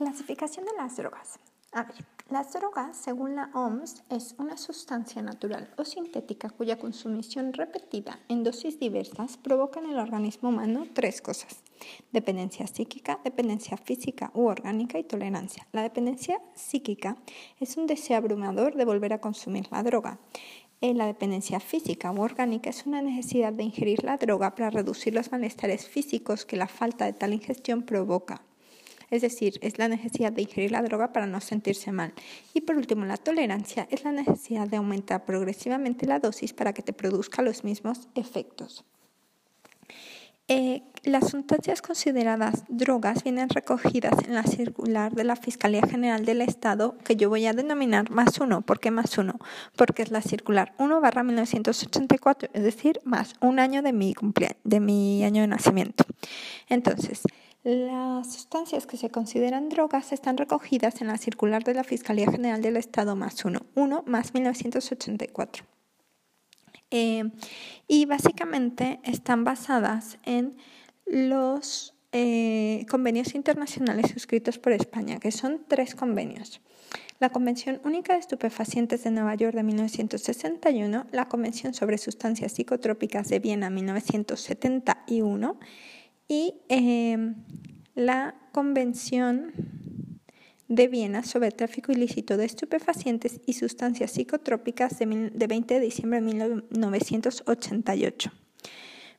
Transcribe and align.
Clasificación 0.00 0.64
de 0.64 0.72
las 0.78 0.96
drogas. 0.96 1.38
A 1.72 1.82
ver, 1.82 2.06
las 2.30 2.54
drogas, 2.54 2.96
según 2.96 3.36
la 3.36 3.50
OMS, 3.52 4.02
es 4.08 4.34
una 4.38 4.56
sustancia 4.56 5.20
natural 5.20 5.74
o 5.76 5.84
sintética 5.84 6.48
cuya 6.48 6.78
consumición 6.78 7.52
repetida 7.52 8.18
en 8.30 8.42
dosis 8.42 8.80
diversas 8.80 9.36
provoca 9.36 9.78
en 9.78 9.90
el 9.90 9.98
organismo 9.98 10.48
humano 10.48 10.86
tres 10.94 11.20
cosas. 11.20 11.62
Dependencia 12.12 12.66
psíquica, 12.66 13.20
dependencia 13.24 13.76
física 13.76 14.30
u 14.32 14.46
orgánica 14.46 14.98
y 14.98 15.04
tolerancia. 15.04 15.66
La 15.70 15.82
dependencia 15.82 16.40
psíquica 16.54 17.18
es 17.58 17.76
un 17.76 17.86
deseo 17.86 18.16
abrumador 18.16 18.76
de 18.76 18.86
volver 18.86 19.12
a 19.12 19.20
consumir 19.20 19.68
la 19.70 19.82
droga. 19.82 20.18
En 20.80 20.96
la 20.96 21.04
dependencia 21.04 21.60
física 21.60 22.10
u 22.10 22.22
orgánica 22.22 22.70
es 22.70 22.86
una 22.86 23.02
necesidad 23.02 23.52
de 23.52 23.64
ingerir 23.64 24.02
la 24.02 24.16
droga 24.16 24.54
para 24.54 24.70
reducir 24.70 25.12
los 25.12 25.30
malestares 25.30 25.86
físicos 25.86 26.46
que 26.46 26.56
la 26.56 26.68
falta 26.68 27.04
de 27.04 27.12
tal 27.12 27.34
ingestión 27.34 27.82
provoca 27.82 28.40
es 29.10 29.22
decir, 29.22 29.58
es 29.62 29.78
la 29.78 29.88
necesidad 29.88 30.32
de 30.32 30.42
ingerir 30.42 30.70
la 30.70 30.82
droga 30.82 31.12
para 31.12 31.26
no 31.26 31.40
sentirse 31.40 31.92
mal. 31.92 32.12
Y 32.54 32.62
por 32.62 32.76
último, 32.76 33.04
la 33.04 33.16
tolerancia 33.16 33.86
es 33.90 34.04
la 34.04 34.12
necesidad 34.12 34.68
de 34.68 34.76
aumentar 34.76 35.24
progresivamente 35.24 36.06
la 36.06 36.20
dosis 36.20 36.52
para 36.52 36.72
que 36.72 36.82
te 36.82 36.92
produzca 36.92 37.42
los 37.42 37.64
mismos 37.64 38.08
efectos. 38.14 38.84
Eh, 40.52 40.82
las 41.04 41.30
sustancias 41.30 41.80
consideradas 41.80 42.64
drogas 42.68 43.22
vienen 43.22 43.48
recogidas 43.48 44.14
en 44.26 44.34
la 44.34 44.42
circular 44.42 45.14
de 45.14 45.22
la 45.22 45.36
Fiscalía 45.36 45.82
General 45.82 46.24
del 46.24 46.40
Estado, 46.40 46.98
que 47.04 47.14
yo 47.14 47.28
voy 47.28 47.46
a 47.46 47.52
denominar 47.52 48.10
más 48.10 48.38
uno. 48.40 48.62
¿Por 48.62 48.80
qué 48.80 48.90
más 48.90 49.16
uno? 49.16 49.38
Porque 49.76 50.02
es 50.02 50.10
la 50.10 50.22
circular 50.22 50.74
1 50.78 51.00
barra 51.00 51.22
1984, 51.22 52.50
es 52.52 52.64
decir, 52.64 53.00
más 53.04 53.34
un 53.40 53.60
año 53.60 53.80
de 53.80 53.92
mi, 53.92 54.12
de 54.64 54.80
mi 54.80 55.22
año 55.22 55.42
de 55.42 55.46
nacimiento. 55.46 56.04
Entonces, 56.68 57.22
las 57.62 58.32
sustancias 58.32 58.86
que 58.86 58.96
se 58.96 59.10
consideran 59.10 59.68
drogas 59.68 60.12
están 60.12 60.36
recogidas 60.36 61.00
en 61.00 61.08
la 61.08 61.18
circular 61.18 61.62
de 61.62 61.74
la 61.74 61.84
Fiscalía 61.84 62.30
General 62.30 62.62
del 62.62 62.76
Estado 62.76 63.16
más 63.16 63.44
1, 63.44 63.60
1 63.74 64.04
más 64.06 64.32
1984. 64.32 65.64
Eh, 66.90 67.30
y 67.86 68.06
básicamente 68.06 69.00
están 69.04 69.44
basadas 69.44 70.18
en 70.24 70.56
los 71.06 71.94
eh, 72.12 72.86
convenios 72.90 73.34
internacionales 73.34 74.10
suscritos 74.10 74.58
por 74.58 74.72
España, 74.72 75.20
que 75.20 75.30
son 75.30 75.64
tres 75.68 75.94
convenios. 75.94 76.60
La 77.20 77.28
Convención 77.28 77.80
Única 77.84 78.14
de 78.14 78.20
Estupefacientes 78.20 79.04
de 79.04 79.10
Nueva 79.10 79.34
York 79.34 79.54
de 79.54 79.62
1961, 79.62 81.06
la 81.12 81.28
Convención 81.28 81.74
sobre 81.74 81.98
Sustancias 81.98 82.52
Psicotrópicas 82.52 83.28
de 83.28 83.38
Viena 83.38 83.68
1971 83.68 85.58
y 86.30 86.54
em, 86.68 87.34
la 87.96 88.36
Convención 88.52 89.52
de 90.68 90.86
Viena 90.86 91.24
sobre 91.24 91.48
el 91.48 91.54
tráfico 91.56 91.90
ilícito 91.90 92.36
de 92.36 92.44
estupefacientes 92.44 93.40
y 93.46 93.54
sustancias 93.54 94.12
psicotrópicas 94.12 94.96
de, 95.00 95.06
20 95.06 95.74
de 95.74 95.80
diciembre 95.80 96.20
de 96.20 96.62
1988. 96.70 98.30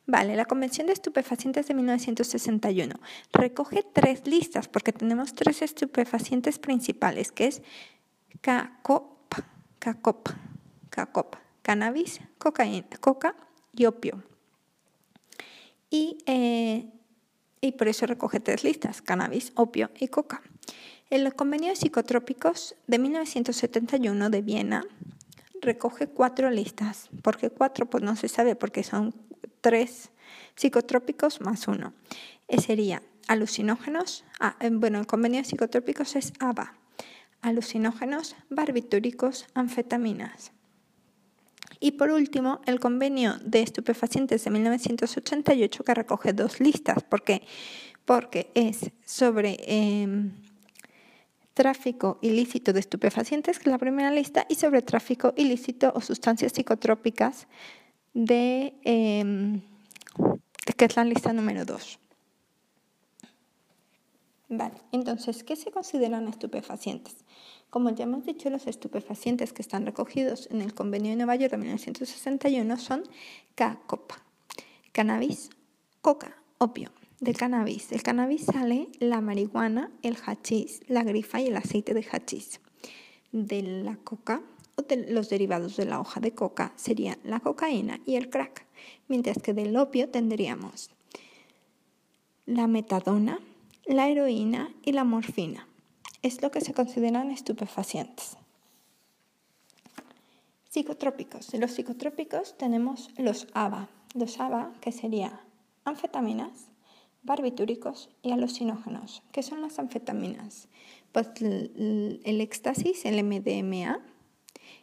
Vale, 0.08 0.38
la 0.38 0.46
Convención 0.46 0.88
de 0.88 0.94
Estupefacientes 0.94 1.68
de 1.68 1.74
1961 1.74 2.96
recoge 3.34 3.84
tres 3.94 4.26
listas 4.26 4.70
porque 4.70 4.94
tenemos 4.94 5.34
tres 5.34 5.62
estupefacientes 5.62 6.60
principales, 6.60 7.34
que 7.34 7.48
es 7.48 7.62
CACOP, 8.40 9.36
CACOP, 9.80 10.30
CACOP, 10.90 11.36
cannabis, 11.62 12.22
coca 12.38 12.66
y 13.74 13.86
opio. 13.86 14.24
Y 15.90 16.20
eh, 16.26 16.90
y 17.62 17.74
por 17.74 17.88
eso 17.88 18.08
recoge 18.08 18.40
tres 18.40 18.64
listas, 18.64 19.02
cannabis, 19.02 19.54
opio 19.56 19.92
y 20.00 20.08
coca. 20.08 20.42
El 21.10 21.34
convenio 21.36 21.70
de 21.70 21.76
psicotrópicos 21.76 22.76
de 22.88 23.00
1971 23.00 24.30
de 24.30 24.42
Viena 24.42 24.86
recoge 25.62 26.08
cuatro 26.08 26.50
listas. 26.50 27.10
¿Por 27.22 27.38
qué 27.38 27.50
cuatro? 27.50 27.86
Pues 27.86 28.04
no 28.04 28.16
se 28.16 28.28
sabe, 28.28 28.56
porque 28.56 28.84
son 28.84 29.14
tres 29.62 30.10
psicotrópicos 30.56 31.42
más 31.42 31.68
uno. 31.68 31.94
Eh, 32.48 32.60
sería 32.60 33.04
alucinógenos, 33.28 34.26
ah, 34.40 34.56
eh, 34.60 34.70
bueno, 34.72 35.00
el 35.00 35.08
convenio 35.08 35.42
de 35.42 35.46
psicotrópicos 35.46 36.16
es 36.16 36.34
ABA, 36.40 36.76
alucinógenos, 37.42 38.36
barbitúricos, 38.50 39.48
anfetaminas. 39.54 40.52
Y 41.84 41.94
por 41.94 42.12
último, 42.12 42.62
el 42.68 42.80
convenio 42.80 43.38
de 43.44 43.64
estupefacientes 43.64 44.44
de 44.44 44.52
1988 44.52 45.84
que 45.84 45.94
recoge 45.96 46.32
dos 46.32 46.60
listas. 46.60 47.02
¿Por 47.02 47.24
qué? 47.24 47.42
Porque 48.06 48.52
es 48.54 48.92
sobre 49.04 49.58
em, 49.66 50.32
tráfico 51.56 52.20
ilícito 52.22 52.72
de 52.72 52.82
estupefacientes, 52.82 53.58
que 53.58 53.64
es 53.64 53.72
la 53.72 53.80
primera 53.80 54.12
lista, 54.12 54.46
y 54.48 54.56
sobre 54.56 54.84
tráfico 54.84 55.34
ilícito 55.36 55.92
o 55.96 56.02
sustancias 56.02 56.54
psicotrópicas, 56.54 57.48
de, 58.14 58.76
em, 58.84 59.62
que 60.78 60.86
es 60.86 60.96
la 60.96 61.04
lista 61.04 61.34
número 61.34 61.66
dos. 61.66 61.98
Vale, 64.50 64.76
entonces, 64.92 65.44
¿qué 65.44 65.56
se 65.56 65.72
consideran 65.72 66.28
estupefacientes? 66.28 67.16
Como 67.72 67.90
ya 67.90 68.04
hemos 68.04 68.26
dicho, 68.26 68.50
los 68.50 68.68
estupefacientes 68.68 69.54
que 69.54 69.62
están 69.62 69.86
recogidos 69.86 70.50
en 70.52 70.62
el 70.62 70.74
Convenio 70.74 71.12
de 71.12 71.16
Nueva 71.16 71.38
York 71.38 71.52
de 71.52 71.58
1961 71.58 72.78
son 72.78 73.04
K-COP, 73.56 74.12
cannabis, 74.92 75.50
coca, 76.02 76.36
opio. 76.58 76.92
Del 77.22 77.38
cannabis. 77.38 77.90
Del 77.90 78.04
cannabis 78.04 78.46
sale 78.46 78.90
la 79.00 79.22
marihuana, 79.22 79.90
el 80.02 80.18
hachís, 80.26 80.82
la 80.88 81.04
grifa 81.04 81.40
y 81.40 81.48
el 81.48 81.56
aceite 81.56 81.94
de 81.94 82.04
hachís. 82.12 82.60
De 83.32 83.62
la 83.62 83.96
coca 83.96 84.42
o 84.76 84.82
de 84.82 85.10
los 85.10 85.30
derivados 85.30 85.78
de 85.78 85.86
la 85.86 86.02
hoja 86.02 86.20
de 86.20 86.34
coca 86.34 86.74
serían 86.76 87.20
la 87.24 87.40
cocaína 87.40 88.02
y 88.06 88.16
el 88.16 88.30
crack, 88.30 88.66
mientras 89.08 89.38
que 89.42 89.54
del 89.54 89.78
opio 89.78 90.10
tendríamos 90.10 90.90
la 92.46 92.68
metadona, 92.68 93.40
la 93.86 94.10
heroína 94.10 94.74
y 94.84 94.92
la 94.92 95.06
morfina 95.06 95.68
es 96.22 96.42
lo 96.42 96.52
que 96.52 96.62
se 96.62 96.74
consideran 96.74 97.32
estupefacientes. 97.32 98.38
Psicotrópicos. 100.70 101.48
De 101.50 101.58
los 101.58 101.72
psicotrópicos 101.72 102.58
tenemos 102.58 103.10
los 103.18 103.48
ABA. 103.54 103.90
Los 104.14 104.40
ABA, 104.40 104.72
que 104.82 104.92
serían 104.92 105.40
anfetaminas, 105.84 106.70
barbitúricos 107.24 108.10
y 108.22 108.32
alucinógenos. 108.32 109.24
¿Qué 109.32 109.44
son 109.44 109.62
las 109.62 109.80
anfetaminas? 109.80 110.68
Pues 111.12 111.28
el, 111.42 112.42
éxtasis, 112.42 113.06
el 113.06 113.24
MDMA, 113.24 114.00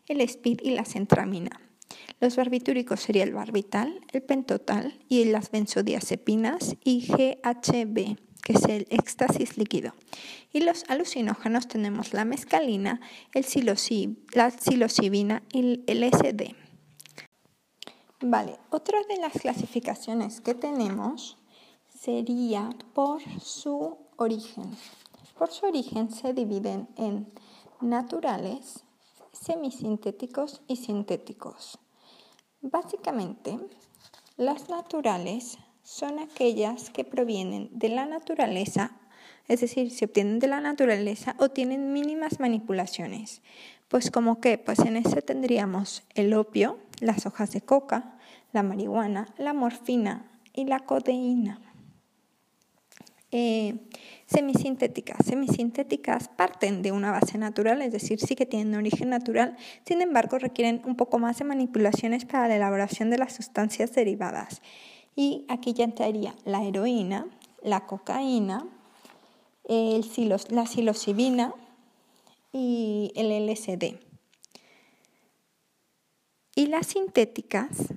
el 0.09 0.20
speed 0.22 0.60
y 0.62 0.70
la 0.70 0.84
centramina. 0.84 1.60
Los 2.20 2.37
barbitúricos 2.37 3.00
sería 3.00 3.22
el 3.22 3.32
barbital, 3.32 4.00
el 4.12 4.22
pentotal 4.22 4.99
y 5.09 5.25
las 5.25 5.50
benzodiazepinas 5.50 6.76
y 6.84 7.06
GHB 7.06 8.28
que 8.43 8.53
es 8.53 8.65
el 8.65 8.87
éxtasis 8.91 9.59
líquido. 9.59 9.93
Y 10.53 10.60
los 10.60 10.84
alucinógenos 10.88 11.69
tenemos 11.69 12.12
la 12.12 12.25
mescalina, 12.25 13.00
el 13.34 13.44
la 14.32 14.50
psilocibina 14.50 15.43
y 15.53 15.59
el 15.59 15.84
LSD. 15.87 16.54
Vale, 18.21 18.59
otra 18.71 18.99
de 19.09 19.16
las 19.19 19.32
clasificaciones 19.32 20.41
que 20.41 20.54
tenemos 20.54 21.38
sería 21.88 22.71
por 22.94 23.22
su 23.41 23.99
origen. 24.16 24.76
Por 25.38 25.50
su 25.53 25.66
origen 25.66 26.10
se 26.10 26.32
dividen 26.32 26.88
en 26.97 27.32
naturales, 27.81 28.84
semisintéticos 29.32 30.62
y 30.66 30.76
sintéticos. 30.76 31.78
Básicamente, 32.60 33.59
las 34.37 34.69
naturales 34.69 35.59
son 35.88 36.19
aquellas 36.19 36.91
que 36.91 37.03
provienen 37.03 37.71
de 37.72 37.88
la 37.88 38.04
naturaleza, 38.04 38.93
es 39.49 39.62
decir, 39.62 39.91
se 39.91 40.04
obtienen 40.04 40.38
de 40.38 40.47
la 40.47 40.60
naturaleza 40.60 41.35
o 41.38 41.49
tienen 41.49 41.94
mínimas 41.94 42.40
manipulaciones. 42.40 43.40
Pues 43.88 44.11
como 44.11 44.38
que, 44.38 44.58
pues 44.58 44.81
en 44.81 44.99
ese 44.99 45.23
tendríamos 45.23 46.02
el 46.14 46.35
opio, 46.35 46.79
las 47.00 47.25
hojas 47.25 47.52
de 47.52 47.62
coca, 47.62 48.19
la 48.52 48.62
marihuana, 48.62 49.32
la 49.38 49.55
morfina 49.55 50.31
y 50.52 50.67
la 50.67 50.81
codeína. 50.81 51.58
Eh, 53.31 53.76
semisintéticas. 54.26 55.25
Semisintéticas 55.25 56.29
parten 56.29 56.82
de 56.82 56.93
una 56.93 57.12
base 57.12 57.38
natural, 57.38 57.81
es 57.81 57.93
decir, 57.93 58.20
sí 58.20 58.37
que 58.37 58.44
tienen 58.44 58.75
origen 58.75 59.08
natural, 59.08 59.56
sin 59.87 60.02
embargo 60.02 60.38
requieren 60.38 60.82
un 60.84 60.96
poco 60.96 61.19
más 61.19 61.38
de 61.38 61.46
manipulaciones 61.46 62.26
para 62.26 62.46
la 62.46 62.56
elaboración 62.56 63.08
de 63.08 63.17
las 63.17 63.32
sustancias 63.32 63.94
derivadas. 63.94 64.61
Y 65.19 65.44
aquí 65.49 65.73
ya 65.73 65.82
entraría 65.82 66.32
la 66.44 66.62
heroína, 66.62 67.26
la 67.65 67.87
cocaína, 67.87 68.65
la 69.67 70.65
psilocibina 70.65 71.53
y 72.53 73.11
el 73.17 73.50
LSD. 73.50 73.99
Y 76.55 76.67
las 76.69 76.87
sintéticas 76.87 77.88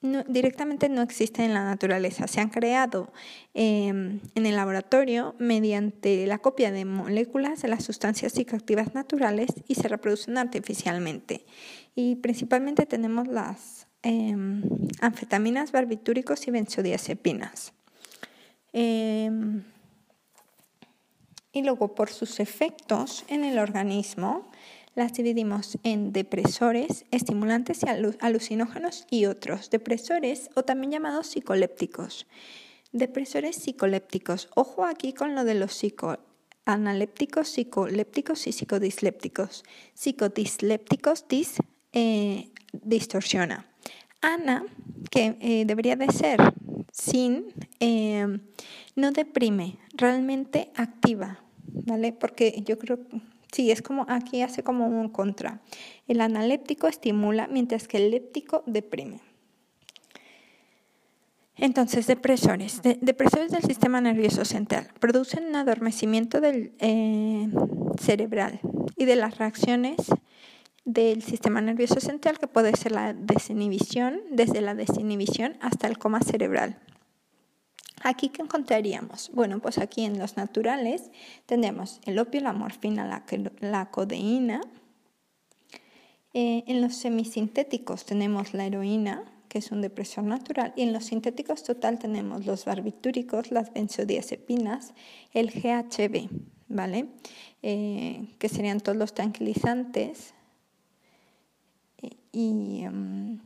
directamente 0.00 0.88
no 0.88 1.02
existen 1.02 1.44
en 1.44 1.52
la 1.52 1.66
naturaleza. 1.66 2.26
Se 2.28 2.40
han 2.40 2.48
creado 2.48 3.12
em, 3.52 4.20
en 4.34 4.46
el 4.46 4.56
laboratorio 4.56 5.34
mediante 5.38 6.26
la 6.26 6.38
copia 6.38 6.72
de 6.72 6.86
moléculas 6.86 7.60
de 7.60 7.68
las 7.68 7.84
sustancias 7.84 8.32
psicoactivas 8.32 8.94
naturales 8.94 9.50
y 9.66 9.74
se 9.74 9.86
reproducen 9.86 10.38
artificialmente. 10.38 11.44
Y 11.94 12.16
principalmente 12.16 12.86
tenemos 12.86 13.28
las 13.28 13.77
em, 14.08 14.62
anfetaminas, 15.00 15.70
barbitúricos 15.70 16.48
y 16.48 16.50
benzodiazepinas. 16.50 17.74
Em, 18.72 19.62
y 21.52 21.62
luego 21.62 21.94
por 21.94 22.08
sus 22.08 22.40
efectos 22.40 23.24
en 23.28 23.44
el 23.44 23.58
organismo, 23.58 24.50
las 24.94 25.12
dividimos 25.12 25.78
en 25.82 26.12
depresores, 26.12 27.04
estimulantes 27.10 27.82
y 27.82 27.86
alucinógenos 28.20 29.06
y 29.10 29.26
otros. 29.26 29.70
Depresores 29.70 30.50
o 30.54 30.62
también 30.62 30.92
llamados 30.92 31.26
psicolépticos. 31.26 32.26
Depresores 32.92 33.56
psicolépticos. 33.56 34.48
Ojo 34.54 34.86
aquí 34.86 35.12
con 35.12 35.34
lo 35.34 35.44
de 35.44 35.54
los 35.54 35.72
psicoanalépticos, 35.72 37.48
psicolépticos 37.48 38.46
y 38.46 38.52
psicodislépticos. 38.52 39.64
Psicodislépticos 39.94 41.26
dis, 41.28 41.56
eh, 41.92 42.50
distorsiona. 42.72 43.67
Ana, 44.20 44.64
que 45.10 45.36
eh, 45.40 45.64
debería 45.66 45.96
de 45.96 46.10
ser 46.12 46.40
sin, 46.92 47.46
eh, 47.80 48.40
no 48.96 49.12
deprime, 49.12 49.78
realmente 49.94 50.70
activa, 50.74 51.40
¿vale? 51.86 52.12
Porque 52.12 52.62
yo 52.66 52.78
creo 52.78 52.98
Sí, 53.52 53.70
es 53.70 53.82
como 53.82 54.04
aquí 54.08 54.42
hace 54.42 54.62
como 54.62 54.86
un 54.86 55.08
contra. 55.08 55.60
El 56.06 56.20
analéptico 56.20 56.86
estimula 56.86 57.48
mientras 57.50 57.88
que 57.88 57.96
el 57.96 58.10
léptico 58.10 58.62
deprime. 58.66 59.20
Entonces, 61.56 62.06
depresores. 62.06 62.82
depresores 63.00 63.50
del 63.50 63.62
sistema 63.62 64.00
nervioso 64.00 64.44
central 64.44 64.88
producen 65.00 65.46
un 65.46 65.56
adormecimiento 65.56 66.40
del 66.40 66.72
eh, 66.78 67.48
cerebral 67.98 68.60
y 68.96 69.06
de 69.06 69.16
las 69.16 69.38
reacciones 69.38 69.96
del 70.88 71.22
sistema 71.22 71.60
nervioso 71.60 72.00
central 72.00 72.38
que 72.38 72.46
puede 72.46 72.74
ser 72.74 72.92
la 72.92 73.12
desinhibición, 73.12 74.22
desde 74.30 74.62
la 74.62 74.74
desinhibición 74.74 75.58
hasta 75.60 75.86
el 75.86 75.98
coma 75.98 76.22
cerebral. 76.22 76.78
Aquí, 78.02 78.30
¿qué 78.30 78.40
encontraríamos? 78.40 79.30
Bueno, 79.34 79.58
pues 79.58 79.76
aquí 79.76 80.06
en 80.06 80.18
los 80.18 80.38
naturales 80.38 81.10
tendremos 81.44 82.00
el 82.06 82.18
opio, 82.18 82.40
la 82.40 82.54
morfina, 82.54 83.22
la, 83.60 83.90
codeína. 83.90 84.62
Eh, 86.32 86.64
en 86.66 86.80
los 86.80 86.94
semisintéticos 86.94 88.06
tenemos 88.06 88.54
la 88.54 88.64
heroína, 88.64 89.24
que 89.50 89.58
es 89.58 89.70
un 89.72 89.82
depresor 89.82 90.24
natural, 90.24 90.72
y 90.74 90.84
en 90.84 90.94
los 90.94 91.04
sintéticos 91.04 91.64
total 91.64 91.98
tenemos 91.98 92.46
los 92.46 92.64
barbitúricos, 92.64 93.50
las 93.50 93.74
benzodiazepinas, 93.74 94.94
el 95.34 95.50
GHB, 95.50 96.30
¿vale? 96.68 97.08
Eh, 97.60 98.26
que 98.38 98.48
serían 98.48 98.80
todos 98.80 98.96
los 98.96 99.12
tranquilizantes 99.12 100.32
y... 102.32 102.82
Em, 102.84 103.40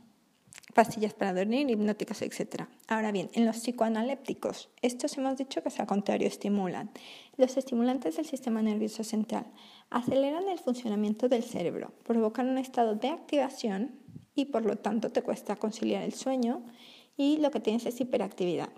pastillas 0.73 1.13
para 1.13 1.33
dormir, 1.33 1.69
hipnóticos, 1.69 2.21
etc. 2.21 2.65
Ahora 2.87 3.11
bien, 3.11 3.29
en 3.33 3.45
los 3.45 3.57
psicoanalépticos, 3.57 4.69
estos 4.81 5.17
hemos 5.17 5.37
dicho 5.37 5.61
que 5.61 5.69
al 5.77 5.87
contrario 5.87 6.27
estimulan. 6.27 6.89
Los 7.37 7.57
estimulantes 7.57 8.17
del 8.17 8.25
sistema 8.25 8.61
nervioso 8.61 9.03
central 9.03 9.45
aceleran 9.89 10.49
el 10.49 10.59
funcionamiento 10.59 11.29
del 11.29 11.43
cerebro, 11.43 11.93
provocan 12.03 12.49
un 12.49 12.57
estado 12.57 12.95
de 12.95 13.09
activación 13.09 13.91
y 14.35 14.45
por 14.45 14.65
lo 14.65 14.77
tanto 14.77 15.11
te 15.11 15.21
cuesta 15.21 15.55
conciliar 15.55 16.03
el 16.03 16.13
sueño 16.13 16.63
y 17.15 17.37
lo 17.37 17.51
que 17.51 17.59
tienes 17.59 17.85
es 17.85 18.01
hiperactividad. 18.01 18.69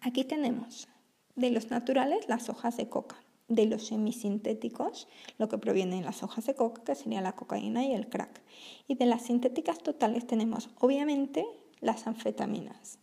Aquí 0.00 0.24
tenemos 0.24 0.88
de 1.34 1.50
los 1.50 1.70
naturales 1.70 2.28
las 2.28 2.48
hojas 2.48 2.76
de 2.76 2.88
coca 2.88 3.16
de 3.48 3.66
los 3.66 3.86
semisintéticos, 3.86 5.08
lo 5.38 5.48
que 5.48 5.58
proviene 5.58 5.96
de 5.96 6.02
las 6.02 6.22
hojas 6.22 6.46
de 6.46 6.54
coca, 6.54 6.82
que 6.84 6.94
sería 6.94 7.20
la 7.20 7.36
cocaína 7.36 7.84
y 7.84 7.92
el 7.92 8.08
crack. 8.08 8.40
Y 8.88 8.94
de 8.94 9.06
las 9.06 9.22
sintéticas 9.22 9.78
totales 9.78 10.26
tenemos, 10.26 10.70
obviamente, 10.80 11.44
las 11.80 12.06
anfetaminas. 12.06 12.98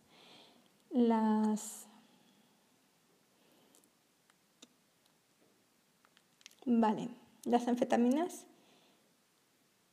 Las 0.90 1.86
Vale, 6.66 7.08
las 7.44 7.66
anfetaminas 7.68 8.46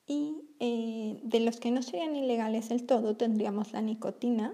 y 0.05 0.35
eh, 0.59 1.19
de 1.23 1.39
los 1.39 1.59
que 1.59 1.71
no 1.71 1.81
serían 1.81 2.15
ilegales 2.15 2.69
del 2.69 2.85
todo 2.85 3.15
tendríamos 3.15 3.73
la 3.73 3.81
nicotina 3.81 4.53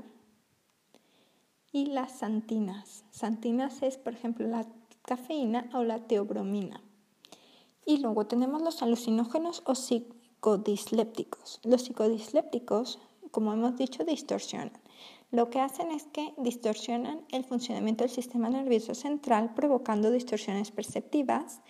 y 1.72 1.88
las 1.88 2.12
santinas. 2.20 3.04
Santinas 3.12 3.82
es, 3.82 3.98
por 3.98 4.14
ejemplo, 4.14 4.48
la 4.48 4.66
cafeína 5.06 5.70
o 5.74 5.84
la 5.84 6.08
teobromina. 6.08 6.82
Y 7.86 7.98
luego 7.98 8.26
tenemos 8.26 8.62
los 8.62 8.82
alucinógenos 8.82 9.62
o 9.66 9.76
psicodislépticos. 9.76 11.60
Los 11.64 11.84
psicodislépticos, 11.84 13.00
como 13.32 13.54
hemos 13.54 13.76
dicho, 13.76 14.04
distorsionan. 14.04 14.72
Lo 15.32 15.50
que 15.50 15.60
hacen 15.60 15.92
es 15.92 16.04
que 16.06 16.34
distorsionan 16.38 17.26
el 17.32 17.44
funcionamiento 17.44 18.04
del 18.04 18.12
sistema 18.12 18.50
nervioso 18.50 18.94
central, 18.94 19.54
provocando 19.56 20.12
distorsiones 20.12 20.72
perceptivas 20.72 21.62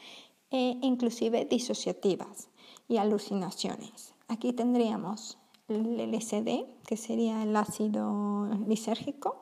e 0.52 0.78
inclusive 0.82 1.46
disociativas 1.46 2.50
y 2.88 2.98
alucinaciones. 2.98 4.14
Aquí 4.28 4.54
tendríamos 4.54 5.38
el 5.70 5.98
LSD, 5.98 6.66
que 6.86 6.98
sería 6.98 7.42
el 7.42 7.56
ácido 7.56 8.50
lisérgico, 8.68 9.42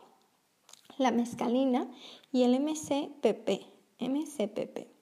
la 0.98 1.12
mescalina 1.12 1.90
y 2.32 2.44
el 2.44 2.60
MCPP, 2.60 3.71
MCPP. 4.02 5.02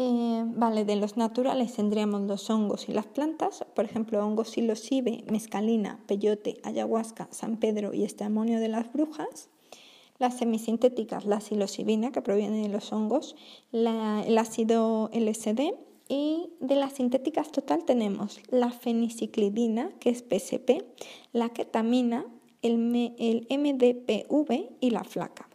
Eh, 0.00 0.44
vale, 0.46 0.84
de 0.84 0.94
los 0.94 1.16
naturales 1.16 1.74
tendríamos 1.74 2.20
los 2.22 2.48
hongos 2.50 2.88
y 2.88 2.92
las 2.92 3.06
plantas, 3.06 3.64
por 3.74 3.84
ejemplo, 3.84 4.24
hongos 4.24 4.50
psilocibe, 4.50 5.24
mescalina, 5.28 5.98
peyote, 6.06 6.60
ayahuasca, 6.62 7.26
San 7.32 7.56
Pedro 7.56 7.92
y 7.92 8.04
este 8.04 8.22
amonio 8.22 8.60
de 8.60 8.68
las 8.68 8.92
brujas. 8.92 9.50
Las 10.18 10.38
semisintéticas, 10.38 11.24
la 11.24 11.40
psilocibina, 11.40 12.12
que 12.12 12.22
proviene 12.22 12.62
de 12.62 12.68
los 12.68 12.92
hongos, 12.92 13.34
el 13.72 14.38
ácido 14.38 15.10
LSD. 15.12 15.74
Y 16.08 16.50
de 16.60 16.76
las 16.76 16.94
sintéticas 16.94 17.52
total 17.52 17.84
tenemos 17.84 18.40
la 18.50 18.70
feniciclidina, 18.70 19.90
que 20.00 20.10
es 20.10 20.22
PCP, 20.22 20.84
la 21.32 21.50
ketamina, 21.50 22.24
el, 22.62 23.14
el 23.18 23.46
MDPV 23.50 24.76
y 24.80 24.90
la 24.90 25.04
flaca. 25.04 25.47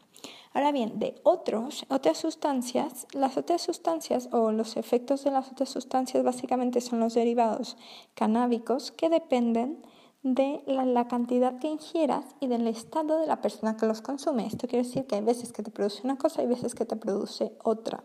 Ahora 0.53 0.71
bien, 0.71 0.99
de 0.99 1.15
otros, 1.23 1.85
otras 1.89 2.17
sustancias, 2.17 3.07
las 3.13 3.37
otras 3.37 3.61
sustancias 3.61 4.29
o 4.31 4.51
los 4.51 4.77
efectos 4.77 5.23
de 5.23 5.31
las 5.31 5.51
otras 5.51 5.69
sustancias 5.69 6.23
básicamente 6.23 6.79
son 6.79 6.99
los 6.99 7.15
derivados 7.15 7.75
canábicos 8.13 8.91
que 8.91 9.09
dependen 9.09 9.81
de 10.23 10.63
la, 10.67 11.07
cantidad 11.09 11.59
que 11.59 11.67
ingieras 11.67 12.23
y 12.39 12.47
del 12.47 12.65
estado 12.67 13.19
de 13.19 13.27
la 13.27 13.41
persona 13.41 13.75
que 13.75 13.85
los 13.85 14.01
consume. 14.01 14.47
Esto 14.47 14.67
quiere 14.67 14.87
decir 14.87 15.05
que 15.05 15.15
hay 15.15 15.21
veces 15.21 15.51
que 15.51 15.63
te 15.63 15.71
produce 15.71 16.01
una 16.05 16.17
cosa 16.17 16.41
y 16.41 16.47
veces 16.47 16.75
que 16.75 16.85
te 16.85 16.95
produce 16.95 17.51
otra. 17.61 18.03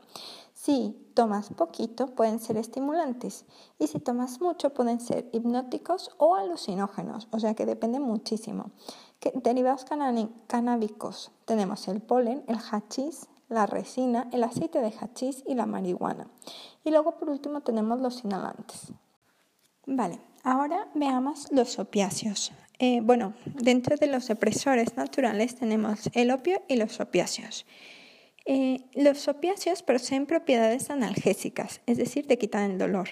Si 0.52 0.96
tomas 1.14 1.50
poquito 1.50 2.08
pueden 2.08 2.40
ser 2.40 2.56
estimulantes 2.56 3.44
y 3.78 3.86
si 3.86 4.00
tomas 4.00 4.40
mucho 4.40 4.70
pueden 4.70 5.00
ser 5.00 5.28
hipnóticos 5.32 6.10
o 6.18 6.34
alucinógenos, 6.34 7.28
o 7.30 7.38
sea 7.38 7.54
que 7.54 7.66
depende 7.66 8.00
muchísimo 8.00 8.72
derivados 9.34 9.84
canábicos 10.46 11.32
tenemos 11.44 11.88
el 11.88 12.00
polen, 12.00 12.44
el 12.46 12.56
hachís, 12.56 13.28
la 13.48 13.66
resina, 13.66 14.28
el 14.32 14.44
aceite 14.44 14.80
de 14.80 14.92
hachís 14.92 15.42
y 15.46 15.54
la 15.54 15.66
marihuana. 15.66 16.28
Y 16.84 16.90
luego 16.90 17.18
por 17.18 17.30
último 17.30 17.62
tenemos 17.62 18.00
los 18.00 18.24
inhalantes. 18.24 18.92
Vale, 19.86 20.20
ahora 20.44 20.88
veamos 20.94 21.50
los 21.50 21.78
opiáceos. 21.78 22.52
Eh, 22.78 23.00
bueno, 23.02 23.34
dentro 23.44 23.96
de 23.96 24.06
los 24.06 24.28
depresores 24.28 24.96
naturales 24.96 25.56
tenemos 25.56 26.10
el 26.12 26.30
opio 26.30 26.62
y 26.68 26.76
los 26.76 27.00
opiáceos. 27.00 27.66
Eh, 28.44 28.84
los 28.94 29.28
opiáceos 29.28 29.82
poseen 29.82 30.26
propiedades 30.26 30.90
analgésicas, 30.90 31.80
es 31.86 31.98
decir, 31.98 32.26
te 32.26 32.38
quitan 32.38 32.70
el 32.70 32.78
dolor, 32.78 33.10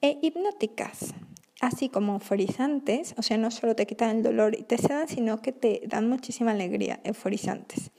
e 0.00 0.18
hipnóticas, 0.22 1.14
así 1.62 1.88
como 1.88 2.14
euforizantes, 2.14 3.14
o 3.16 3.22
sea, 3.22 3.38
no 3.38 3.50
solo 3.50 3.74
te 3.76 3.86
quitan 3.86 4.16
el 4.16 4.22
dolor 4.22 4.58
y 4.58 4.64
te 4.64 4.76
sedan, 4.76 5.08
sino 5.08 5.40
que 5.40 5.52
te 5.52 5.82
dan 5.86 6.08
muchísima 6.08 6.50
alegría, 6.50 7.00
euforizantes. 7.04 7.92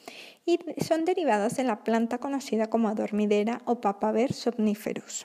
Y 0.46 0.60
son 0.86 1.06
derivados 1.06 1.56
de 1.56 1.64
la 1.64 1.84
planta 1.84 2.18
conocida 2.18 2.70
como 2.70 2.90
adormidera 2.90 3.62
o 3.66 3.80
papaver 3.80 4.34
somniferus. 4.34 5.24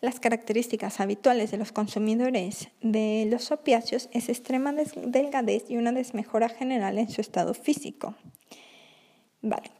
Las 0.00 0.20
características 0.20 1.00
habituales 1.00 1.50
de 1.50 1.58
los 1.58 1.72
consumidores 1.72 2.68
de 2.80 3.26
los 3.28 3.50
opiáceos 3.50 4.08
es 4.12 4.28
extrema 4.28 4.72
delgadez 4.72 5.70
y 5.70 5.76
una 5.76 5.90
desmejora 5.90 6.48
general 6.48 6.98
en 6.98 7.10
su 7.10 7.20
estado 7.20 7.52
físico. 7.52 8.14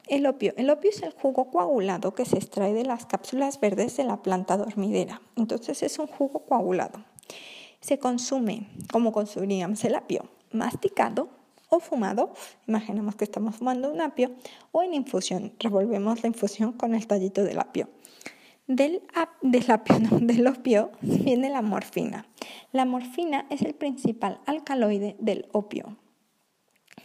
El 0.09 0.26
opio. 0.26 0.52
El 0.57 0.71
opio 0.71 0.90
es 0.90 1.02
el 1.02 1.12
jugo 1.12 1.50
coagulado 1.50 2.14
que 2.14 2.25
se 2.25 2.37
extrae 2.37 2.75
de 2.75 2.85
las 2.85 3.07
cápsulas 3.07 3.61
verdes 3.61 3.97
de 3.97 4.04
la 4.04 4.23
planta 4.23 4.57
dormidera. 4.57 5.23
Entonces 5.37 5.83
es 5.83 5.99
un 5.99 6.09
jugo 6.09 6.40
coagulado. 6.40 7.04
Se 7.81 7.99
consume 7.99 8.69
como 8.90 9.12
consumiríamos 9.12 9.85
el 9.85 9.95
apio, 9.95 10.28
masticado 10.50 11.28
o 11.69 11.81
fumado, 11.81 12.35
imaginemos 12.66 13.16
que 13.16 13.25
estamos 13.25 13.57
fumando 13.57 13.90
un 13.90 14.02
apio, 14.02 14.33
o 14.73 14.83
en 14.83 14.92
infusión, 14.92 15.52
revolvemos 15.59 16.23
la 16.23 16.28
infusión 16.28 16.73
con 16.73 16.95
el 16.95 17.07
tallito 17.07 17.45
del 17.45 17.59
apio. 17.59 17.88
Del, 18.66 19.02
del, 19.40 19.71
apio, 19.71 19.97
del 20.21 20.47
opio 20.47 20.90
viene 21.00 21.49
la 21.49 21.62
morfina. 21.62 22.26
La 22.73 22.85
morfina 22.85 23.47
es 23.49 23.62
el 23.62 23.75
principal 23.75 24.40
alcaloide 24.45 25.16
del 25.19 25.47
opio. 25.52 25.97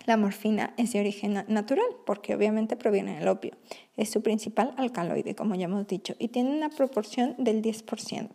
La 0.07 0.15
morfina 0.15 0.73
es 0.77 0.93
de 0.93 1.01
origen 1.01 1.33
natural 1.49 1.85
porque 2.05 2.33
obviamente 2.33 2.77
proviene 2.77 3.19
del 3.19 3.27
opio. 3.27 3.51
Es 3.97 4.09
su 4.09 4.23
principal 4.23 4.73
alcaloide, 4.77 5.35
como 5.35 5.53
ya 5.55 5.65
hemos 5.65 5.85
dicho, 5.85 6.15
y 6.17 6.29
tiene 6.29 6.55
una 6.55 6.69
proporción 6.69 7.35
del 7.37 7.61
10%, 7.61 8.29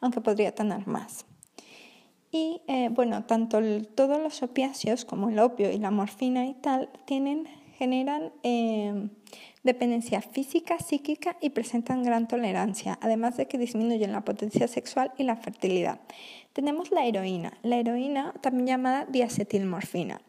aunque 0.00 0.20
podría 0.20 0.54
tener 0.54 0.86
más. 0.86 1.26
Y 2.30 2.62
eh, 2.68 2.88
bueno, 2.92 3.24
tanto 3.24 3.60
todos 3.96 4.22
los 4.22 4.44
opiáceos 4.44 5.04
como 5.04 5.28
el 5.28 5.40
opio 5.40 5.72
y 5.72 5.78
la 5.78 5.90
morfina 5.90 6.46
y 6.46 6.54
tal 6.54 6.88
tienen, 7.04 7.48
generan 7.76 8.32
em, 8.44 9.10
dependencia 9.64 10.22
física, 10.22 10.78
psíquica 10.78 11.36
y 11.40 11.50
presentan 11.50 12.04
gran 12.04 12.28
tolerancia, 12.28 12.96
además 13.02 13.36
de 13.36 13.48
que 13.48 13.58
disminuyen 13.58 14.12
la 14.12 14.24
potencia 14.24 14.68
sexual 14.68 15.10
y 15.18 15.24
la 15.24 15.34
fertilidad. 15.34 15.98
Tenemos 16.52 16.92
la 16.92 17.04
heroína, 17.06 17.58
la 17.64 17.78
heroína 17.78 18.34
también 18.40 18.68
llamada 18.68 19.04
diacetilmorfina. 19.06 20.20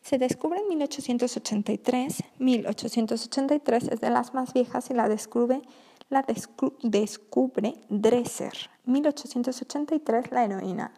Se 0.00 0.18
descubre 0.18 0.60
en 0.60 0.68
1883, 0.68 2.24
1883 2.38 3.88
es 3.88 4.00
de 4.00 4.10
las 4.10 4.34
más 4.34 4.52
viejas 4.52 4.90
y 4.90 4.94
la 4.94 5.08
descubre, 5.08 5.62
la 6.08 6.24
descubre 6.82 7.74
Dresser. 7.88 8.52
1883 8.86 10.30
la 10.30 10.44
heroína 10.44 10.92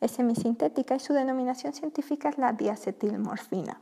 es 0.00 0.12
semisintética 0.12 0.94
y 0.96 1.00
su 1.00 1.12
denominación 1.12 1.72
científica 1.72 2.28
es 2.28 2.38
la 2.38 2.52
diacetilmorfina. 2.52 3.80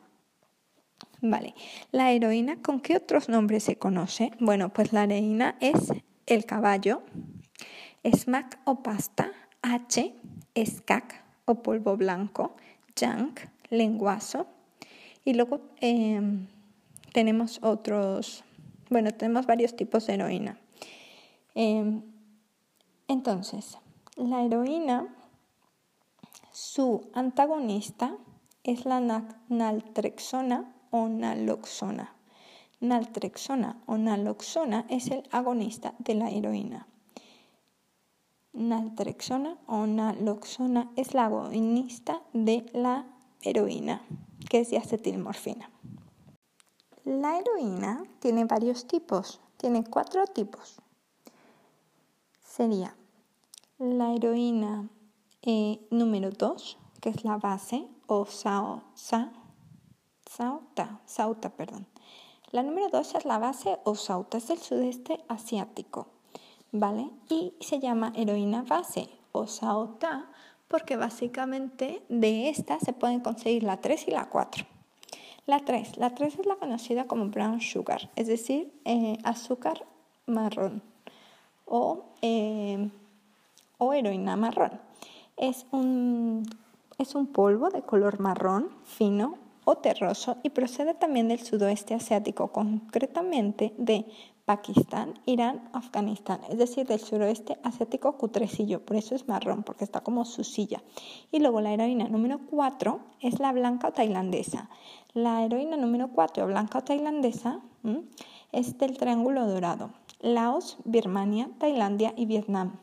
Vale, 1.21 1.55
la 1.91 2.11
heroína, 2.11 2.63
¿con 2.63 2.81
qué 2.81 2.97
otros 2.97 3.29
nombres 3.29 3.65
se 3.65 3.77
conoce? 3.77 4.33
Bueno, 4.41 4.73
pues 4.73 4.93
la 4.93 5.05
heroína 5.05 5.57
es 5.61 5.93
el 6.27 6.45
caballo, 6.45 7.03
smack 8.05 8.59
o 8.65 8.83
pasta, 8.83 9.31
H, 9.63 10.15
escac 10.55 11.25
o 11.45 11.63
polvo 11.63 11.97
blanco, 11.97 12.57
junk, 12.99 13.41
lenguazo. 13.73 14.47
Y 15.25 15.35
luego 15.35 15.61
em, 15.81 16.47
tenemos 17.13 17.59
otros, 17.63 18.45
bueno, 18.91 19.11
tenemos 19.13 19.47
varios 19.47 19.75
tipos 19.75 20.07
de 20.07 20.15
heroína. 20.15 20.59
Em, 21.55 22.03
entonces, 23.09 23.79
la 24.17 24.43
heroína 24.43 25.15
su 26.53 27.09
antagonista 27.15 28.15
es 28.63 28.85
la 28.85 29.01
naltrexona 29.49 30.75
o 30.91 31.09
naloxona. 31.09 32.15
Naltrexona 32.81 33.81
o 33.87 33.97
naloxona 33.97 34.85
es 34.91 35.11
el 35.11 35.23
agonista 35.31 35.95
de 35.99 36.15
la 36.15 36.31
heroína. 36.31 36.87
Naltrexona 38.53 39.57
o 39.67 39.87
naloxona 39.87 40.91
es 40.97 41.15
la 41.15 41.25
agonista 41.25 42.21
de 42.35 42.67
la 42.75 43.07
heroína, 43.43 44.03
que 44.49 44.61
es 44.61 44.71
diacetilmorfina. 44.71 45.71
La 47.05 47.39
heroína 47.39 48.05
tiene 48.21 48.45
varios 48.45 48.87
tipos, 48.87 49.41
tiene 49.57 49.85
cuatro 49.85 50.27
tipos. 50.27 50.77
Sería 52.41 52.97
la 53.79 54.13
heroína 54.15 54.89
eh, 55.43 55.85
número 55.91 56.31
2, 56.31 56.79
que 57.01 57.09
es 57.09 57.25
la 57.25 57.37
base, 57.37 57.89
o 58.07 58.27
sao, 58.27 58.83
sa, 58.95 59.33
sauta, 61.07 61.51
perdón. 61.57 61.87
La 62.53 62.63
número 62.63 62.89
2 62.91 63.15
es 63.15 63.25
la 63.25 63.39
base 63.39 63.79
o 63.85 63.95
sauta, 63.95 64.39
es 64.39 64.49
del 64.49 64.59
sudeste 64.59 65.25
asiático, 65.29 66.09
¿vale? 66.71 67.11
Y 67.29 67.55
se 67.61 67.81
llama 67.81 68.13
heroína 68.15 68.63
base 68.63 69.09
o 69.33 69.47
sauta 69.47 70.31
porque 70.73 70.97
básicamente 70.97 72.03
de 72.09 72.49
esta 72.49 72.81
se 72.81 72.95
pueden 72.95 73.21
conseguir 73.21 73.63
la 73.63 73.77
3 73.77 74.09
y 74.09 74.11
la 74.11 74.31
4. 74.31 74.65
La 75.45 75.61
3, 75.61 75.99
la 75.99 76.15
3 76.15 76.39
es 76.39 76.47
la 76.47 76.57
conocida 76.57 77.05
como 77.05 77.27
brown 77.27 77.61
sugar, 77.61 78.09
es 78.17 78.27
decir, 78.27 78.73
eh, 78.87 79.19
azúcar 79.23 79.85
marrón 80.25 80.83
o, 81.67 82.07
eh, 82.23 82.89
o 83.77 83.93
heroína 83.93 84.37
marrón. 84.37 84.81
Es 85.37 85.67
un, 85.73 86.49
es 86.97 87.15
un 87.15 87.27
polvo 87.27 87.69
de 87.69 87.83
color 87.83 88.19
marrón, 88.19 88.71
fino 88.85 89.37
o 89.65 89.77
terroso 89.77 90.39
y 90.43 90.51
procede 90.51 90.95
también 90.95 91.29
del 91.29 91.41
sudoeste 91.41 91.95
asiático, 91.95 92.49
concretamente 92.49 93.75
de 93.77 94.07
Pakistán, 94.45 95.15
Irán, 95.25 95.69
Afganistán, 95.73 96.41
es 96.49 96.59
decir, 96.59 96.87
del 96.87 97.01
suroeste 97.01 97.59
asiático 97.63 98.19
cutrecillo, 98.19 98.85
por 98.85 98.97
eso 98.97 99.15
es 99.15 99.29
marrón, 99.29 99.63
porque 99.63 99.85
está 99.85 100.01
como 100.01 100.25
su 100.25 100.43
silla. 100.45 100.83
Y 101.31 101.39
luego 101.39 101.61
la 101.61 101.73
heroína 101.73 102.09
número 102.09 102.41
4 102.51 103.01
es 103.21 103.39
la 103.39 103.53
blanca 103.53 103.89
o 103.89 103.93
tailandesa. 103.93 104.69
La 105.15 105.45
heroína 105.45 105.77
número 105.77 106.09
4, 106.09 106.47
blanca 106.47 106.79
o 106.79 106.85
tailandesa, 106.85 107.61
es 108.51 108.79
del 108.79 108.99
Triángulo 108.99 109.47
Dorado. 109.47 109.91
Laos, 110.21 110.79
Birmania, 110.85 111.51
Tailandia 111.59 112.15
y 112.17 112.27
Vietnam 112.27 112.79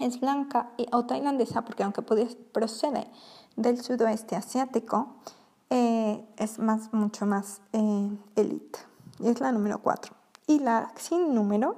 es 0.00 0.20
blanca 0.20 0.70
o 0.92 1.04
tailandesa 1.04 1.62
porque 1.62 1.82
aunque 1.82 2.02
procede 2.02 3.06
del 3.56 3.80
sudoeste 3.80 4.36
asiático, 4.36 5.14
eh, 5.70 6.24
es 6.36 6.58
mucho 6.92 7.26
más 7.26 7.60
eh, 7.72 8.10
elite. 8.36 8.78
Es 9.22 9.40
la 9.40 9.52
número 9.52 9.78
4. 9.80 10.23
Y 10.46 10.58
la 10.58 10.92
sin 10.96 11.34
número, 11.34 11.76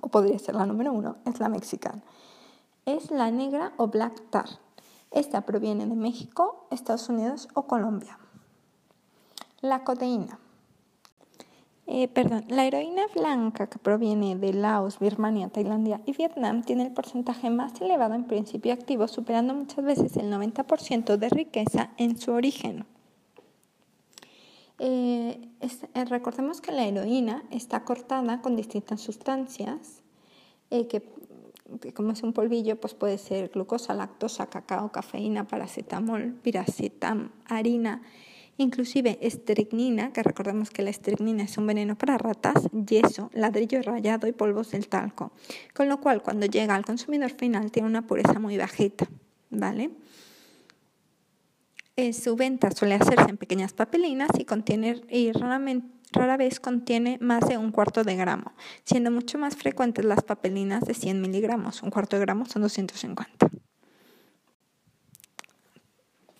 o 0.00 0.08
podría 0.08 0.38
ser 0.38 0.54
la 0.54 0.66
número 0.66 0.92
1, 0.92 1.16
es 1.26 1.40
la 1.40 1.48
mexicana. 1.48 2.02
Es 2.86 3.10
la 3.10 3.30
negra 3.30 3.72
o 3.76 3.88
black 3.88 4.30
tar. 4.30 4.48
Esta 5.10 5.42
proviene 5.42 5.86
de 5.86 5.96
México, 5.96 6.66
Estados 6.70 7.08
Unidos 7.08 7.48
o 7.54 7.64
Colombia. 7.64 8.18
La 9.60 9.84
codeína. 9.84 10.38
Eh, 11.92 12.06
perdón, 12.06 12.44
la 12.46 12.64
heroína 12.64 13.02
blanca 13.12 13.66
que 13.66 13.80
proviene 13.80 14.36
de 14.36 14.52
Laos, 14.52 15.00
Birmania, 15.00 15.48
Tailandia 15.48 16.00
y 16.06 16.12
Vietnam 16.12 16.62
tiene 16.62 16.84
el 16.84 16.92
porcentaje 16.92 17.50
más 17.50 17.80
elevado 17.80 18.14
en 18.14 18.28
principio 18.28 18.72
activo, 18.72 19.08
superando 19.08 19.54
muchas 19.54 19.84
veces 19.84 20.16
el 20.16 20.32
90% 20.32 21.16
de 21.16 21.28
riqueza 21.28 21.90
en 21.96 22.16
su 22.16 22.30
origen. 22.30 22.86
Eh, 24.82 25.38
eh, 25.60 26.04
recordemos 26.06 26.62
que 26.62 26.72
la 26.72 26.86
heroína 26.86 27.44
está 27.50 27.84
cortada 27.84 28.40
con 28.40 28.56
distintas 28.56 29.02
sustancias 29.02 30.00
que, 30.70 31.02
como 31.92 32.12
es 32.12 32.22
un 32.22 32.32
polvillo, 32.32 32.80
pues 32.80 32.94
puede 32.94 33.18
ser 33.18 33.50
glucosa, 33.50 33.92
lactosa, 33.92 34.46
cacao, 34.46 34.90
cafeína, 34.90 35.46
paracetamol, 35.46 36.32
piracetam, 36.42 37.30
harina, 37.44 38.00
inclusive 38.56 39.18
estricnina, 39.20 40.14
que 40.14 40.22
recordemos 40.22 40.70
que 40.70 40.82
la 40.82 40.90
estricnina 40.90 41.42
es 41.42 41.58
un 41.58 41.66
veneno 41.66 41.98
para 41.98 42.16
ratas, 42.16 42.68
yeso, 42.72 43.30
ladrillo 43.34 43.82
rayado 43.82 44.28
y 44.28 44.32
polvos 44.32 44.70
del 44.70 44.88
talco, 44.88 45.32
con 45.74 45.88
lo 45.88 46.00
cual 46.00 46.22
cuando 46.22 46.46
llega 46.46 46.74
al 46.74 46.86
consumidor 46.86 47.32
final 47.32 47.70
tiene 47.70 47.88
una 47.88 48.06
pureza 48.06 48.38
muy 48.38 48.56
bajita, 48.56 49.08
¿vale? 49.50 49.90
Eh, 52.00 52.14
su 52.14 52.34
venta 52.34 52.70
suele 52.70 52.94
hacerse 52.94 53.28
en 53.28 53.36
pequeñas 53.36 53.74
papelinas 53.74 54.30
y, 54.38 54.46
y 55.14 55.32
rara 55.32 56.36
vez 56.38 56.58
contiene 56.58 57.18
más 57.20 57.46
de 57.46 57.58
un 57.58 57.72
cuarto 57.72 58.04
de 58.04 58.16
gramo, 58.16 58.54
siendo 58.84 59.10
mucho 59.10 59.36
más 59.36 59.54
frecuentes 59.54 60.06
las 60.06 60.22
papelinas 60.22 60.80
de 60.86 60.94
100 60.94 61.20
miligramos. 61.20 61.82
Un 61.82 61.90
cuarto 61.90 62.16
de 62.16 62.22
gramo 62.22 62.46
son 62.46 62.62
250. 62.62 63.50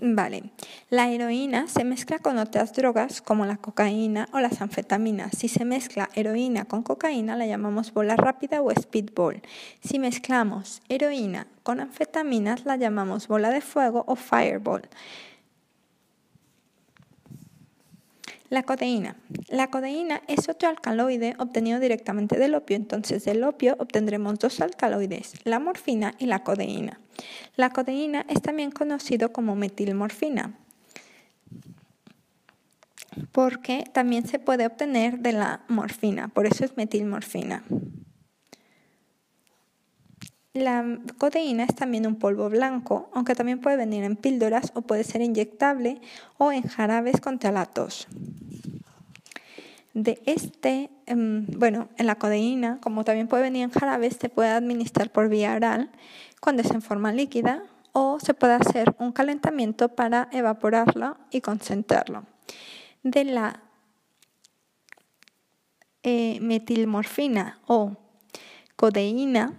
Vale, 0.03 0.55
la 0.89 1.11
heroína 1.11 1.69
se 1.69 1.85
mezcla 1.85 2.21
con 2.21 2.39
otras 2.39 2.73
drogas 2.73 3.21
como 3.21 3.45
la 3.45 3.59
cocaína 3.59 4.31
o 4.33 4.41
las 4.41 4.63
anfetaminas. 4.63 5.37
Si 5.37 5.47
se 5.47 5.67
mezcla 5.67 6.09
heroína 6.15 6.65
con 6.65 6.83
cocaína 6.83 7.37
la 7.37 7.45
llamamos 7.45 7.93
bola 7.93 8.17
rápida 8.17 8.63
o 8.63 8.71
speedball. 8.71 9.43
Si 9.83 9.99
mezclamos 9.99 10.81
heroína 10.89 11.49
con 11.63 11.81
anfetaminas 11.81 12.65
la 12.65 12.77
llamamos 12.77 13.29
bola 13.29 13.51
de 13.51 13.61
fuego 13.61 14.05
o 14.07 14.17
fireball. 14.17 14.89
La 18.51 18.65
codeína. 18.65 19.17
La 19.49 19.71
codeína 19.71 20.23
es 20.27 20.49
otro 20.49 20.69
alcaloide 20.69 21.35
obtenido 21.39 21.81
directamente 21.81 22.39
del 22.39 22.55
opio, 22.55 22.77
entonces 22.77 23.25
del 23.25 23.45
opio 23.45 23.77
obtendremos 23.79 24.39
dos 24.39 24.61
alcaloides, 24.61 25.35
la 25.45 25.59
morfina 25.59 26.15
y 26.19 26.27
la 26.27 26.43
codeína. 26.45 27.01
La 27.57 27.71
codeína 27.71 28.27
es 28.29 28.43
también 28.43 28.71
conocido 28.71 29.33
como 29.33 29.57
metilmorfina 29.57 30.59
porque 33.33 33.85
también 33.93 34.27
se 34.27 34.39
puede 34.39 34.67
obtener 34.67 35.19
de 35.19 35.33
la 35.33 35.61
morfina, 35.69 36.29
por 36.29 36.47
eso 36.47 36.65
es 36.65 36.77
metilmorfina. 36.77 37.65
La 40.53 40.99
codeína 41.19 41.63
es 41.63 41.77
también 41.77 42.09
un 42.09 42.17
polvo 42.17 42.51
blanco, 42.51 43.09
aunque 43.15 43.37
también 43.37 43.61
puede 43.61 43.77
venir 43.77 44.03
en 44.03 44.17
píldoras 44.17 44.73
o 44.75 44.83
puede 44.83 45.05
ser 45.05 45.21
inyectable 45.21 46.01
o 46.39 46.51
en 46.51 46.63
jarabes 46.65 47.21
contra 47.21 47.53
la 47.53 47.67
tos. 47.67 48.09
De 49.95 50.21
este, 50.27 50.91
em, 51.07 51.47
bueno, 51.57 51.89
en 51.99 52.07
la 52.07 52.17
codeína, 52.17 52.79
como 52.81 53.05
también 53.05 53.29
puede 53.29 53.45
venir 53.45 53.63
en 53.63 53.71
jarabes, 53.71 54.17
se 54.21 54.29
puede 54.29 54.51
administrar 54.51 55.11
por 55.11 55.29
vía 55.29 55.55
oral 55.55 55.91
cuando 56.41 56.63
es 56.63 56.71
en 56.73 56.83
forma 56.83 57.13
líquida 57.13 57.63
o 57.93 58.19
se 58.19 58.35
puede 58.35 58.55
hacer 58.55 58.95
un 58.99 59.13
calentamiento 59.13 59.91
para 59.91 60.29
evaporarlo 60.33 61.17
y 61.31 61.43
concentrarlo. 61.43 62.25
De 63.05 63.25
la 63.25 63.63
eh, 66.03 66.39
metilmorfina 66.41 67.61
o 67.67 67.97
codeína, 68.75 69.53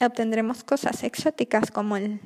obtendremos 0.00 0.64
cosas 0.64 1.02
exóticas 1.04 1.70
como 1.70 1.96
el 1.96 2.20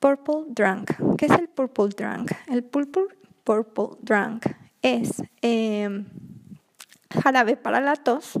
purple 0.00 0.44
drunk. 0.48 0.90
¿Qué 1.16 1.26
es 1.26 1.32
el 1.32 1.48
purple 1.48 1.88
drunk? 1.96 2.32
El 2.48 2.62
purple, 2.64 3.06
purple 3.44 3.96
drunk 4.02 4.46
es 4.82 5.22
em, 5.40 6.06
jarabe 7.10 7.56
para 7.56 7.80
la 7.80 7.96
tos 7.96 8.38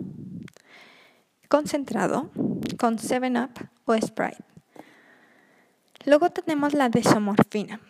concentrado 1.48 2.30
con 2.78 2.98
7-Up 2.98 3.68
o 3.86 3.94
Sprite. 3.96 4.44
Luego 6.04 6.30
tenemos 6.30 6.74
la 6.74 6.90
desomorfina. 6.90 7.80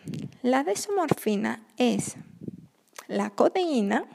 La 0.41 0.63
desomorfina 0.63 1.61
es 1.77 2.15
la 3.07 3.29
codeína 3.31 4.05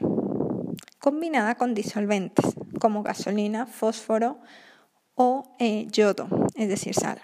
combinada 0.99 1.55
con 1.55 1.75
disolventes 1.75 2.55
como 2.79 3.03
gasolina, 3.03 3.67
fósforo 3.67 4.39
o 5.15 5.55
eh, 5.59 5.87
yodo, 5.91 6.27
es 6.55 6.69
decir, 6.69 6.93
sal. 6.93 7.21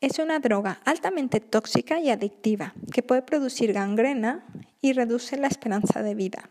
Es 0.00 0.18
una 0.20 0.38
droga 0.38 0.80
altamente 0.84 1.40
tóxica 1.40 1.98
y 1.98 2.10
adictiva 2.10 2.72
que 2.92 3.02
puede 3.02 3.22
producir 3.22 3.72
gangrena 3.72 4.46
y 4.80 4.92
reduce 4.92 5.36
la 5.36 5.48
esperanza 5.48 6.02
de 6.02 6.14
vida 6.14 6.48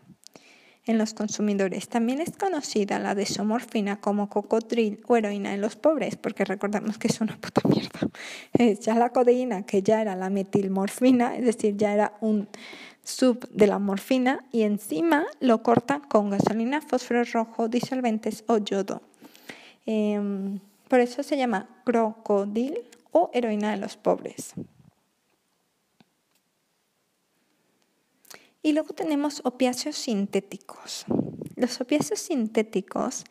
en 0.88 0.98
los 0.98 1.14
consumidores. 1.14 1.88
También 1.88 2.20
es 2.20 2.30
conocida 2.36 2.98
la 2.98 3.14
desomorfina 3.14 4.00
como 4.00 4.28
cocodril 4.28 5.00
o 5.06 5.16
heroína 5.16 5.54
en 5.54 5.60
los 5.60 5.76
pobres, 5.76 6.16
porque 6.16 6.44
recordemos 6.44 6.98
que 6.98 7.08
es 7.08 7.20
una 7.20 7.36
puta 7.36 7.62
mierda. 7.68 8.00
Ya 8.80 8.94
la 8.94 9.10
codeína, 9.10 9.64
que 9.64 9.82
ya 9.82 10.00
era 10.02 10.16
la 10.16 10.30
metilmorfina, 10.30 11.36
es 11.36 11.44
decir, 11.44 11.76
ya 11.76 11.94
era 11.94 12.14
un 12.20 12.48
sub 13.08 13.48
de 13.48 13.66
la 13.66 13.78
morfina 13.78 14.44
y 14.52 14.62
encima 14.62 15.26
lo 15.40 15.62
cortan 15.62 16.00
con 16.00 16.30
gasolina, 16.30 16.80
fósforo 16.80 17.24
rojo, 17.24 17.68
disolventes 17.68 18.44
o 18.46 18.58
yodo. 18.58 19.00
Em, 19.86 20.60
por 20.88 21.00
eso 21.00 21.22
se 21.22 21.36
llama 21.36 21.68
crocodil 21.84 22.78
o 23.10 23.30
heroína 23.32 23.70
de 23.70 23.78
los 23.78 23.96
pobres. 23.96 24.52
Y 28.62 28.72
luego 28.72 28.92
tenemos 28.92 29.40
opiáceos 29.44 29.96
sintéticos. 29.96 31.06
Los 31.56 31.80
opiáceos 31.80 32.20
sintéticos 32.20 33.24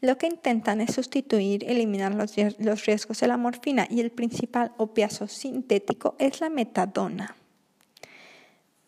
lo 0.00 0.16
que 0.16 0.26
intentan 0.26 0.80
es 0.80 0.94
sustituir, 0.94 1.64
eliminar 1.64 2.14
los, 2.14 2.34
los 2.58 2.86
riesgos 2.86 3.20
de 3.20 3.28
la 3.28 3.36
morfina 3.36 3.86
y 3.88 4.00
el 4.00 4.10
principal 4.10 4.72
opiáceo 4.78 5.28
sintético 5.28 6.16
es 6.18 6.40
la 6.40 6.48
metadona. 6.48 7.36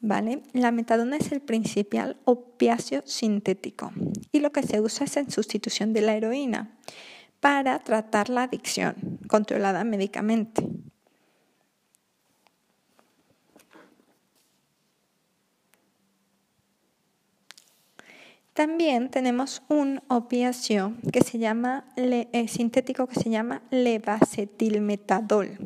¿Vale? 0.02 0.42
La 0.52 0.72
metadona 0.72 1.16
es 1.16 1.32
el 1.32 1.40
principal 1.40 2.18
opiáceo 2.24 3.02
sintético 3.06 3.92
y 4.32 4.40
lo 4.40 4.52
que 4.52 4.62
se 4.62 4.80
usa 4.80 5.06
es 5.06 5.16
en 5.16 5.30
sustitución 5.30 5.94
de 5.94 6.02
la 6.02 6.14
heroína 6.14 6.76
para 7.40 7.78
tratar 7.78 8.28
la 8.28 8.42
adicción 8.42 9.18
controlada 9.28 9.84
médicamente. 9.84 10.68
También 18.52 19.10
tenemos 19.10 19.62
un 19.68 20.02
opiáceo 20.08 20.92
que 21.10 21.22
se 21.22 21.38
llama 21.38 21.86
eh, 21.96 22.46
sintético 22.48 23.06
que 23.06 23.18
se 23.18 23.30
llama 23.30 23.62
levacetilmetadol 23.70 25.56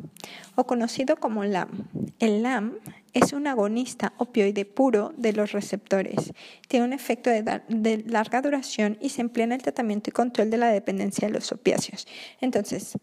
o 0.55 0.65
conocido 0.65 1.17
como 1.17 1.43
LAM. 1.43 1.89
El 2.19 2.43
LAM 2.43 2.75
es 3.17 3.33
un 3.33 3.47
agonista 3.47 4.13
opioide 4.17 4.65
puro 4.65 5.13
de 5.17 5.33
los 5.33 5.51
receptores. 5.51 6.33
Tiene 6.67 6.85
un 6.85 6.93
efecto 6.93 7.29
de, 7.29 8.03
larga 8.05 8.41
duración 8.41 8.97
y 9.01 9.09
se 9.09 9.21
emplea 9.21 9.45
en 9.45 9.53
el 9.53 9.61
tratamiento 9.61 10.09
y 10.09 10.13
control 10.13 10.49
de 10.49 10.57
la 10.57 10.69
dependencia 10.69 11.27
de 11.27 11.33
los 11.33 11.51
opiáceos. 11.51 12.07
Entonces, 12.41 12.97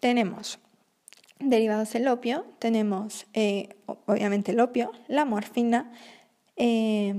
tenemos 0.00 0.58
derivados 1.38 1.92
del 1.92 2.08
opio, 2.08 2.46
tenemos 2.58 3.26
eh, 3.34 3.76
obviamente 4.06 4.52
el 4.52 4.60
opio, 4.60 4.92
la 5.08 5.24
morfina, 5.24 5.92
eh, 6.56 7.14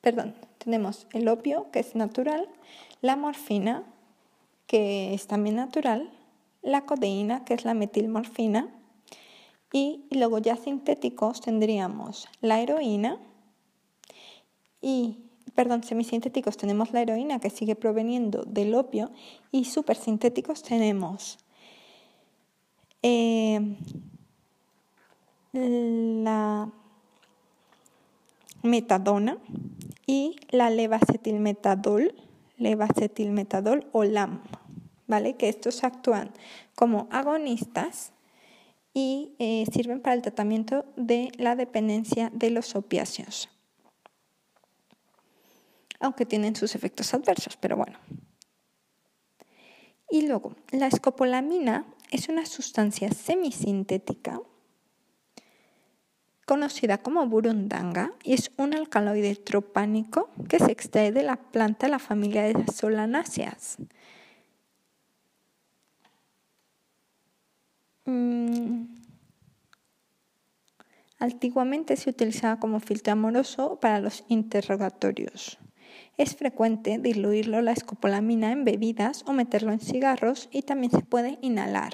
perdón, 0.00 0.34
tenemos 0.58 1.06
el 1.12 1.28
opio 1.28 1.70
que 1.70 1.80
es 1.80 1.94
natural, 1.94 2.48
la 3.00 3.16
morfina 3.16 3.84
que 4.66 5.14
es 5.14 5.26
también 5.26 5.56
natural, 5.56 6.10
la 6.62 6.86
codeína 6.86 7.44
que 7.44 7.54
es 7.54 7.64
la 7.64 7.74
metilmorfina, 7.74 8.68
y 9.74 10.04
luego 10.12 10.38
ya 10.38 10.54
sintéticos 10.54 11.40
tendríamos 11.40 12.28
la 12.40 12.60
heroína 12.60 13.18
y, 14.80 15.18
perdón, 15.56 15.82
semisintéticos 15.82 16.56
tenemos 16.56 16.92
la 16.92 17.02
heroína 17.02 17.40
que 17.40 17.50
sigue 17.50 17.74
proveniendo 17.74 18.44
del 18.44 18.72
opio 18.76 19.10
y 19.50 19.64
supersintéticos 19.64 20.62
tenemos 20.62 21.38
eh, 23.02 23.76
la 25.52 26.70
metadona 28.62 29.38
y 30.06 30.36
la 30.50 30.70
levacetilmetadol, 30.70 32.14
levacetilmetadol 32.58 33.88
o 33.90 34.04
LAM, 34.04 34.40
¿vale? 35.08 35.34
Que 35.34 35.48
estos 35.48 35.82
actúan 35.82 36.30
como 36.76 37.08
agonistas 37.10 38.13
y 38.94 39.34
eh, 39.40 39.66
sirven 39.72 40.00
para 40.00 40.14
el 40.14 40.22
tratamiento 40.22 40.86
de 40.96 41.32
la 41.36 41.56
dependencia 41.56 42.30
de 42.32 42.50
los 42.50 42.76
opiáceos. 42.76 43.50
Aunque 45.98 46.24
tienen 46.24 46.54
sus 46.54 46.74
efectos 46.74 47.12
adversos, 47.12 47.56
pero 47.56 47.76
bueno. 47.76 47.98
Y 50.10 50.26
luego, 50.28 50.54
la 50.70 50.86
escopolamina 50.86 51.86
es 52.10 52.28
una 52.28 52.46
sustancia 52.46 53.10
semisintética 53.10 54.40
conocida 56.46 56.98
como 56.98 57.26
burundanga 57.26 58.12
y 58.22 58.34
es 58.34 58.52
un 58.56 58.74
alcaloide 58.74 59.34
tropánico 59.34 60.30
que 60.48 60.58
se 60.58 60.70
extrae 60.70 61.10
de 61.10 61.22
la 61.22 61.36
planta 61.36 61.86
de 61.86 61.90
la 61.90 61.98
familia 61.98 62.42
de 62.42 62.52
las 62.52 62.76
solanáceas. 62.76 63.78
Mm. 68.04 68.84
Antiguamente 71.18 71.96
se 71.96 72.10
utilizaba 72.10 72.58
como 72.58 72.80
filtro 72.80 73.12
amoroso 73.12 73.78
para 73.80 74.00
los 74.00 74.24
interrogatorios. 74.28 75.58
Es 76.16 76.36
frecuente 76.36 76.98
diluirlo 76.98 77.62
la 77.62 77.72
escopolamina 77.72 78.52
en 78.52 78.64
bebidas 78.64 79.24
o 79.26 79.32
meterlo 79.32 79.72
en 79.72 79.80
cigarros 79.80 80.48
y 80.52 80.62
también 80.62 80.92
se 80.92 81.02
puede 81.02 81.38
inhalar. 81.40 81.92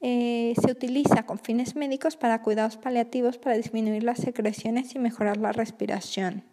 Eh, 0.00 0.54
se 0.62 0.70
utiliza 0.70 1.26
con 1.26 1.40
fines 1.40 1.74
médicos 1.74 2.16
para 2.16 2.42
cuidados 2.42 2.76
paliativos 2.76 3.38
para 3.38 3.56
disminuir 3.56 4.04
las 4.04 4.18
secreciones 4.18 4.94
y 4.94 5.00
mejorar 5.00 5.38
la 5.38 5.50
respiración 5.50 6.44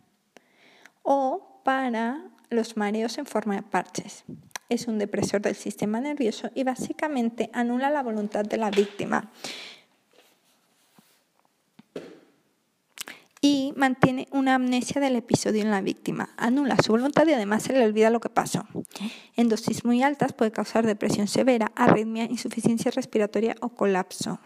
o 1.04 1.62
para 1.64 2.32
los 2.50 2.76
mareos 2.78 3.20
en 3.20 3.28
forma 3.28 3.56
de 3.56 3.62
parches 3.62 4.26
es 4.70 4.88
un 4.88 4.98
depresor 4.98 5.42
del 5.42 5.56
sistema 5.56 6.00
nervioso 6.00 6.50
y 6.56 6.64
básicamente 6.64 7.50
anula 7.54 7.90
la 7.90 8.04
voluntad 8.04 8.44
de 8.46 8.58
la 8.58 8.72
víctima. 8.72 9.32
Y 13.42 13.74
mantiene 13.76 14.28
una 14.32 14.56
amnesia 14.56 15.00
del 15.00 15.16
episodio 15.16 15.62
en 15.62 15.70
la 15.70 15.82
víctima. 15.82 16.30
Anula 16.36 16.78
su 16.78 16.94
voluntad 16.94 17.28
y 17.28 17.34
además 17.34 17.62
se 17.62 17.74
le 17.74 17.86
olvida 17.86 18.10
lo 18.10 18.20
que 18.20 18.30
pasó. 18.30 18.66
En 19.36 19.50
dosis 19.50 19.86
muy 19.86 20.02
altas 20.02 20.34
puede 20.34 20.52
causar 20.52 20.88
depresión 20.88 21.28
severa, 21.28 21.72
arritmia, 21.76 22.24
insuficiencia 22.24 22.90
respiratoria 22.90 23.56
o 23.62 23.70
colapso. 23.70 24.40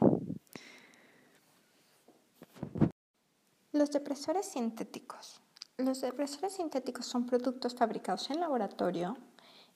Los 3.71 3.91
depresores 3.91 4.47
sintéticos. 4.47 5.39
Los 5.77 6.01
depresores 6.01 6.57
sintéticos 6.57 7.05
son 7.05 7.25
productos 7.25 7.75
fabricados 7.75 8.29
en 8.31 8.41
laboratorio 8.41 9.15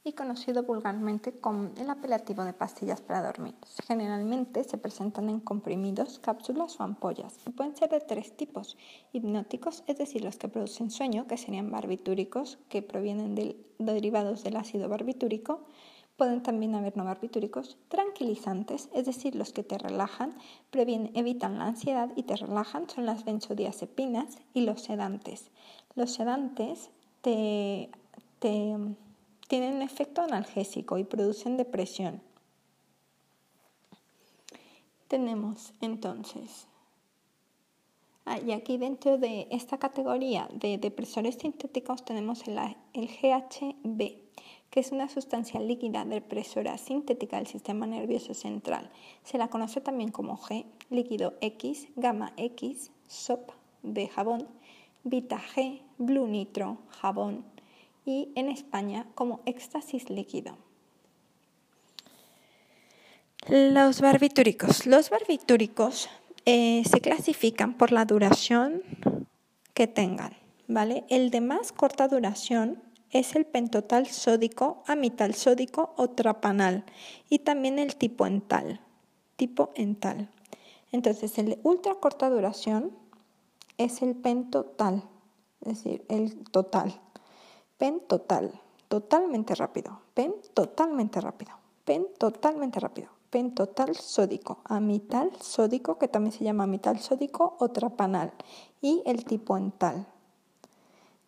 y 0.06 0.13
conocido 0.13 0.63
vulgarmente 0.63 1.32
con 1.32 1.72
el 1.78 1.89
apelativo 1.89 2.44
de 2.44 2.54
pastillas 2.54 3.02
para 3.02 3.24
dormir. 3.24 3.56
Generalmente 3.88 4.63
se 4.63 4.78
presentan 4.78 5.30
en 5.30 5.39
comprimidos, 5.39 6.20
cápsulas 6.20 6.80
o 6.80 6.84
ampollas 6.84 7.38
y 7.48 7.52
pueden 7.52 7.76
ser 7.76 7.89
de 7.89 8.02
tres 8.02 8.36
tipos. 8.36 8.78
Hipnóticos, 9.13 9.84
es 9.88 9.98
decir, 9.98 10.24
los 10.24 10.38
que 10.38 10.50
producen 10.50 10.92
sueño, 10.92 11.26
que 11.26 11.38
serían 11.38 11.72
barbitúricos, 11.72 12.60
que 12.68 12.82
provienen 12.82 13.36
de 13.36 13.56
derivados 13.80 14.44
del 14.44 14.58
ácido 14.58 14.89
barbitúrico. 14.89 15.62
Pueden 16.18 16.44
también 16.44 16.76
haber 16.76 16.96
no 16.96 17.06
barbitúricos, 17.06 17.78
tranquilizantes, 17.88 18.89
es 18.94 19.06
decir, 19.06 19.36
los 19.36 19.52
que 19.52 19.63
te 19.63 19.80
relajan, 19.80 20.36
previenen, 20.70 21.12
evitan 21.16 21.58
la 21.58 21.66
ansiedad 21.66 22.12
y 22.16 22.24
te 22.24 22.36
relajan, 22.36 22.88
son 22.88 23.08
las 23.08 23.26
benzodiazepinas 23.26 24.38
y 24.54 24.62
los 24.62 24.84
sedantes. 24.84 25.50
Los 25.96 26.13
sedantes 26.13 26.92
te, 27.22 27.89
te 28.38 28.78
tienen 29.47 29.82
efecto 29.82 30.21
analgésico 30.21 30.97
y 30.97 31.03
producen 31.03 31.58
depresión. 31.58 32.21
Tenemos 35.08 35.73
entonces, 35.82 36.67
ah, 38.25 38.39
y 38.39 38.51
aquí 38.51 38.77
dentro 38.77 39.17
de 39.17 39.47
esta 39.51 39.77
categoría 39.77 40.49
de 40.53 40.77
depresores 40.77 41.36
sintéticos 41.36 42.03
tenemos 42.03 42.47
el, 42.47 42.58
el 42.93 43.08
GHB, 43.08 44.23
que 44.71 44.79
es 44.79 44.91
una 44.91 45.08
sustancia 45.08 45.60
líquida 45.60 46.03
depresora 46.03 46.79
sintética 46.79 47.38
del 47.38 47.45
sistema 47.45 47.86
nervioso 47.86 48.34
central. 48.34 48.89
Se 49.23 49.38
la 49.38 49.49
conoce 49.49 49.82
también 49.82 50.10
como 50.10 50.36
G, 50.38 50.65
líquido 50.89 51.36
X, 51.41 51.89
gamma 51.95 52.34
X, 52.38 52.89
SOP 53.08 53.51
de 53.84 54.08
jabón, 54.08 54.47
beta 55.03 55.39
G, 55.39 55.82
blue 55.99 56.25
nitro, 56.25 56.79
jabón, 56.88 57.45
y 58.06 58.32
en 58.36 58.50
España 58.50 59.06
como 59.16 59.42
éxtasis 59.46 60.10
líquido. 60.10 60.58
Los 63.48 64.02
barbitúricos. 64.02 64.86
Los 64.86 65.10
barbitúricos 65.10 66.10
eh, 66.46 66.84
se 66.89 67.02
clasifican 67.02 67.74
por 67.78 67.92
la 67.92 68.06
duración 68.06 68.82
que 69.74 69.88
tengan. 69.88 70.34
¿vale? 70.68 71.06
El 71.10 71.30
de 71.30 71.42
más 71.42 71.72
corta 71.72 72.08
duración 72.08 72.82
es 73.12 73.36
el 73.36 73.46
pentotal 73.46 74.08
sódico, 74.08 74.84
amital 74.88 75.36
sódico 75.36 75.94
o 75.98 76.10
trapanal 76.10 76.84
y 77.30 77.39
también 77.39 77.80
el 77.80 77.96
tipo 77.96 78.26
ental. 78.26 78.82
Tipo 79.36 79.72
ental. 79.76 80.30
Entonces, 80.92 81.38
el 81.38 81.50
de 81.50 81.60
ultra 81.63 81.96
corta 81.96 82.30
duración 82.30 82.92
es 83.78 84.02
el 84.02 84.16
pentotal, 84.16 85.04
es 85.62 85.84
decir, 85.84 86.06
el 86.10 86.44
total. 86.52 87.00
Pen 87.84 88.00
total, 88.08 88.62
totalmente 88.88 89.56
rápido. 89.56 90.00
Pen 90.13 90.34
totalmente 90.54 91.19
rápido. 91.19 91.52
Pen 91.84 92.08
totalmente 92.17 92.80
rápido. 92.80 93.10
Pen 93.30 93.54
total 93.54 93.93
sódico. 93.98 94.60
Amital 94.63 95.34
sódico, 95.41 95.98
que 95.98 96.08
también 96.08 96.32
se 96.32 96.46
llama 96.46 96.63
amital 96.63 97.00
sódico 97.00 97.58
o 97.60 97.67
trapanal. 97.72 98.32
Y 98.80 99.04
el 99.06 99.26
tipo 99.26 99.58
ental. 99.58 100.08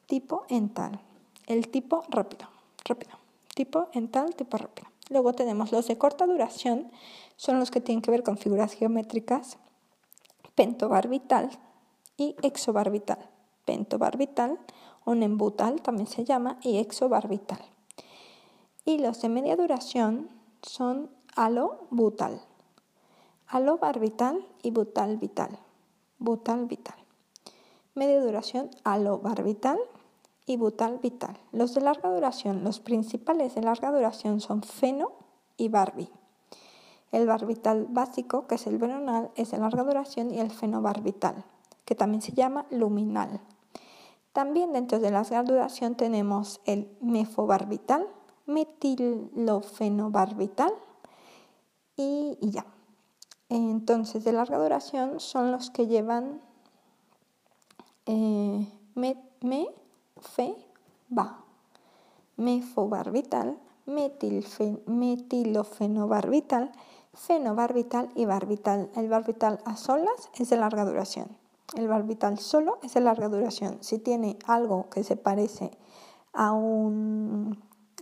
Tipo 0.05 0.45
ental. 0.47 1.01
El 1.45 1.67
tipo 1.67 2.05
rápido. 2.07 2.47
Rápido. 2.85 3.17
Tipo 3.53 3.89
ental, 3.91 4.33
tipo 4.33 4.55
rápido. 4.55 4.87
Luego 5.09 5.33
tenemos 5.33 5.73
los 5.73 5.87
de 5.87 5.97
corta 5.97 6.25
duración, 6.25 6.89
son 7.35 7.59
los 7.59 7.69
que 7.69 7.81
tienen 7.81 8.01
que 8.01 8.11
ver 8.11 8.23
con 8.23 8.37
figuras 8.37 8.71
geométricas, 8.71 9.57
pentobarbital 10.55 11.49
y 12.15 12.37
exobarbital. 12.43 13.29
Pentobarbital 13.65 14.57
nembutal 15.13 15.81
también 15.81 16.07
se 16.07 16.25
llama, 16.25 16.57
y 16.61 16.77
exobarbital. 16.77 17.59
Y 18.85 18.97
los 18.97 19.21
de 19.21 19.29
media 19.29 19.55
duración 19.55 20.29
son 20.63 21.11
alobutal, 21.35 22.41
alobarbital 23.47 24.43
y 24.63 24.71
butal 24.71 25.17
vital, 25.17 25.59
butal 26.17 26.65
vital. 26.65 26.95
Media 27.93 28.19
duración 28.19 28.71
alobarbital 28.83 29.77
y 30.45 30.57
butal 30.57 30.99
vital. 30.99 31.37
Los 31.51 31.73
de 31.73 31.81
larga 31.81 32.09
duración, 32.09 32.63
los 32.63 32.79
principales 32.79 33.55
de 33.55 33.61
larga 33.61 33.91
duración 33.91 34.41
son 34.41 34.63
feno 34.63 35.11
y 35.57 35.69
barbi. 35.69 36.09
El 37.11 37.27
barbital 37.27 37.87
básico, 37.89 38.47
que 38.47 38.55
es 38.55 38.67
el 38.67 38.77
veronal, 38.77 39.31
es 39.35 39.51
de 39.51 39.57
larga 39.57 39.83
duración 39.83 40.33
y 40.33 40.39
el 40.39 40.51
fenobarbital, 40.51 41.45
que 41.85 41.95
también 41.95 42.21
se 42.21 42.33
llama 42.33 42.65
luminal. 42.69 43.39
También 44.35 44.71
dentro 44.73 44.99
de 44.99 45.09
la 45.11 45.23
duración 45.23 45.95
tenemos 45.95 46.59
el 46.65 46.89
mefobarbital, 46.99 48.05
metilofenobarbital 48.47 50.73
y, 51.95 52.37
ya. 52.41 52.65
Entonces, 53.47 54.25
de 54.25 54.33
larga 54.33 54.57
duración 54.57 55.21
son 55.21 55.53
los 55.53 55.69
que 55.69 55.87
llevan 55.87 56.41
eh, 58.07 58.67
me, 58.93 59.15
fe, 60.17 60.53
ba. 61.07 61.45
Mefobarbital, 62.35 63.57
metilofenobarbital, 63.85 66.73
fenobarbital 67.13 68.09
y 68.15 68.25
barbital. 68.25 68.91
El 68.97 69.07
barbital 69.07 69.61
a 69.63 69.77
solas 69.77 70.29
es 70.33 70.49
de 70.49 70.57
larga 70.57 70.83
duración. 70.83 71.44
El 71.73 71.87
barbital 71.87 72.37
solo 72.37 72.77
es 72.83 72.93
de 72.93 73.01
larga 73.01 73.27
duración. 73.27 73.79
Si 73.81 73.97
tiene 73.97 74.37
algo 74.45 74.89
que 74.89 75.03
se 75.03 75.17
parece 75.17 75.71
a 76.31 76.51
una 76.53 77.57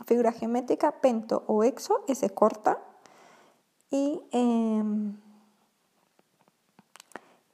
figura 0.05 0.31
geométrica, 0.31 0.99
pento 1.01 1.43
o 1.47 1.63
exo, 1.63 2.03
es 2.07 2.21
de 2.21 2.29
corta. 2.29 2.79
Y 3.89 4.21
em, 4.31 5.17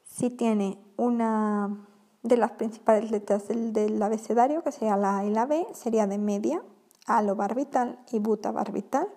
si 0.03 0.29
tiene 0.29 0.79
una 0.97 1.85
de 2.23 2.37
las 2.37 2.51
principales 2.51 3.11
letras 3.11 3.47
del, 3.47 4.01
abecedario, 4.01 4.63
que 4.63 4.71
sería 4.71 4.97
la 4.97 5.19
A 5.19 5.25
y 5.25 5.29
la 5.29 5.45
B, 5.45 5.67
sería 5.73 6.07
de 6.07 6.17
media, 6.17 6.61
alobarbital 7.05 7.99
y 8.11 8.19
butabarbital. 8.19 9.07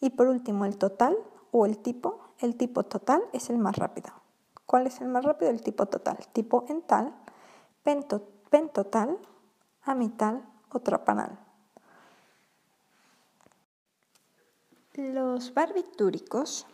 Y 0.00 0.10
por 0.10 0.28
último, 0.28 0.64
el 0.64 0.76
total 0.76 1.16
o 1.52 1.66
el 1.66 1.78
tipo. 1.78 2.20
El 2.38 2.56
tipo 2.56 2.84
total 2.84 3.22
es 3.32 3.50
el 3.50 3.58
más 3.58 3.76
rápido. 3.76 4.23
¿Cuál 4.66 4.86
es 4.86 5.00
el 5.00 5.08
más 5.08 5.24
rápido? 5.24 5.50
El 5.50 5.62
tipo 5.62 5.86
total. 5.86 6.18
Tipo 6.32 6.64
ental, 6.68 7.14
pentotal, 7.82 9.18
amital 9.82 10.44
o 10.70 10.80
trapanal. 10.80 11.38
Los 14.94 15.52
barbitúricos 15.54 16.66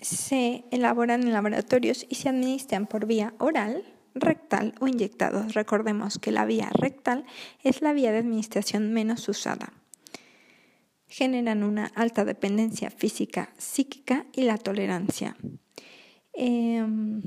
se 0.00 0.64
elaboran 0.70 1.22
en 1.22 1.32
laboratorios 1.32 2.06
y 2.08 2.14
se 2.14 2.28
administran 2.28 2.86
por 2.86 3.06
vía 3.06 3.34
oral, 3.38 3.84
rectal 4.14 4.74
o 4.80 4.86
inyectados. 4.86 5.54
Recordemos 5.54 6.18
que 6.18 6.32
la 6.32 6.44
vía 6.44 6.70
rectal 6.72 7.24
es 7.62 7.82
la 7.82 7.92
vía 7.92 8.10
de 8.10 8.18
administración 8.18 8.92
menos 8.92 9.28
usada. 9.28 9.72
Generan 11.08 11.62
una 11.62 11.86
alta 11.94 12.24
dependencia 12.24 12.90
física, 12.90 13.50
psíquica 13.58 14.26
y 14.32 14.42
la 14.42 14.58
tolerancia. 14.58 15.36
Em, 16.40 17.20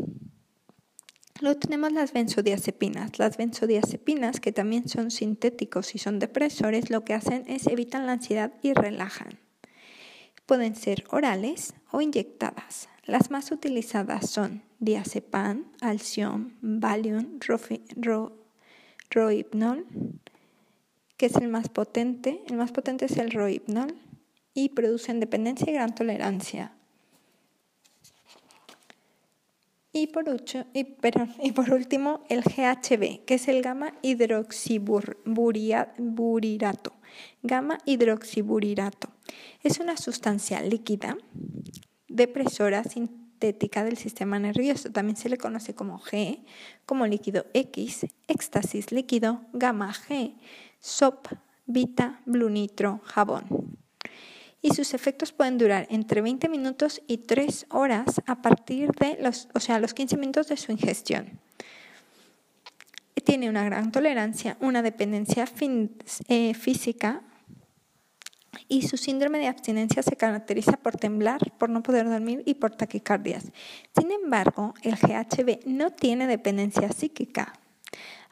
luego 1.42 1.60
tenemos 1.60 1.92
las 1.92 2.14
benzodiazepinas. 2.14 3.20
Las 3.20 3.36
benzodiazepinas, 3.36 4.40
que 4.40 4.54
también 4.54 4.88
son 4.88 5.12
sintéticos 5.12 5.96
y 5.96 5.98
son 5.98 6.18
depresores, 6.18 6.90
lo 6.90 7.04
que 7.04 7.14
hacen 7.14 7.44
es 7.48 7.68
evitan 7.68 8.06
la 8.06 8.14
ansiedad 8.14 8.54
y 8.64 8.72
relajan. 8.72 9.38
Pueden 10.46 10.76
ser 10.76 11.04
orales 11.10 11.74
o 11.92 12.00
inyectadas. 12.00 12.88
Las 13.04 13.32
más 13.32 13.52
utilizadas 13.52 14.30
son 14.30 14.64
diazepam, 14.80 15.66
Alcion, 15.82 16.58
Valium, 16.62 17.38
Rohypnol, 19.10 19.86
que 21.18 21.26
es 21.26 21.36
el 21.36 21.50
más 21.50 21.68
potente. 21.68 22.42
El 22.48 22.56
más 22.56 22.72
potente 22.72 23.06
es 23.06 23.18
el 23.18 23.32
Rohypnol 23.32 23.94
y 24.54 24.70
producen 24.70 25.20
dependencia 25.20 25.70
y 25.70 25.74
gran 25.74 25.94
tolerancia. 25.94 26.78
Y 29.94 30.08
por, 30.08 30.30
último, 31.74 32.24
el 32.30 32.42
GHB, 32.42 33.26
que 33.26 33.34
es 33.36 33.48
el 33.48 33.62
gamma 33.62 33.94
hidroxiburirato. 34.02 36.94
Gamma 37.44 37.78
hidroxiburirato. 37.86 39.10
Es 39.64 39.80
una 39.80 39.96
sustancia 39.98 40.62
líquida 40.62 41.18
depresora 42.08 42.86
sintética 42.86 43.84
del 43.84 43.98
sistema 43.98 44.40
nervioso. 44.40 44.90
También 44.92 45.18
se 45.18 45.30
le 45.30 45.38
conoce 45.38 45.76
como 45.76 46.00
G, 46.00 46.46
como 46.86 47.06
líquido 47.06 47.46
X, 47.54 48.08
éxtasis 48.28 48.94
líquido, 48.94 49.42
gamma 49.52 49.94
G, 49.94 50.36
SOP, 50.80 51.28
beta, 51.66 52.22
blue 52.26 52.50
nitro, 52.50 53.02
jabón 53.04 53.78
y 54.62 54.74
sus 54.74 54.94
efectos 54.94 55.32
pueden 55.32 55.58
durar 55.58 55.88
entre 55.90 56.22
20 56.22 56.48
minutos 56.50 57.02
y 57.08 57.18
3 57.18 57.66
horas 57.70 58.22
a 58.28 58.42
partir 58.42 58.92
de 58.92 59.18
los, 59.20 59.48
o 59.54 59.60
sea, 59.60 59.80
los 59.80 59.94
15 59.94 60.18
minutos 60.18 60.48
de 60.48 60.58
su 60.58 60.72
ingestión. 60.72 61.40
Tiene 63.24 63.50
una 63.50 63.64
gran 63.64 63.92
tolerancia, 63.92 64.58
una 64.60 64.82
dependencia 64.82 65.46
eh, 66.28 66.54
física 66.54 67.22
y 68.68 68.88
su 68.88 68.98
síndrome 68.98 69.40
de 69.40 69.48
abstinencia 69.48 70.02
se 70.04 70.16
caracteriza 70.16 70.78
por 70.78 70.98
temblar, 70.98 71.40
por 71.58 71.70
no 71.70 71.84
poder 71.84 72.10
dormir 72.10 72.44
y 72.46 72.56
por 72.56 72.76
taquicardias. 72.76 73.52
Sin 73.98 74.12
embargo, 74.12 74.74
el 74.82 74.96
GHB 74.96 75.66
no 75.66 75.92
tiene 75.92 76.28
dependencia 76.28 76.92
psíquica. 76.92 77.54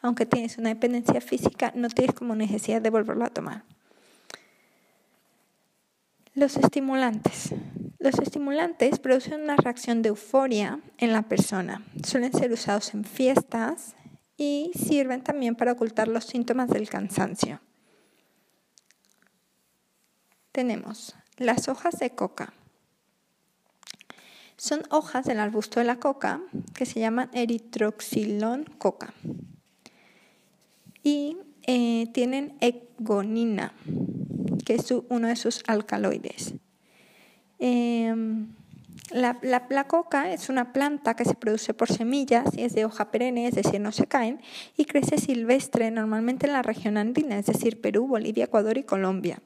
Aunque 0.01 0.25
tienes 0.25 0.57
una 0.57 0.69
dependencia 0.69 1.21
física, 1.21 1.71
no 1.75 1.89
tienes 1.89 2.15
como 2.15 2.35
necesidad 2.35 2.81
de 2.81 2.89
volverlo 2.89 3.25
a 3.25 3.29
tomar. 3.29 3.63
Los 6.39 6.55
estimulantes. 6.57 7.53
Los 7.99 8.17
estimulantes 8.19 8.97
producen 8.99 9.41
una 9.41 9.57
reacción 9.57 10.01
de 10.01 10.09
euforia 10.09 10.79
en 10.97 11.11
la 11.11 11.23
persona. 11.23 11.83
Suelen 12.03 12.33
ser 12.33 12.51
usados 12.51 12.93
en 12.93 13.03
fiestas 13.03 13.95
y 14.37 14.71
sirven 14.73 15.21
también 15.21 15.55
para 15.55 15.73
ocultar 15.73 16.07
los 16.07 16.23
síntomas 16.23 16.69
del 16.69 16.89
cansancio 16.89 17.59
tenemos 20.59 21.15
las 21.37 21.69
hojas 21.69 21.99
de 21.99 22.09
coca. 22.09 22.51
Son 24.57 24.81
hojas 24.89 25.23
del 25.25 25.39
arbusto 25.39 25.79
de 25.79 25.85
la 25.85 26.01
coca 26.01 26.41
que 26.73 26.85
se 26.85 26.99
llaman 26.99 27.29
eritroxilón 27.31 28.65
coca. 28.77 29.13
Y 31.01 31.37
eh, 31.63 32.07
tienen 32.13 32.57
egonina, 32.59 33.73
que 34.65 34.75
es 34.75 34.91
uno 35.09 35.27
de 35.27 35.35
sus 35.35 35.63
alcaloides. 35.67 36.53
Em, 37.59 38.47
la, 39.11 39.87
coca 39.87 40.31
es 40.31 40.49
una 40.49 40.71
planta 40.71 41.15
que 41.15 41.25
se 41.25 41.33
produce 41.33 41.73
por 41.73 41.89
semillas 41.89 42.55
y 42.55 42.63
es 42.63 42.73
de 42.73 42.85
hoja 42.85 43.11
perenne, 43.11 43.47
es 43.47 43.55
decir, 43.55 43.79
no 43.79 43.91
se 43.91 44.07
caen, 44.07 44.39
y 44.77 44.85
crece 44.85 45.17
silvestre 45.17 45.89
normalmente 45.91 46.45
en 46.45 46.53
la 46.53 46.61
región 46.61 46.97
andina, 46.97 47.39
es 47.39 47.47
decir, 47.47 47.81
Perú, 47.81 48.07
Bolivia, 48.07 48.45
Ecuador 48.45 48.77
y 48.77 48.83
Colombia, 48.83 49.41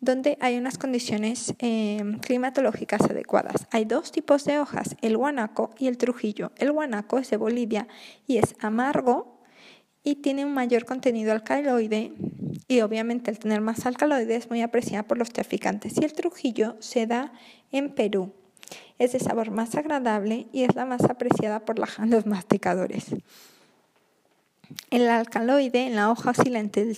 donde 0.00 0.38
hay 0.40 0.56
unas 0.56 0.78
condiciones 0.78 1.54
em, 1.58 2.18
climatológicas 2.20 3.02
adecuadas. 3.02 3.66
Hay 3.70 3.84
dos 3.84 4.12
tipos 4.12 4.44
de 4.44 4.58
hojas, 4.58 4.96
el 5.02 5.16
guanaco 5.16 5.70
y 5.78 5.88
el 5.88 5.98
trujillo. 5.98 6.52
El 6.56 6.72
guanaco 6.72 7.18
es 7.18 7.30
de 7.30 7.36
Bolivia 7.36 7.88
y 8.26 8.38
es 8.38 8.56
amargo 8.60 9.31
y 10.02 10.16
tiene 10.16 10.44
un 10.44 10.54
mayor 10.54 10.84
contenido 10.84 11.32
alcaloide 11.32 12.12
y 12.68 12.80
obviamente 12.80 13.30
al 13.30 13.38
tener 13.38 13.60
más 13.60 13.86
alcaloide 13.86 14.36
es 14.36 14.50
muy 14.50 14.62
apreciada 14.62 15.04
por 15.04 15.18
los 15.18 15.30
traficantes. 15.30 15.94
Y 16.00 16.04
el 16.04 16.12
trujillo 16.12 16.76
se 16.80 17.06
da 17.06 17.32
en 17.70 17.94
Perú 17.94 18.32
es 18.98 19.12
de 19.12 19.20
sabor 19.20 19.50
más 19.50 19.74
agradable 19.74 20.46
y 20.52 20.62
es 20.62 20.74
la 20.74 20.84
más 20.84 21.02
apreciada 21.04 21.64
por 21.64 21.78
los 22.06 22.26
masticadores. 22.26 23.06
El 24.90 25.08
alcaloide 25.08 25.86
en 25.86 25.96
la 25.96 26.10
hoja 26.10 26.30
oscila 26.30 26.58
entre 26.58 26.82
el, 26.82 26.90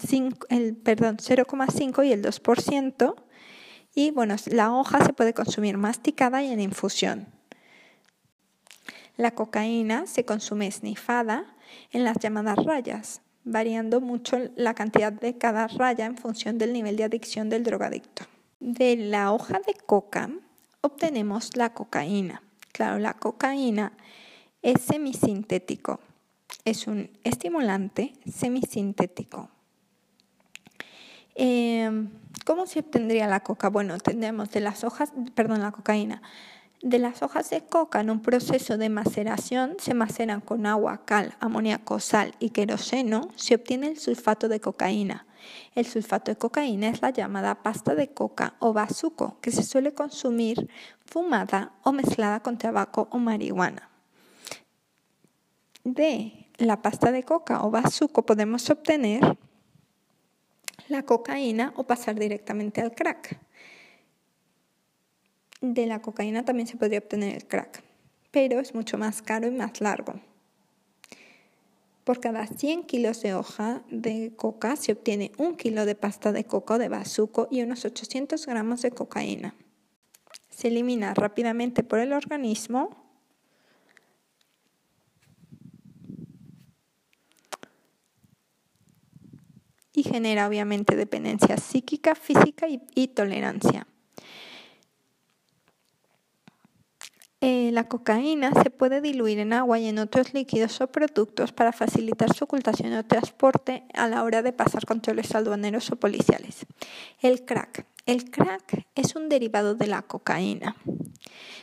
el 0.50 0.84
0,5 0.84 2.06
y 2.06 2.12
el 2.12 2.22
2%. 2.22 3.14
Y 3.96 4.10
bueno, 4.10 4.36
la 4.46 4.72
hoja 4.72 5.04
se 5.04 5.12
puede 5.12 5.34
consumir 5.34 5.76
masticada 5.76 6.42
y 6.42 6.52
en 6.52 6.60
infusión. 6.60 7.26
La 9.16 9.32
cocaína 9.32 10.06
se 10.06 10.24
consume 10.24 10.66
esnifada 10.66 11.53
en 11.92 12.04
las 12.04 12.18
llamadas 12.18 12.64
rayas, 12.64 13.22
variando 13.44 14.00
mucho 14.00 14.38
la 14.56 14.74
cantidad 14.74 15.12
de 15.12 15.36
cada 15.38 15.66
raya 15.68 16.06
en 16.06 16.16
función 16.16 16.58
del 16.58 16.72
nivel 16.72 16.96
de 16.96 17.04
adicción 17.04 17.48
del 17.48 17.64
drogadicto. 17.64 18.24
De 18.60 18.96
la 18.96 19.32
hoja 19.32 19.60
de 19.66 19.74
coca 19.74 20.30
obtenemos 20.80 21.56
la 21.56 21.72
cocaína. 21.72 22.42
Claro, 22.72 22.98
la 22.98 23.14
cocaína 23.14 23.92
es 24.62 24.80
semisintético, 24.82 26.00
es 26.64 26.86
un 26.86 27.10
estimulante 27.22 28.14
semisintético. 28.26 29.50
Em, 31.34 32.10
¿Cómo 32.44 32.66
se 32.66 32.80
obtendría 32.80 33.26
la 33.26 33.40
coca? 33.40 33.68
Bueno, 33.68 33.98
tendremos 33.98 34.50
de 34.50 34.60
las 34.60 34.84
hojas, 34.84 35.12
perdón, 35.34 35.62
la 35.62 35.72
cocaína. 35.72 36.22
De 36.84 36.98
las 36.98 37.22
hojas 37.22 37.48
de 37.48 37.62
coca 37.62 38.02
en 38.02 38.10
un 38.10 38.20
proceso 38.20 38.76
de 38.76 38.90
maceración 38.90 39.76
se 39.78 39.94
maceran 39.94 40.42
con 40.42 40.66
agua, 40.66 41.06
cal, 41.06 41.34
amoníaco, 41.40 41.98
sal 41.98 42.34
y 42.40 42.50
queroseno, 42.50 43.30
se 43.36 43.54
obtiene 43.54 43.86
el 43.86 43.98
sulfato 43.98 44.48
de 44.48 44.60
cocaína. 44.60 45.26
El 45.74 45.86
sulfato 45.86 46.30
de 46.30 46.36
cocaína 46.36 46.90
es 46.90 47.00
la 47.00 47.08
llamada 47.08 47.62
pasta 47.62 47.94
de 47.94 48.08
coca 48.08 48.56
o 48.58 48.74
bazuco, 48.74 49.38
que 49.40 49.50
se 49.50 49.62
suele 49.62 49.94
consumir 49.94 50.68
fumada 51.06 51.72
o 51.84 51.92
mezclada 51.92 52.40
con 52.40 52.58
tabaco 52.58 53.08
o 53.10 53.16
marihuana. 53.16 53.88
De 55.84 56.50
la 56.58 56.82
pasta 56.82 57.12
de 57.12 57.22
coca 57.22 57.64
o 57.64 57.70
bazuco 57.70 58.26
podemos 58.26 58.68
obtener 58.68 59.38
la 60.88 61.02
cocaína 61.04 61.72
o 61.76 61.84
pasar 61.84 62.16
directamente 62.16 62.82
al 62.82 62.94
crack. 62.94 63.40
De 65.72 65.86
la 65.86 66.02
cocaína 66.02 66.44
también 66.44 66.66
se 66.66 66.76
podría 66.76 66.98
obtener 66.98 67.34
el 67.34 67.46
crack, 67.46 67.82
pero 68.30 68.60
es 68.60 68.74
mucho 68.74 68.98
más 68.98 69.22
caro 69.22 69.48
y 69.48 69.50
más 69.50 69.80
largo. 69.80 70.20
Por 72.04 72.20
cada 72.20 72.46
100 72.46 72.82
kilos 72.84 73.22
de 73.22 73.32
hoja 73.32 73.82
de 73.90 74.34
coca 74.36 74.76
se 74.76 74.92
obtiene 74.92 75.32
un 75.38 75.56
kilo 75.56 75.86
de 75.86 75.94
pasta 75.94 76.32
de 76.32 76.44
coca 76.44 76.74
o 76.74 76.78
de 76.78 76.90
bazuco 76.90 77.48
y 77.50 77.62
unos 77.62 77.86
800 77.86 78.44
gramos 78.44 78.82
de 78.82 78.90
cocaína. 78.90 79.54
Se 80.50 80.68
elimina 80.68 81.14
rápidamente 81.14 81.82
por 81.82 81.98
el 81.98 82.12
organismo 82.12 82.90
y 89.94 90.02
genera 90.02 90.46
obviamente 90.46 90.94
dependencia 90.94 91.56
psíquica, 91.56 92.14
física 92.14 92.66
y, 92.68 93.08
tolerancia. 93.08 93.86
Eh, 97.46 97.72
la 97.72 97.88
cocaína 97.88 98.52
se 98.62 98.70
puede 98.70 99.02
diluir 99.02 99.38
en 99.38 99.52
agua 99.52 99.78
y 99.78 99.86
en 99.86 99.98
otros 99.98 100.32
líquidos 100.32 100.80
o 100.80 100.86
productos 100.86 101.52
para 101.52 101.72
facilitar 101.72 102.32
su 102.32 102.44
ocultación 102.44 102.94
o 102.94 103.04
transporte 103.04 103.84
a 103.92 104.08
la 104.08 104.24
hora 104.24 104.40
de 104.40 104.54
pasar 104.54 104.86
controles 104.86 105.34
aduaneros 105.34 105.92
o 105.92 105.96
policiales. 105.96 106.64
El 107.20 107.44
crack. 107.44 107.84
El 108.06 108.30
crack 108.30 108.86
es 108.94 109.14
un 109.14 109.28
derivado 109.28 109.74
de 109.74 109.86
la 109.88 110.00
cocaína. 110.00 110.76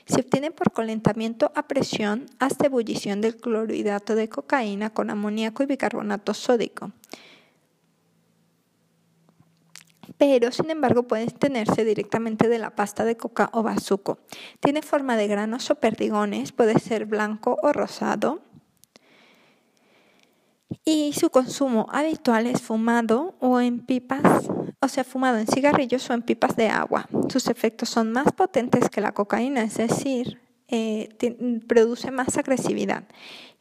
Se 0.06 0.22
obtiene 0.22 0.52
por 0.52 0.72
calentamiento 0.72 1.52
a 1.56 1.68
presión 1.68 2.28
hasta 2.38 2.68
ebullición 2.68 3.20
del 3.20 3.38
clorhidrato 3.38 4.14
de 4.14 4.30
cocaína 4.30 4.92
con 4.92 5.10
amoníaco 5.10 5.64
y 5.64 5.66
bicarbonato 5.66 6.36
sódico 6.36 6.92
pero 10.22 10.52
sin 10.52 10.70
embargo 10.70 11.08
puede 11.08 11.26
tenerse 11.26 11.84
directamente 11.84 12.48
de 12.48 12.60
la 12.60 12.76
pasta 12.76 13.06
de 13.06 13.18
coca 13.18 13.50
o 13.54 13.64
bazuco. 13.64 14.20
Tiene 14.60 14.84
forma 14.84 15.18
de 15.18 15.26
granos 15.26 15.72
o 15.72 15.76
perdigones, 15.80 16.52
puede 16.52 16.78
ser 16.78 17.08
blanco 17.08 17.58
o 17.64 17.74
rosado. 17.74 18.44
Y 20.86 21.14
su 21.14 21.32
consumo 21.32 21.88
habitual 21.92 22.46
es 22.46 22.62
fumado 22.62 23.34
o 23.40 23.62
en 23.62 23.80
pipas, 23.84 24.48
o 24.80 24.88
sea, 24.88 25.04
fumado 25.04 25.40
en 25.40 25.48
cigarrillos 25.48 26.08
o 26.12 26.14
en 26.14 26.22
pipas 26.22 26.56
de 26.56 26.68
agua. 26.68 27.08
Sus 27.30 27.48
efectos 27.48 27.90
son 27.90 28.12
más 28.12 28.32
potentes 28.32 28.92
que 28.92 29.02
la 29.02 29.14
cocaína, 29.14 29.64
es 29.64 29.78
decir, 29.78 30.40
eh, 30.68 31.10
produce 31.68 32.12
más 32.12 32.38
agresividad. 32.38 33.06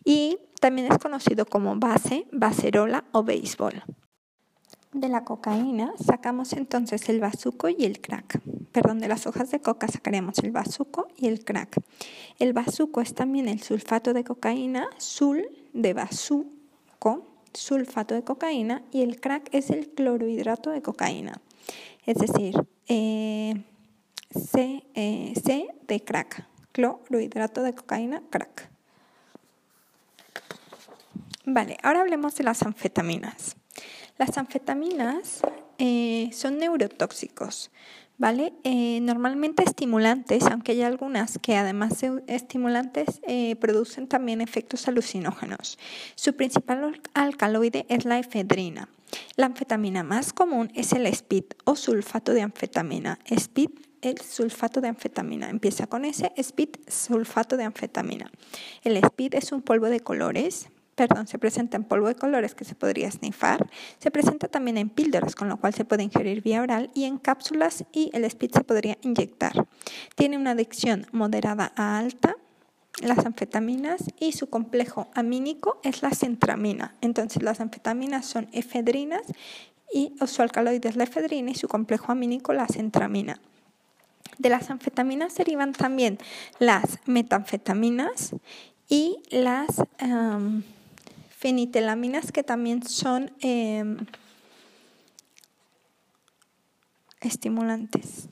Y 0.05 0.37
también 0.61 0.93
es 0.93 0.99
conocido 0.99 1.47
como 1.47 1.75
base, 1.77 2.27
bacerola 2.33 3.05
o 3.13 3.23
béisbol. 3.23 3.83
De 4.93 5.09
la 5.09 5.23
cocaína 5.23 5.93
sacamos 6.05 6.53
entonces 6.53 7.09
el 7.09 7.21
bazuco 7.21 7.69
y 7.69 7.85
el 7.85 8.01
crack. 8.01 8.41
Perdón, 8.73 8.99
de 8.99 9.07
las 9.07 9.29
hojas 9.29 9.53
de 9.53 9.61
coca 9.61 9.87
sacaremos 9.87 10.39
el 10.41 10.51
bazuco 10.51 11.07
y 11.17 11.29
el 11.29 11.45
crack. 11.45 11.81
El 12.41 12.53
bazuco 12.53 13.01
es 13.01 13.15
también 13.15 13.49
el 13.49 13.63
sulfato 13.63 14.13
de 14.13 14.25
cocaína, 14.25 14.89
sul 14.99 15.47
de 15.73 15.95
bazuco, 15.95 17.25
sulfato 17.55 18.17
de 18.17 18.25
cocaína, 18.25 18.83
y 18.91 19.03
el 19.03 19.21
crack 19.21 19.49
es 19.53 19.71
el 19.71 19.91
clorhidrato 19.91 20.71
de 20.71 20.83
cocaína. 20.83 21.41
Es 22.05 22.19
decir, 22.19 22.57
eh, 22.89 23.63
C, 24.33 24.83
eh, 24.95 25.35
C 25.41 25.69
de 25.87 26.03
crack, 26.03 26.47
clorhidrato 26.73 27.63
de 27.63 27.75
cocaína, 27.75 28.23
crack. 28.29 28.69
Vale, 31.45 31.79
ahora 31.85 32.01
hablemos 32.01 32.35
de 32.35 32.43
las 32.43 32.63
anfetaminas. 32.63 33.57
Las 34.21 34.37
anfetaminas 34.37 35.41
eh, 35.79 36.29
son 36.35 36.59
neurotóxicos, 36.59 37.71
¿vale? 38.19 38.53
Eh, 38.65 39.01
normalmente 39.01 39.63
estimulantes, 39.63 40.45
aunque 40.45 40.73
hay 40.73 40.83
algunas 40.83 41.39
que 41.39 41.57
además 41.57 41.99
de 42.03 42.23
estimulantes 42.27 43.23
eh, 43.27 43.57
producen 43.57 44.09
también 44.09 44.43
efectos 44.43 44.87
alucinógenos. 44.89 45.79
Su 46.17 46.37
principal 46.37 47.01
alcaloide 47.15 47.87
es 47.89 48.05
la 48.05 48.19
efedrina. 48.19 48.91
La 49.37 49.47
anfetamina 49.47 50.03
más 50.03 50.35
común 50.35 50.71
es 50.75 50.93
el 50.93 51.07
speed 51.07 51.45
o 51.65 51.75
sulfato 51.75 52.35
de 52.35 52.43
anfetamina. 52.43 53.19
Speed 53.25 53.71
el 54.03 54.21
sulfato 54.21 54.83
de 54.83 54.89
anfetamina. 54.89 55.49
Empieza 55.49 55.87
con 55.87 56.05
ese 56.05 56.31
speed 56.37 56.77
sulfato 56.89 57.57
de 57.57 57.65
anfetamina. 57.65 58.31
El 58.85 58.99
speed 58.99 59.37
es 59.37 59.51
un 59.51 59.63
polvo 59.63 59.87
de 59.87 60.01
colores 60.01 60.69
perdón, 61.09 61.27
se 61.27 61.39
presenta 61.39 61.79
en 61.79 61.85
polvo 61.85 62.09
de 62.09 62.15
colores 62.15 62.55
que 62.55 62.67
se 62.67 62.75
podría 62.75 63.11
snifar, 63.11 63.71
se 63.99 64.11
presenta 64.11 64.49
también 64.49 64.77
en 64.77 64.91
píldoras, 64.91 65.35
con 65.35 65.49
lo 65.49 65.57
cual 65.57 65.73
se 65.73 65.87
puede 65.87 66.03
ingerir 66.03 66.43
vía 66.43 66.61
oral 66.61 66.91
y 66.93 67.05
en 67.05 67.17
cápsulas 67.17 67.87
y 67.91 68.11
el 68.13 68.25
speed 68.25 68.51
se 68.53 68.65
podría 68.65 68.99
inyectar. 69.01 69.67
Tiene 70.15 70.37
una 70.37 70.51
adicción 70.51 71.07
moderada 71.11 71.73
a 71.75 71.97
alta, 71.97 72.37
las 73.01 73.25
anfetaminas 73.25 74.05
y 74.21 74.33
su 74.33 74.51
complejo 74.51 75.09
amínico 75.15 75.81
es 75.85 76.03
la 76.03 76.11
centramina. 76.11 76.95
Entonces 77.01 77.43
las 77.43 77.61
anfetaminas 77.61 78.27
son 78.27 78.51
efedrinas 78.53 79.23
y 79.91 80.13
su 80.27 80.43
alcaloide 80.43 80.87
es 80.87 80.97
la 80.97 81.05
efedrina 81.05 81.51
y 81.51 81.55
su 81.55 81.67
complejo 81.67 82.13
amínico 82.13 82.53
la 82.53 82.67
centramina. 82.67 83.41
De 84.37 84.51
las 84.51 84.69
anfetaminas 84.69 85.35
derivan 85.35 85.73
también 85.73 86.19
las 86.59 86.99
metanfetaminas 87.07 88.35
y 88.91 89.23
las 89.31 89.83
em, 89.99 90.63
fenitelaminas 91.41 92.31
que 92.33 92.43
también 92.43 92.83
son 92.83 93.33
em, 93.41 93.97
estimulantes. 97.23 98.29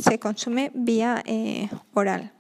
se 0.00 0.18
consume 0.18 0.70
vía 0.74 1.22
eh, 1.26 1.68
oral. 1.94 2.33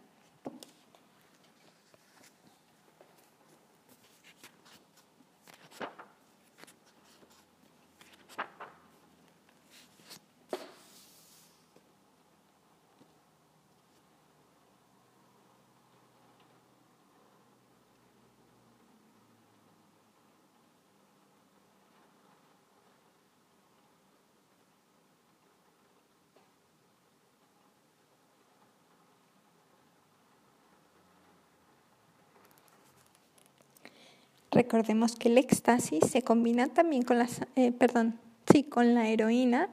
Recordemos 34.60 35.16
que 35.16 35.30
el 35.30 35.38
éxtasis 35.38 36.04
se 36.10 36.20
combina 36.20 36.66
también 36.68 37.00
con 37.00 37.18
las, 37.18 37.40
eh, 37.56 37.72
perdón, 37.72 38.20
sí, 38.52 38.62
con 38.62 38.92
la 38.92 39.08
heroína, 39.08 39.70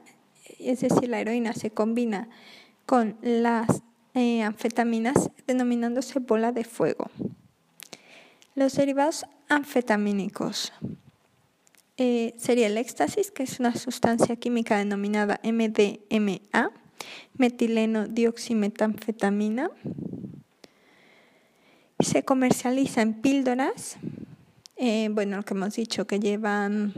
es 0.58 0.80
decir, 0.80 1.10
la 1.10 1.20
heroína 1.20 1.52
se 1.52 1.70
combina 1.70 2.30
con 2.86 3.18
las 3.20 3.82
eh, 4.14 4.40
anfetaminas 4.40 5.30
denominándose 5.46 6.20
bola 6.20 6.52
de 6.52 6.64
fuego. 6.64 7.10
Los 8.54 8.76
derivados 8.76 9.26
anfetamínicos 9.50 10.72
eh, 11.98 12.32
sería 12.38 12.68
el 12.68 12.78
éxtasis, 12.78 13.30
que 13.30 13.42
es 13.42 13.60
una 13.60 13.76
sustancia 13.76 14.36
química 14.36 14.78
denominada 14.78 15.38
MDMA, 15.44 16.70
metileno 17.36 18.08
dioximetanfetamina. 18.08 19.70
Se 22.00 22.22
comercializa 22.22 23.02
en 23.02 23.20
píldoras 23.20 23.98
eh, 24.78 25.08
bueno, 25.10 25.36
lo 25.36 25.42
que 25.42 25.54
hemos 25.54 25.74
dicho, 25.74 26.06
que 26.06 26.20
llevan 26.20 26.92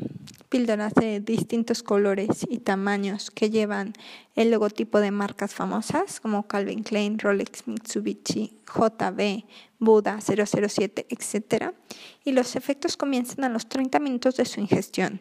píldoras 0.51 0.93
de 0.95 1.21
distintos 1.21 1.83
colores 1.83 2.47
y 2.49 2.59
tamaños, 2.59 3.31
que 3.31 3.51
llevan 3.51 3.95
el 4.35 4.51
logotipo 4.51 5.01
de 5.01 5.11
marcas 5.11 5.55
famosas 5.55 6.21
como 6.21 6.47
Calvin 6.47 6.83
Klein, 6.83 7.19
Rolex, 7.19 7.67
Mitsubishi, 7.67 8.53
JB, 8.67 9.45
Buda 9.79 10.19
007, 10.21 11.07
etc. 11.09 11.73
Y 12.25 12.33
los 12.33 12.57
efectos 12.57 12.97
comienzan 12.97 13.45
a 13.45 13.49
los 13.49 13.67
30 13.69 13.99
minutos 14.01 14.37
de 14.37 14.45
su 14.45 14.61
ingestión. 14.61 15.21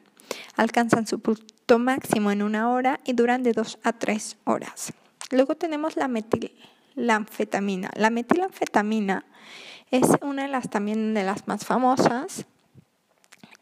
Alcanzan 0.55 1.07
su 1.07 1.19
punto 1.19 1.79
máximo 1.79 2.31
en 2.31 2.41
una 2.41 2.71
hora 2.71 2.99
y 3.05 3.13
duran 3.13 3.43
de 3.43 3.53
2 3.53 3.79
a 3.83 3.93
3 3.93 4.37
horas. 4.43 4.93
Luego 5.31 5.55
tenemos 5.55 5.95
la 5.95 6.07
metilanfetamina. 6.07 7.91
La 7.95 8.09
metilanfetamina 8.09 9.25
es 9.91 10.07
una 10.21 10.43
de 10.43 10.49
las 10.49 10.69
también 10.69 11.13
de 11.13 11.23
las 11.23 11.47
más 11.47 11.65
famosas 11.65 12.45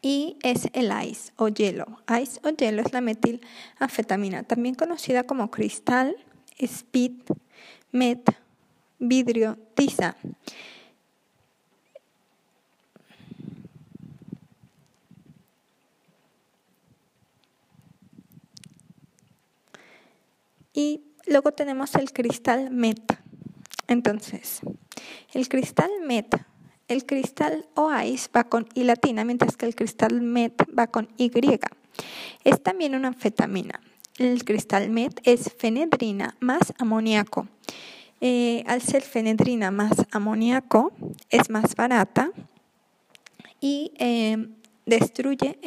y 0.02 0.36
es 0.42 0.68
el 0.74 0.92
ice 1.06 1.32
o 1.36 1.48
hielo. 1.48 1.86
Ice 2.20 2.40
o 2.44 2.50
hielo 2.50 2.82
es 2.82 2.92
la 2.92 3.00
metilanfetamina, 3.00 4.42
también 4.42 4.74
conocida 4.74 5.24
como 5.24 5.50
cristal, 5.50 6.16
speed, 6.58 7.12
met, 7.92 8.22
vidrio, 8.98 9.58
tiza. 9.74 10.16
Y 20.72 21.02
luego 21.26 21.52
tenemos 21.52 21.96
el 21.96 22.12
cristal 22.12 22.70
met. 22.70 23.27
Entonces, 23.88 24.60
el 25.32 25.48
cristal 25.48 25.90
MET, 26.06 26.36
el 26.86 27.04
cristal 27.04 27.66
OIS 27.74 28.30
va 28.34 28.44
con 28.44 28.68
I 28.74 28.84
latina, 28.84 29.24
mientras 29.24 29.56
que 29.56 29.66
el 29.66 29.74
cristal 29.74 30.20
MET 30.20 30.54
va 30.78 30.86
con 30.86 31.08
Y. 31.16 31.30
Es 32.44 32.62
también 32.62 32.94
una 32.94 33.08
anfetamina. 33.08 33.80
El 34.18 34.44
cristal 34.44 34.90
MET 34.90 35.20
es 35.24 35.52
fenedrina 35.58 36.36
más 36.40 36.74
amoníaco. 36.78 37.48
Eh, 38.20 38.64
al 38.66 38.82
ser 38.82 39.02
fenedrina 39.02 39.70
más 39.70 39.92
amoníaco, 40.10 40.92
es 41.30 41.50
más 41.50 41.76
barata 41.76 42.30
y 43.60 43.92
eh, 43.98 44.48
destruye, 44.88 45.58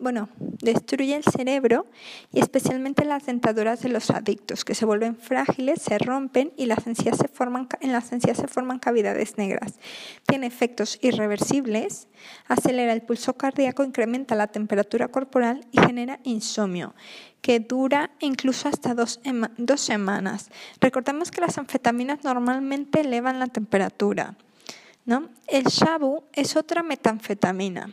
bueno, 0.00 0.28
destruye 0.38 1.16
el 1.16 1.24
cerebro 1.24 1.86
y 2.32 2.40
especialmente 2.40 3.04
las 3.04 3.26
dentaduras 3.26 3.82
de 3.82 3.88
los 3.88 4.10
adictos, 4.10 4.64
que 4.64 4.74
se 4.74 4.86
vuelven 4.86 5.16
frágiles, 5.16 5.82
se 5.82 5.98
rompen 5.98 6.52
y 6.56 6.66
las 6.66 6.86
encías 6.86 7.18
se 7.18 7.26
forman, 7.26 7.68
en 7.80 7.92
las 7.92 8.12
encías 8.12 8.38
se 8.38 8.46
forman 8.46 8.78
cavidades 8.78 9.36
negras. 9.36 9.80
Tiene 10.26 10.46
efectos 10.46 10.98
irreversibles, 11.02 12.06
acelera 12.46 12.92
el 12.92 13.02
pulso 13.02 13.34
cardíaco, 13.34 13.82
incrementa 13.82 14.36
la 14.36 14.46
temperatura 14.46 15.08
corporal 15.08 15.66
y 15.72 15.80
genera 15.80 16.20
insomnio 16.22 16.94
que 17.40 17.60
dura 17.60 18.10
incluso 18.20 18.68
hasta 18.68 18.94
dos, 18.94 19.20
dos 19.56 19.80
semanas. 19.80 20.50
Recordemos 20.80 21.30
que 21.30 21.40
las 21.40 21.56
anfetaminas 21.56 22.24
normalmente 22.24 23.00
elevan 23.00 23.38
la 23.38 23.46
temperatura. 23.46 24.36
¿no? 25.04 25.28
El 25.46 25.64
shabu 25.64 26.24
es 26.32 26.56
otra 26.56 26.82
metanfetamina 26.82 27.90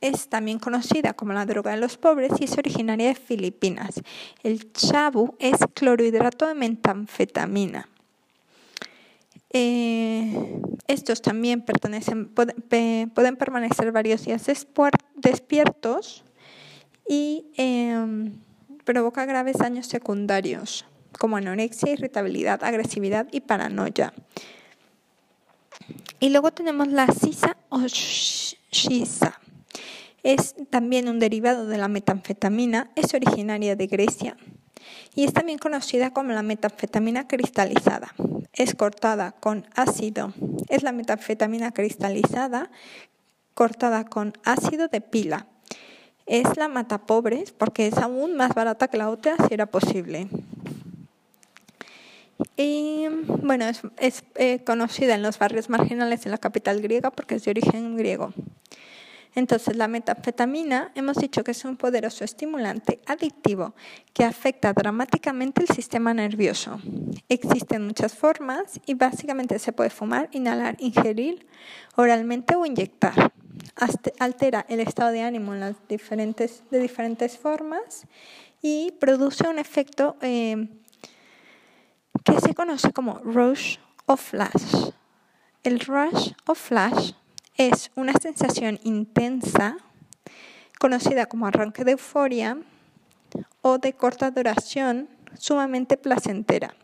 es 0.00 0.28
también 0.28 0.58
conocida 0.58 1.12
como 1.12 1.32
la 1.32 1.46
droga 1.46 1.72
de 1.72 1.76
los 1.76 1.96
pobres 1.96 2.32
y 2.40 2.44
es 2.44 2.56
originaria 2.56 3.08
de 3.08 3.14
Filipinas. 3.14 4.00
El 4.42 4.72
chabu 4.72 5.34
es 5.38 5.58
clorhidrato 5.74 6.46
de 6.46 6.54
metanfetamina. 6.54 7.88
Eh, 9.52 10.60
estos 10.86 11.22
también 11.22 11.62
pertenecen, 11.62 12.28
pueden, 12.28 13.36
permanecer 13.36 13.90
varios 13.90 14.24
días 14.24 14.46
despiertos 15.16 16.24
y 17.08 17.46
em, 17.56 18.38
provoca 18.84 19.26
graves 19.26 19.58
daños 19.58 19.88
secundarios 19.88 20.86
como 21.18 21.36
anorexia, 21.36 21.92
irritabilidad, 21.92 22.62
agresividad 22.62 23.26
y 23.32 23.40
paranoia. 23.40 24.12
Y 26.20 26.28
luego 26.28 26.52
tenemos 26.52 26.88
la 26.88 27.08
sisa 27.08 27.56
o 27.68 27.80
shisa. 27.86 29.40
Es 30.22 30.54
también 30.70 31.08
un 31.08 31.18
derivado 31.18 31.66
de 31.66 31.78
la 31.78 31.88
metanfetamina, 31.88 32.90
es 32.94 33.14
originaria 33.14 33.76
de 33.76 33.86
Grecia 33.86 34.36
y 35.14 35.24
es 35.24 35.32
también 35.32 35.58
conocida 35.58 36.12
como 36.12 36.32
la 36.32 36.42
metanfetamina 36.42 37.26
cristalizada. 37.26 38.14
Es 38.52 38.74
cortada 38.74 39.32
con 39.32 39.66
ácido, 39.74 40.32
es 40.68 40.82
la 40.82 40.92
metanfetamina 40.92 41.72
cristalizada 41.72 42.70
cortada 43.54 44.04
con 44.04 44.32
ácido 44.44 44.88
de 44.88 45.00
pila. 45.00 45.46
Es 46.26 46.56
la 46.56 46.68
mata 46.68 47.06
pobres 47.06 47.52
porque 47.52 47.86
es 47.86 47.98
aún 47.98 48.36
más 48.36 48.54
barata 48.54 48.88
que 48.88 48.96
la 48.96 49.10
otra 49.10 49.36
si 49.46 49.54
era 49.54 49.66
posible. 49.66 50.28
Y 52.56 53.06
bueno, 53.42 53.66
es, 53.98 54.24
eh, 54.36 54.62
conocida 54.64 55.14
en 55.14 55.22
los 55.22 55.38
barrios 55.38 55.68
marginales 55.68 56.22
de 56.24 56.30
la 56.30 56.38
capital 56.38 56.80
griega 56.80 57.10
porque 57.10 57.34
es 57.34 57.44
de 57.44 57.50
origen 57.50 57.96
griego. 57.96 58.32
Entonces, 59.34 59.76
la 59.76 59.88
metanfetamina 59.88 60.90
hemos 60.94 61.16
dicho 61.16 61.44
que 61.44 61.52
es 61.52 61.64
un 61.64 61.76
poderoso 61.76 62.24
estimulante 62.24 63.00
adictivo 63.06 63.74
que 64.12 64.24
afecta 64.24 64.72
dramáticamente 64.72 65.62
el 65.62 65.68
sistema 65.68 66.12
nervioso. 66.12 66.80
Existen 67.28 67.86
muchas 67.86 68.14
formas 68.14 68.80
y 68.86 68.94
básicamente 68.94 69.58
se 69.58 69.72
puede 69.72 69.90
fumar, 69.90 70.28
inhalar, 70.32 70.76
ingerir 70.80 71.46
oralmente 71.96 72.56
o 72.56 72.66
inyectar. 72.66 73.32
Altera 74.18 74.66
el 74.68 74.80
estado 74.80 75.10
de 75.12 75.22
ánimo 75.22 75.54
de 75.54 76.80
diferentes 76.80 77.38
formas 77.38 78.06
y 78.62 78.92
produce 78.98 79.48
un 79.48 79.58
efecto 79.58 80.16
eh, 80.20 80.68
que 82.24 82.40
se 82.40 82.54
conoce 82.54 82.92
como 82.92 83.18
rush 83.18 83.78
o 84.06 84.16
flash. 84.16 84.90
El 85.62 85.80
rush 85.80 86.32
o 86.46 86.54
flash 86.54 87.12
es 87.60 87.90
una 87.94 88.14
sensación 88.14 88.80
intensa 88.84 89.76
conocida 90.78 91.26
como 91.26 91.46
arranque 91.46 91.84
de 91.84 91.92
euforia 91.92 92.56
o 93.60 93.76
de 93.76 93.92
corta 93.92 94.30
duración 94.30 95.10
sumamente 95.38 95.98
placentera. 95.98 96.74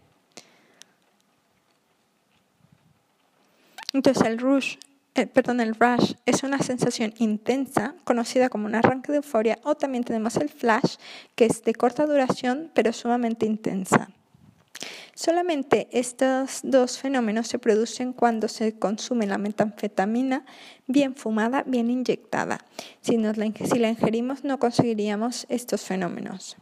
Entonces 3.95 4.23
el 4.27 4.39
rush, 4.39 4.77
eh, 5.15 5.27
perdón, 5.27 5.61
el 5.61 5.75
rush 5.75 6.13
es 6.27 6.43
una 6.43 6.59
sensación 6.59 7.15
intensa 7.17 7.95
conocida 8.05 8.51
como 8.51 8.67
un 8.67 8.75
arranque 8.75 9.13
de 9.13 9.17
euforia 9.17 9.59
o 9.65 9.77
también 9.77 10.05
tenemos 10.05 10.37
el 10.37 10.51
flash 10.51 10.97
que 11.35 11.47
es 11.47 11.65
de 11.65 11.73
corta 11.73 12.05
duración 12.05 12.71
pero 12.75 12.93
sumamente 12.93 13.47
intensa. 13.47 14.11
Solamente 15.15 15.89
estos 15.93 16.61
dos 16.63 16.99
fenómenos 16.99 17.49
se 17.49 17.59
producen 17.59 18.13
cuando 18.13 18.49
se 18.49 18.79
consume 18.79 19.27
la 19.27 19.39
metanfetamina 19.39 20.45
bien 20.87 21.15
fumada, 21.17 21.63
bien 21.67 21.91
inyectada. 21.91 22.59
Si, 23.01 23.17
la, 23.17 23.33
si 23.35 23.79
la 23.79 23.89
ingerimos 23.89 24.45
no 24.45 24.59
conseguiríamos 24.59 25.47
estos 25.49 25.83
fenómenos. 25.83 26.57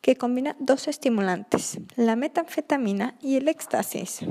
que 0.00 0.16
combina 0.16 0.56
dos 0.58 0.88
estimulantes, 0.88 1.80
la 1.96 2.16
metanfetamina 2.16 3.14
y 3.20 3.36
el 3.36 3.48
éxtasis. 3.48 4.24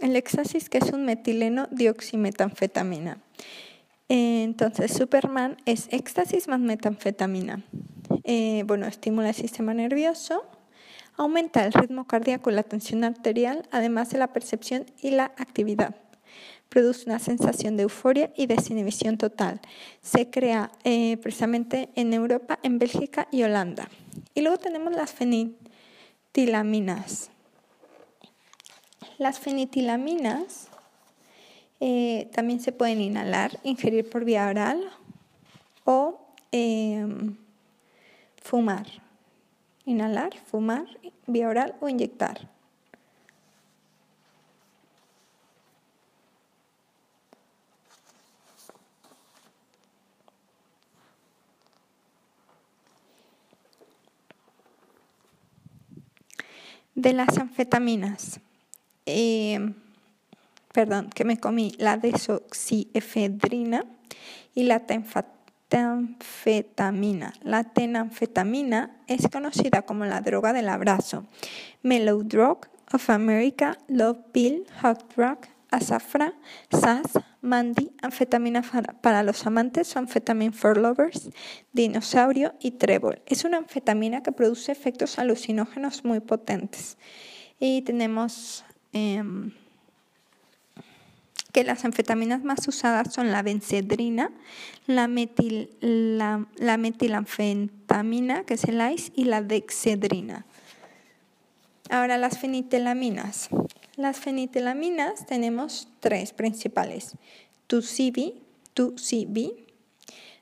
El 0.00 0.16
éxtasis 0.16 0.68
que 0.68 0.78
es 0.78 0.90
un 0.92 1.04
metileno 1.04 1.68
dioximetanfetamina. 1.70 3.18
Entonces, 4.08 4.92
Superman 4.92 5.56
es 5.64 5.88
éxtasis 5.90 6.46
más 6.48 6.60
metanfetamina. 6.60 7.64
Eh, 8.24 8.64
bueno, 8.66 8.86
estimula 8.86 9.30
el 9.30 9.34
sistema 9.34 9.72
nervioso, 9.74 10.44
aumenta 11.16 11.64
el 11.64 11.72
ritmo 11.72 12.06
cardíaco 12.06 12.50
y 12.50 12.54
la 12.54 12.62
tensión 12.62 13.02
arterial, 13.04 13.66
además 13.72 14.10
de 14.10 14.18
la 14.18 14.32
percepción 14.32 14.86
y 15.02 15.10
la 15.10 15.24
actividad. 15.24 15.96
Produce 16.68 17.06
una 17.06 17.18
sensación 17.18 17.76
de 17.76 17.82
euforia 17.84 18.32
y 18.36 18.46
desinhibición 18.46 19.18
total. 19.18 19.60
Se 20.02 20.30
crea 20.30 20.70
eh, 20.84 21.16
precisamente 21.18 21.90
en 21.94 22.12
Europa, 22.12 22.58
en 22.62 22.78
Bélgica 22.78 23.28
y 23.30 23.44
Holanda. 23.44 23.88
Y 24.34 24.42
luego 24.42 24.58
tenemos 24.58 24.94
las 24.94 25.12
fenitilaminas. 25.12 27.30
Las 29.18 29.38
fenitilaminas 29.38 30.68
eh, 31.80 32.28
también 32.34 32.60
se 32.60 32.70
pueden 32.70 33.00
inhalar, 33.00 33.58
ingerir 33.62 34.08
por 34.10 34.26
vía 34.26 34.46
oral 34.46 34.90
o 35.84 36.20
em, 36.52 37.36
fumar. 38.42 38.86
Inhalar, 39.86 40.36
fumar, 40.36 40.86
vía 41.26 41.48
oral 41.48 41.76
o 41.80 41.88
inyectar. 41.88 42.50
De 56.94 57.12
las 57.14 57.38
anfetaminas. 57.38 58.40
Em, 59.06 59.74
perdón, 60.72 61.10
que 61.10 61.24
me 61.24 61.38
comí 61.38 61.72
la 61.78 61.96
desoxiefedrina 61.96 63.86
y 64.54 64.64
la 64.64 64.80
tenfetamina. 65.68 67.32
La 67.42 67.64
tenanfetamina 67.64 68.96
es 69.06 69.28
conocida 69.28 69.82
como 69.82 70.04
la 70.04 70.20
droga 70.20 70.52
del 70.52 70.68
abrazo. 70.68 71.24
Mellow 71.82 72.24
Drug 72.24 72.66
of 72.92 73.08
America, 73.10 73.78
Love 73.88 74.18
Pill, 74.32 74.66
Hot 74.82 75.14
Drug, 75.14 75.38
Azafra, 75.70 76.34
SAS, 76.70 77.20
Mandy, 77.42 77.92
anfetamina 78.02 78.62
para 79.00 79.22
los 79.22 79.46
amantes 79.46 79.96
anfetamine 79.96 80.52
for 80.52 80.76
lovers, 80.76 81.30
dinosaurio 81.72 82.54
y 82.60 82.72
trébol. 82.72 83.22
Es 83.26 83.44
una 83.44 83.58
anfetamina 83.58 84.22
que 84.22 84.32
produce 84.32 84.72
efectos 84.72 85.18
alucinógenos 85.18 86.04
muy 86.04 86.20
potentes. 86.20 86.98
Y 87.60 87.82
tenemos 87.82 88.64
Em, 88.98 89.52
que 91.52 91.64
las 91.64 91.84
anfetaminas 91.84 92.42
más 92.44 92.66
usadas 92.66 93.12
son 93.12 93.30
la 93.30 93.42
bencedrina, 93.42 94.30
la, 94.86 95.06
metil, 95.06 95.68
la, 95.82 96.76
metilanfetamina, 96.78 98.44
que 98.44 98.54
es 98.54 98.64
el 98.64 98.80
ICE, 98.80 99.12
y 99.14 99.24
la 99.24 99.42
dexedrina. 99.42 100.46
Ahora 101.90 102.16
las 102.16 102.38
fenitelaminas. 102.38 103.50
Las 103.96 104.18
fenitelaminas 104.18 105.26
tenemos 105.26 105.88
tres 106.00 106.32
principales, 106.32 107.16
TUCB, 107.66 108.32
TUCB, 108.72 109.52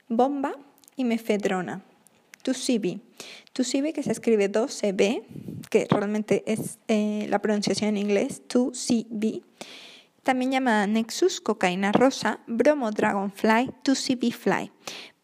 bomba 0.09 0.53
y 0.95 1.03
mefedrona. 1.03 1.83
TUCB. 2.45 3.01
TUCB 3.55 3.93
que 3.93 4.03
se 4.03 4.13
escribe 4.13 4.53
2CB, 4.53 5.23
que 5.71 5.87
realmente 5.91 6.45
es 6.47 6.79
eh, 6.89 7.27
la 7.31 7.41
pronunciación 7.41 7.91
en 7.91 7.97
inglés, 7.97 8.43
2CB. 8.49 9.43
También 10.23 10.53
llamada 10.53 10.87
Nexus, 10.87 11.41
cocaína 11.41 11.93
rosa, 11.93 12.41
bromo 12.47 12.91
dragonfly, 12.91 13.73
2CB 13.85 14.33
fly. 14.33 14.73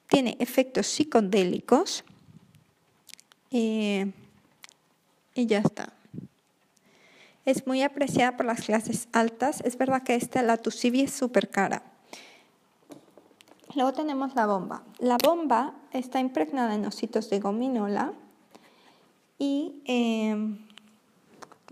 Tiene 0.08 0.36
efectos 0.40 0.86
psicodélicos. 0.86 2.04
Eh, 3.50 4.10
y 5.34 5.46
ya 5.46 5.58
está. 5.58 5.92
Es 7.44 7.66
muy 7.66 7.82
apreciada 7.82 8.36
por 8.36 8.46
las 8.46 8.62
clases 8.62 9.08
altas. 9.12 9.60
Es 9.64 9.76
verdad 9.76 10.02
que 10.02 10.14
esta, 10.14 10.42
la 10.42 10.56
TUCB, 10.56 11.04
es 11.04 11.12
súper 11.12 11.48
cara. 11.50 11.82
Luego 13.74 13.92
tenemos 13.92 14.34
la 14.34 14.46
bomba. 14.46 14.82
La 14.98 15.16
bomba 15.22 15.74
está 15.92 16.18
impregnada 16.18 16.74
en 16.74 16.86
ositos 16.86 17.30
de 17.30 17.38
gominola 17.38 18.12
y 19.38 19.80
em, 19.84 20.58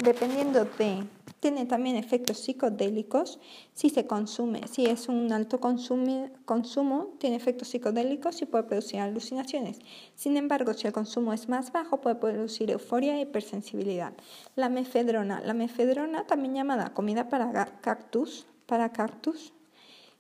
dependiendo 0.03 0.65
de, 0.65 1.05
tiene 1.41 1.67
también 1.67 1.97
efectos 1.97 2.39
psicodélicos 2.39 3.41
si 3.75 3.91
se 3.91 4.07
consume, 4.07 4.67
si 4.69 4.87
es 4.87 5.09
un 5.09 5.33
alto 5.33 5.59
consumo, 5.61 7.09
tiene 7.19 7.37
efectos 7.37 7.69
psicodélicos 7.69 8.43
y 8.43 8.47
puede 8.47 8.65
producir 8.65 9.01
alucinaciones. 9.01 9.81
Sin 10.15 10.37
embargo, 10.37 10.75
si 10.75 10.87
el 10.87 10.93
consumo 10.93 11.33
es 11.33 11.49
más 11.49 11.73
bajo, 11.73 12.01
puede 12.01 12.17
producir 12.17 12.71
euforia 12.71 13.19
y 13.19 13.23
hipersensibilidad. 13.23 14.13
La 14.55 14.69
mefedrona, 14.69 15.41
la 15.41 15.55
mefedrona 15.55 16.27
también 16.27 16.55
llamada 16.55 16.95
comida 16.95 17.29
para 17.29 17.67
cactus, 17.81 18.47
para 18.67 18.93
cactus, 18.93 19.53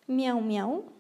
miau 0.09 0.41
miau, 0.41 0.98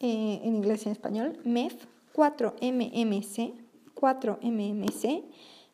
eh, 0.00 0.40
en 0.44 0.54
inglés 0.56 0.84
y 0.84 0.88
en 0.88 0.92
español, 0.92 1.38
MEF, 1.44 1.86
4MMC, 2.14 3.54
4MMC, 3.94 5.24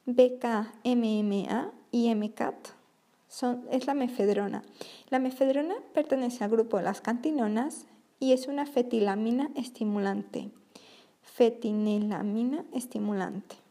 BKMMA 0.07 1.73
y 1.91 2.15
MCAT. 2.15 2.69
Son, 3.29 3.67
es 3.71 3.87
la 3.87 3.95
mefedrona. 3.95 4.63
La 5.09 5.19
mefedrona 5.19 5.75
pertenece 5.93 6.45
al 6.45 6.51
grupo 6.51 6.77
de 6.77 6.85
las 6.85 7.01
cantinonas 7.01 7.87
y 8.21 8.33
es 8.33 8.47
una 8.47 8.67
fetilamina 8.67 9.51
estimulante. 9.57 10.51
Fetinelamina 11.23 12.65
estimulante. 12.73 13.64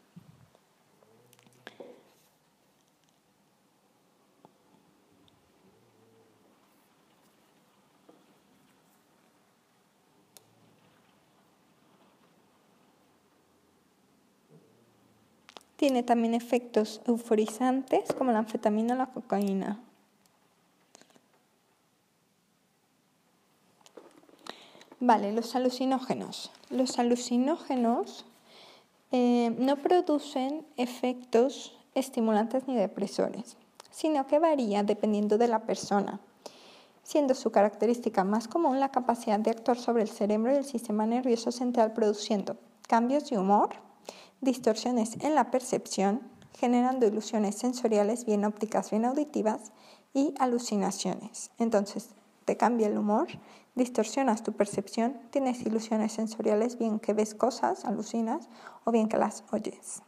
Tiene 15.84 16.02
también 16.02 16.32
efectos 16.32 17.02
euforizantes 17.06 18.10
como 18.14 18.32
la 18.32 18.38
anfetamina 18.38 18.94
o 18.94 18.96
la 18.96 19.04
cocaína. 19.04 19.78
Vale, 24.98 25.34
los 25.34 25.54
alucinógenos. 25.54 26.50
Los 26.70 26.98
alucinógenos 26.98 28.24
eh, 29.12 29.54
no 29.58 29.76
producen 29.76 30.64
efectos 30.78 31.76
estimulantes 31.94 32.66
ni 32.66 32.76
depresores, 32.76 33.58
sino 33.90 34.26
que 34.26 34.38
varía 34.38 34.84
dependiendo 34.84 35.36
de 35.36 35.48
la 35.48 35.66
persona, 35.66 36.18
siendo 37.02 37.34
su 37.34 37.50
característica 37.50 38.24
más 38.24 38.48
común 38.48 38.80
la 38.80 38.90
capacidad 38.90 39.38
de 39.38 39.50
actuar 39.50 39.76
sobre 39.76 40.04
el 40.04 40.08
cerebro 40.08 40.50
y 40.50 40.56
el 40.56 40.64
sistema 40.64 41.04
nervioso 41.04 41.52
central 41.52 41.92
produciendo 41.92 42.56
cambios 42.88 43.28
de 43.28 43.36
humor, 43.36 43.84
distorsiones 44.44 45.16
en 45.20 45.34
la 45.34 45.50
percepción, 45.50 46.20
generando 46.52 47.06
ilusiones 47.06 47.56
sensoriales 47.56 48.24
bien 48.24 48.44
ópticas, 48.44 48.90
bien 48.90 49.04
auditivas 49.04 49.72
y 50.12 50.34
alucinaciones. 50.38 51.50
Entonces, 51.58 52.10
te 52.44 52.56
cambia 52.56 52.86
el 52.86 52.98
humor, 52.98 53.28
distorsionas 53.74 54.42
tu 54.42 54.52
percepción, 54.52 55.18
tienes 55.30 55.62
ilusiones 55.62 56.12
sensoriales, 56.12 56.78
bien 56.78 57.00
que 57.00 57.14
ves 57.14 57.34
cosas, 57.34 57.84
alucinas, 57.84 58.48
o 58.84 58.92
bien 58.92 59.08
que 59.08 59.18
las 59.18 59.44
oyes. 59.50 60.02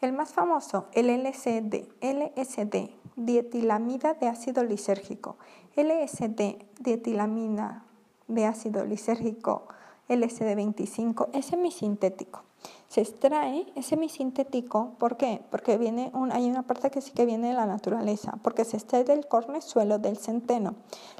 El 0.00 0.12
más 0.12 0.32
famoso, 0.32 0.86
el 0.92 1.06
LSD, 1.08 1.86
LSD, 2.00 2.90
dietilamida 3.16 4.14
de 4.14 4.28
ácido 4.28 4.64
lisérgico. 4.64 5.36
LSD, 5.76 6.58
dietilamina 6.80 7.84
de 8.28 8.46
ácido 8.46 8.84
lisérgico, 8.84 9.68
LSD25, 10.08 11.28
es 11.32 11.46
semisintético. 11.46 12.42
Se 12.88 13.00
extrae, 13.00 13.66
es 13.74 13.86
semisintético, 13.86 14.94
¿por 14.98 15.16
qué? 15.16 15.42
Porque 15.50 15.78
viene 15.78 16.12
hay 16.30 16.48
una 16.48 16.62
parte 16.62 16.90
que 16.90 17.00
sí 17.00 17.10
que 17.10 17.26
viene 17.26 17.48
de 17.48 17.54
la 17.54 17.66
naturaleza, 17.66 18.38
porque 18.42 18.64
se 18.64 18.76
extrae 18.76 19.04
del 19.04 19.26
cornezuelo 19.26 19.98
del 19.98 20.16
centeno. 20.16 20.74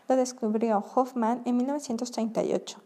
Lo 0.09 0.17
descubrió 0.17 0.85
Hoffman 0.95 1.43
en 1.45 1.57
1938. 1.57 2.79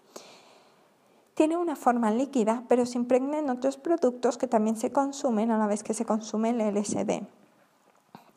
Tiene 1.35 1.57
una 1.57 1.77
forma 1.77 2.11
líquida, 2.11 2.65
pero 2.69 2.85
se 2.87 2.99
impregna 2.99 3.39
en 3.39 3.51
otros 3.51 3.77
productos 3.77 4.39
que 4.39 4.49
también 4.49 4.77
se 4.77 4.91
consumen 4.91 5.51
a 5.51 5.59
la 5.59 5.67
vez 5.67 5.83
que 5.83 5.95
se 5.95 6.05
consume 6.05 6.51
el 6.51 6.75
LSD. 6.75 7.23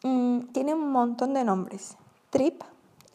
Mm, 0.03 0.51
tiene 0.51 0.73
un 0.73 0.91
montón 0.91 1.33
de 1.33 1.43
nombres. 1.43 1.97
Trip, 2.29 2.61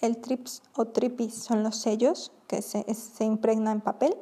el 0.01 0.19
trips 0.19 0.63
o 0.75 0.87
tripis 0.87 1.35
son 1.35 1.63
los 1.63 1.77
sellos 1.77 2.33
que 2.49 2.63
se, 2.63 2.83
se 2.95 3.25
impregnan 3.25 3.77
en 3.77 3.81
papel. 3.81 4.17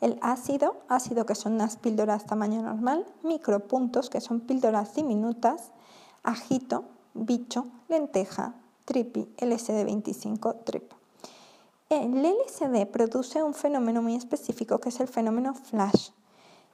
El 0.00 0.18
ácido, 0.22 0.76
ácido 0.88 1.26
que 1.26 1.34
son 1.34 1.54
unas 1.54 1.76
píldoras 1.76 2.24
tamaño 2.24 2.62
normal, 2.62 3.06
micropuntos 3.22 4.08
que 4.08 4.20
son 4.20 4.40
píldoras 4.40 4.94
diminutas, 4.94 5.72
ajito, 6.22 6.84
bicho, 7.12 7.66
lenteja, 7.88 8.54
tripi, 8.86 9.28
LSD25, 9.38 10.64
trip. 10.64 10.92
El 11.90 12.22
LSD 12.22 12.86
produce 12.86 13.42
un 13.42 13.52
fenómeno 13.52 14.00
muy 14.00 14.14
específico 14.14 14.78
que 14.78 14.88
es 14.88 15.00
el 15.00 15.08
fenómeno 15.08 15.54
flash, 15.54 16.10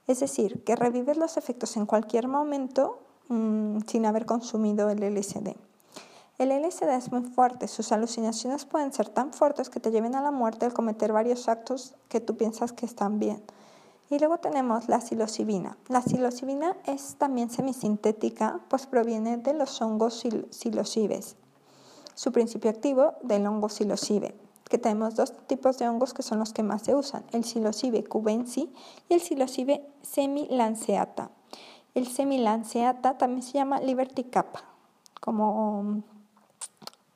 es 0.07 0.21
decir, 0.21 0.63
que 0.63 0.75
revives 0.75 1.17
los 1.17 1.35
efectos 1.35 1.75
en 1.75 1.85
cualquier 1.85 2.27
momento 2.27 2.99
mm, 3.27 3.79
sin 3.87 4.05
haber 4.05 4.25
consumido 4.25 4.89
el 4.89 4.99
LSD. 4.99 5.66
El 6.37 6.49
LSD 6.51 6.89
es 6.95 7.11
muy 7.11 7.23
fuerte, 7.23 7.67
sus 7.67 7.91
alucinaciones 7.91 8.65
pueden 8.65 8.93
ser 8.93 9.09
tan 9.09 9.33
fuertes 9.33 9.71
que 9.71 9.79
te 9.79 9.89
lleven 9.89 10.13
a 10.13 10.21
la 10.21 10.29
muerte 10.29 10.67
al 10.67 10.73
cometer 10.73 11.11
varios 11.11 11.47
actos 11.47 11.95
que 12.09 12.21
tú 12.21 12.37
piensas 12.37 12.73
que 12.73 12.85
están 12.85 13.17
bien. 13.17 13.43
Y 14.11 14.19
luego 14.19 14.37
tenemos 14.37 14.87
la 14.87 15.01
psilocibina. 15.01 15.77
La 15.87 16.03
psilocibina 16.03 16.77
es 16.85 17.15
también 17.15 17.49
semisintética, 17.49 18.59
pues 18.69 18.85
proviene 18.85 19.37
de 19.37 19.55
los 19.55 19.81
hongos 19.81 20.23
psilocibes. 20.51 21.37
Su 22.13 22.31
principio 22.31 22.69
activo 22.69 23.15
del 23.23 23.47
hongo 23.47 23.67
psilocibe, 23.67 24.35
que 24.69 24.77
tenemos 24.77 25.15
dos 25.15 25.33
tipos 25.47 25.79
de 25.79 25.89
hongos 25.89 26.13
que 26.13 26.21
son 26.21 26.37
los 26.37 26.53
que 26.53 26.61
más 26.61 26.83
se 26.83 26.93
usan, 26.93 27.25
el 27.31 27.45
psilocibe 27.45 28.03
cubensi 28.03 28.71
y 29.09 29.15
el 29.15 29.21
psilocibe 29.21 29.89
semilanceata. 30.03 31.31
El 31.95 32.07
semilanceata 32.07 33.17
también 33.17 33.41
se 33.41 33.53
llama 33.53 33.79
Liberty 33.79 34.25
Kappa, 34.25 34.63
como 35.19 36.03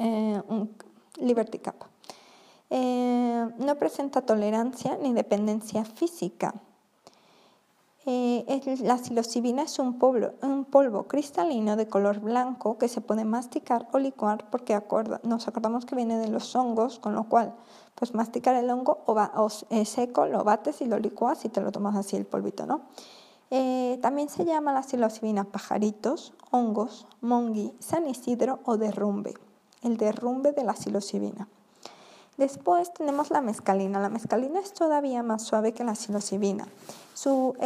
eh, 0.02 0.42
un 0.48 0.76
Liberty 1.18 1.60
Cap. 1.60 1.76
Eh, 2.72 3.50
no 3.60 3.76
presenta 3.76 4.24
tolerancia 4.24 4.98
ni 4.98 5.14
dependencia 5.14 5.86
física. 5.86 6.56
Eh, 8.08 8.80
la 8.82 8.98
psilocibina 8.98 9.62
es 9.62 9.78
un 9.78 10.00
polvo, 10.00 11.04
cristalino 11.04 11.76
de 11.76 11.88
color 11.88 12.20
blanco 12.20 12.80
que 12.80 12.88
se 12.88 13.00
puede 13.00 13.26
masticar 13.26 13.88
o 13.92 14.00
licuar 14.00 14.50
porque 14.50 14.82
nos 15.22 15.48
acordamos 15.48 15.86
que 15.86 15.96
viene 15.96 16.18
de 16.18 16.30
los 16.30 16.56
hongos, 16.56 16.98
con 16.98 17.14
lo 17.14 17.26
cual 17.26 17.54
pues 17.94 18.16
masticar 18.16 18.56
el 18.56 18.72
hongo 18.72 19.04
o, 19.06 19.14
va, 19.14 19.32
seco 19.86 20.26
lo 20.26 20.44
bates 20.44 20.82
y 20.82 20.86
lo 20.86 20.98
licuas 20.98 21.46
y 21.46 21.50
te 21.50 21.62
lo 21.62 21.72
tomas 21.72 21.96
así 21.96 22.16
el 22.16 22.26
polvito, 22.26 22.66
¿no? 22.66 22.82
también 24.02 24.30
se 24.30 24.46
llama 24.46 24.72
la 24.74 24.82
psilocibina 24.82 25.44
pajaritos, 25.44 26.34
hongos, 26.50 27.06
mongi, 27.20 27.74
san 27.80 28.08
isidro 28.08 28.62
o 28.66 28.78
derrumbe 28.78 29.36
el 29.82 29.98
derrumbe 29.98 30.52
de 30.52 30.64
la 30.64 30.76
psilocibina. 30.76 31.48
Después 32.38 32.94
tenemos 32.94 33.30
la 33.30 33.42
mescalina. 33.42 34.00
La 34.00 34.10
mescalina 34.10 34.60
es 34.60 34.74
todavía 34.74 35.22
más 35.22 35.44
suave 35.44 35.74
que 35.74 35.84
la 35.84 35.96
psilocibina. 35.96 36.68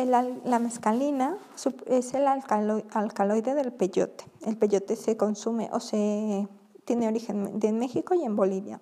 la 0.04 0.60
mescalina 0.60 1.38
es 1.86 2.14
el 2.14 2.28
alcaloide 2.28 3.54
del 3.54 3.72
peyote. 3.72 4.26
El 4.46 4.58
peyote 4.58 4.96
se 4.96 5.16
consume 5.16 5.70
o 5.72 5.80
se 5.80 6.48
tiene 6.84 7.08
origen 7.08 7.60
en 7.62 7.80
México 7.80 8.16
y 8.16 8.24
en 8.24 8.36
Bolivia. 8.36 8.80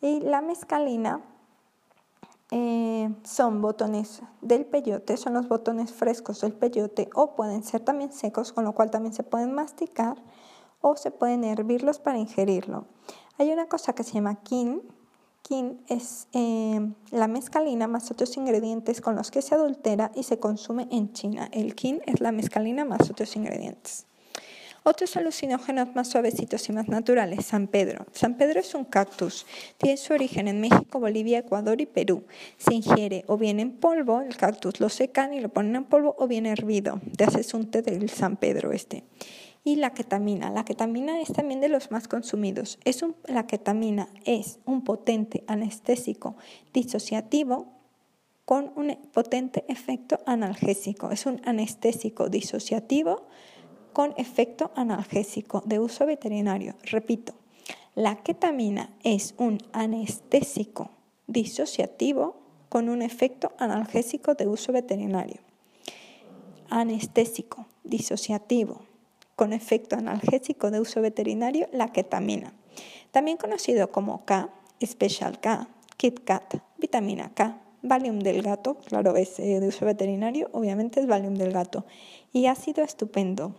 Y 0.00 0.20
la 0.20 0.42
mescalina 0.42 1.22
eh, 2.50 3.12
son 3.24 3.62
botones 3.62 4.20
del 4.42 4.66
peyote, 4.66 5.16
son 5.16 5.34
los 5.34 5.48
botones 5.48 5.92
frescos 5.92 6.42
del 6.42 6.52
peyote 6.52 7.08
o 7.14 7.34
pueden 7.34 7.64
ser 7.64 7.80
también 7.80 8.12
secos, 8.12 8.52
con 8.52 8.64
lo 8.64 8.72
cual 8.72 8.90
también 8.90 9.14
se 9.14 9.22
pueden 9.22 9.52
masticar 9.54 10.16
o 10.86 10.96
se 10.96 11.10
pueden 11.10 11.44
hervirlos 11.44 11.98
para 11.98 12.18
ingerirlo. 12.18 12.84
Hay 13.38 13.50
una 13.50 13.66
cosa 13.68 13.94
que 13.94 14.04
se 14.04 14.12
llama 14.12 14.42
kin. 14.42 14.82
Kin 15.40 15.80
es 15.88 16.28
eh, 16.34 16.78
la 17.10 17.26
mezcalina 17.26 17.88
más 17.88 18.10
otros 18.10 18.36
ingredientes 18.36 19.00
con 19.00 19.16
los 19.16 19.30
que 19.30 19.40
se 19.40 19.54
adultera 19.54 20.12
y 20.14 20.24
se 20.24 20.38
consume 20.38 20.86
en 20.90 21.14
China. 21.14 21.48
El 21.52 21.74
kin 21.74 22.02
es 22.04 22.20
la 22.20 22.32
mezcalina 22.32 22.84
más 22.84 23.08
otros 23.08 23.34
ingredientes. 23.34 24.04
Otros 24.82 25.16
alucinógenos 25.16 25.94
más 25.94 26.08
suavecitos 26.08 26.68
y 26.68 26.72
más 26.72 26.88
naturales, 26.88 27.46
San 27.46 27.68
Pedro. 27.68 28.04
San 28.12 28.36
Pedro 28.36 28.60
es 28.60 28.74
un 28.74 28.84
cactus. 28.84 29.46
Tiene 29.78 29.96
su 29.96 30.12
origen 30.12 30.48
en 30.48 30.60
México, 30.60 31.00
Bolivia, 31.00 31.38
Ecuador 31.38 31.80
y 31.80 31.86
Perú. 31.86 32.26
Se 32.58 32.74
ingiere 32.74 33.24
o 33.26 33.38
bien 33.38 33.58
en 33.58 33.78
polvo, 33.78 34.20
el 34.20 34.36
cactus 34.36 34.80
lo 34.80 34.90
secan 34.90 35.32
y 35.32 35.40
lo 35.40 35.48
ponen 35.48 35.76
en 35.76 35.84
polvo, 35.84 36.14
o 36.18 36.28
bien 36.28 36.44
hervido. 36.44 37.00
Te 37.16 37.24
haces 37.24 37.54
un 37.54 37.70
té 37.70 37.80
del 37.80 38.10
San 38.10 38.36
Pedro 38.36 38.72
este 38.72 39.04
y 39.64 39.76
la 39.76 39.94
ketamina. 39.94 40.50
La 40.50 40.64
ketamina 40.64 41.20
es 41.20 41.32
también 41.32 41.60
de 41.60 41.70
los 41.70 41.90
más 41.90 42.06
consumidos. 42.06 42.78
Es 42.84 43.04
la 43.24 43.46
ketamina 43.46 44.08
es 44.24 44.58
un 44.66 44.84
potente 44.84 45.42
anestésico 45.46 46.36
disociativo 46.74 47.72
con 48.44 48.70
un 48.76 48.94
potente 49.12 49.64
efecto 49.68 50.20
analgésico. 50.26 51.10
Es 51.10 51.24
un 51.24 51.40
anestésico 51.46 52.28
disociativo 52.28 53.26
con 53.94 54.12
efecto 54.18 54.70
analgésico 54.76 55.62
de 55.64 55.78
uso 55.78 56.04
veterinario. 56.04 56.74
Repito, 56.82 57.34
la 57.94 58.16
ketamina 58.16 58.90
es 59.02 59.34
un 59.38 59.58
anestésico 59.72 60.90
disociativo 61.26 62.36
con 62.68 62.90
un 62.90 63.00
efecto 63.00 63.52
analgésico 63.58 64.34
de 64.34 64.46
uso 64.46 64.72
veterinario. 64.72 65.40
Anestésico 66.68 67.66
disociativo 67.84 68.82
con 69.36 69.52
efecto 69.52 69.96
analgésico 69.96 70.70
de 70.70 70.80
uso 70.80 71.00
veterinario, 71.00 71.68
la 71.72 71.92
ketamina, 71.92 72.52
también 73.10 73.36
conocido 73.36 73.90
como 73.90 74.24
K, 74.24 74.50
Special 74.84 75.40
K, 75.40 75.68
KitKat, 75.96 76.56
vitamina 76.78 77.32
K, 77.34 77.60
Valium 77.82 78.18
del 78.18 78.42
gato, 78.42 78.78
claro, 78.86 79.14
es 79.16 79.38
eh, 79.38 79.60
de 79.60 79.68
uso 79.68 79.84
veterinario, 79.84 80.48
obviamente 80.52 81.00
es 81.00 81.06
Valium 81.06 81.34
del 81.34 81.52
gato, 81.52 81.84
y 82.32 82.46
ácido 82.46 82.82
estupendo. 82.82 83.54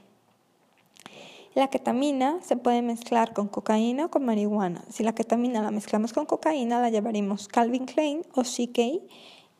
La 1.53 1.69
ketamina 1.69 2.41
se 2.41 2.57
puede 2.57 2.81
mezclar 2.81 3.33
con 3.33 3.47
cocaína 3.47 4.07
o 4.07 4.09
con 4.09 4.25
marihuana. 4.25 4.83
Si 4.89 5.03
la 5.03 5.15
ketamina 5.15 5.61
la 5.61 5.71
mezclamos 5.71 6.11
con 6.11 6.25
cocaína, 6.25 6.81
la 6.81 6.89
llamaremos 6.89 7.47
Calvin 7.47 7.85
Klein 7.85 8.23
o 8.33 8.41
CK, 8.41 8.79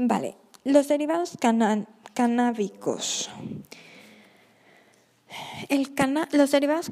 Vale, 0.00 0.36
los 0.62 0.86
derivados 0.86 1.36
canábicos 2.14 3.28
los 6.32 6.50
derivados 6.52 6.88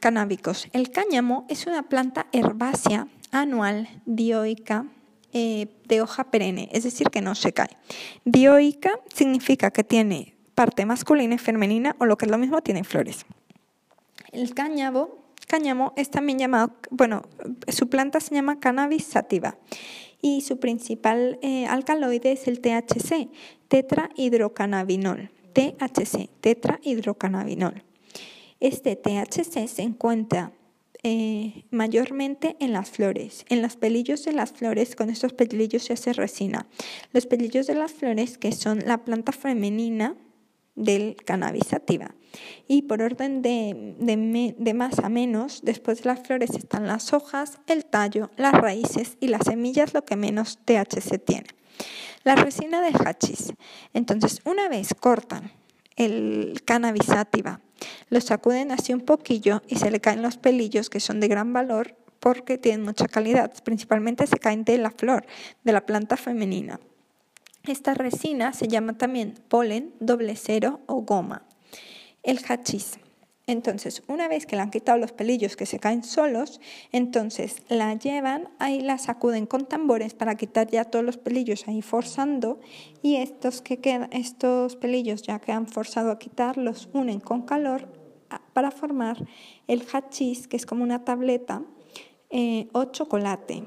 canábicos. 0.00 0.68
El 0.72 0.90
cáñamo 0.92 1.44
es 1.48 1.66
una 1.66 1.82
planta 1.82 2.26
herbácea 2.30 3.08
anual 3.32 3.88
dioica 4.06 4.86
eh, 5.32 5.66
de 5.86 6.00
hoja 6.00 6.30
perenne, 6.30 6.68
es 6.70 6.84
decir, 6.84 7.10
que 7.10 7.20
no 7.20 7.34
se 7.34 7.52
cae. 7.52 7.76
Dioica 8.24 8.92
significa 9.12 9.72
que 9.72 9.82
tiene 9.82 10.36
parte 10.54 10.86
masculina 10.86 11.34
y 11.34 11.38
femenina, 11.38 11.96
o 11.98 12.06
lo 12.06 12.16
que 12.16 12.26
es 12.26 12.30
lo 12.30 12.38
mismo, 12.38 12.62
tiene 12.62 12.84
flores. 12.84 13.26
El 14.30 14.54
cáñamo, 14.54 15.10
cáñamo 15.48 15.92
es 15.96 16.10
también 16.10 16.38
llamado, 16.38 16.74
bueno, 16.90 17.22
su 17.68 17.88
planta 17.88 18.20
se 18.20 18.36
llama 18.36 18.60
cannabis 18.60 19.04
sativa 19.04 19.56
y 20.20 20.40
su 20.40 20.58
principal 20.58 21.38
eh, 21.42 21.66
alcaloide 21.66 22.32
es 22.32 22.48
el 22.48 22.60
THC, 22.60 23.28
tetrahidrocannabinol. 23.68 25.30
THC, 25.52 26.28
tetrahidrocannabinol. 26.40 27.82
Este 28.60 28.96
THC 28.96 29.66
se 29.68 29.82
encuentra 29.82 30.52
eh, 31.02 31.64
mayormente 31.70 32.56
en 32.58 32.72
las 32.72 32.90
flores. 32.90 33.44
En 33.48 33.62
los 33.62 33.76
pelillos 33.76 34.24
de 34.24 34.32
las 34.32 34.52
flores, 34.52 34.96
con 34.96 35.08
estos 35.08 35.32
pelillos 35.32 35.84
se 35.84 35.92
hace 35.92 36.12
resina. 36.12 36.66
Los 37.12 37.26
pelillos 37.26 37.66
de 37.66 37.74
las 37.74 37.92
flores, 37.92 38.38
que 38.38 38.52
son 38.52 38.80
la 38.86 39.04
planta 39.04 39.32
femenina 39.32 40.16
del 40.74 41.16
cannabis 41.24 41.68
sativa. 41.68 42.14
Y 42.68 42.82
por 42.82 43.02
orden 43.02 43.42
de, 43.42 43.94
de, 43.98 44.74
más 44.74 44.98
a 44.98 45.08
menos, 45.08 45.60
después 45.62 46.02
de 46.02 46.10
las 46.10 46.20
flores 46.20 46.50
están 46.50 46.86
las 46.86 47.12
hojas, 47.12 47.58
el 47.66 47.84
tallo, 47.84 48.30
las 48.36 48.52
raíces 48.52 49.16
y 49.20 49.28
las 49.28 49.44
semillas, 49.46 49.94
lo 49.94 50.04
que 50.04 50.16
menos 50.16 50.58
THC 50.64 51.18
tiene. 51.24 51.46
La 52.24 52.34
resina 52.34 52.80
de 52.80 52.92
hachís. 52.92 53.52
Entonces, 53.92 54.40
una 54.44 54.68
vez 54.68 54.94
cortan 54.98 55.52
el 55.96 56.62
cannabis 56.64 57.06
sativa, 57.06 57.60
lo 58.10 58.20
sacuden 58.20 58.72
así 58.72 58.92
un 58.92 59.00
poquillo 59.00 59.62
y 59.68 59.76
se 59.76 59.90
le 59.90 60.00
caen 60.00 60.22
los 60.22 60.36
pelillos 60.36 60.90
que 60.90 61.00
son 61.00 61.20
de 61.20 61.28
gran 61.28 61.52
valor 61.52 61.96
porque 62.20 62.58
tienen 62.58 62.84
mucha 62.84 63.06
calidad. 63.06 63.52
Principalmente 63.62 64.26
se 64.26 64.38
caen 64.38 64.64
de 64.64 64.78
la 64.78 64.90
flor, 64.90 65.26
de 65.64 65.72
la 65.72 65.86
planta 65.86 66.16
femenina. 66.16 66.80
Esta 67.64 67.94
resina 67.94 68.52
se 68.52 68.68
llama 68.68 68.96
también 68.96 69.34
polen, 69.48 69.92
doble 70.00 70.36
cero 70.36 70.80
o 70.86 71.02
goma. 71.02 71.45
El 72.26 72.40
hachís. 72.46 72.98
Entonces, 73.46 74.02
una 74.08 74.26
vez 74.26 74.44
que 74.44 74.56
le 74.56 74.62
han 74.62 74.70
quitado 74.70 74.98
los 74.98 75.12
pelillos 75.12 75.54
que 75.54 75.64
se 75.64 75.78
caen 75.78 76.02
solos, 76.02 76.60
entonces 76.90 77.62
la 77.68 77.94
llevan, 77.94 78.48
ahí 78.58 78.80
la 78.80 78.98
sacuden 78.98 79.46
con 79.46 79.66
tambores 79.66 80.14
para 80.14 80.34
quitar 80.34 80.68
ya 80.68 80.84
todos 80.84 81.04
los 81.04 81.16
pelillos 81.16 81.68
ahí 81.68 81.82
forzando 81.82 82.58
y 83.00 83.16
estos, 83.16 83.62
que 83.62 83.78
quedan, 83.78 84.08
estos 84.12 84.74
pelillos 84.74 85.22
ya 85.22 85.38
que 85.38 85.52
han 85.52 85.68
forzado 85.68 86.10
a 86.10 86.18
quitar 86.18 86.56
los 86.56 86.88
unen 86.92 87.20
con 87.20 87.42
calor 87.42 87.88
para 88.52 88.72
formar 88.72 89.24
el 89.68 89.86
hachís, 89.92 90.48
que 90.48 90.56
es 90.56 90.66
como 90.66 90.82
una 90.82 91.04
tableta, 91.04 91.62
eh, 92.30 92.66
o 92.72 92.86
chocolate. 92.86 93.62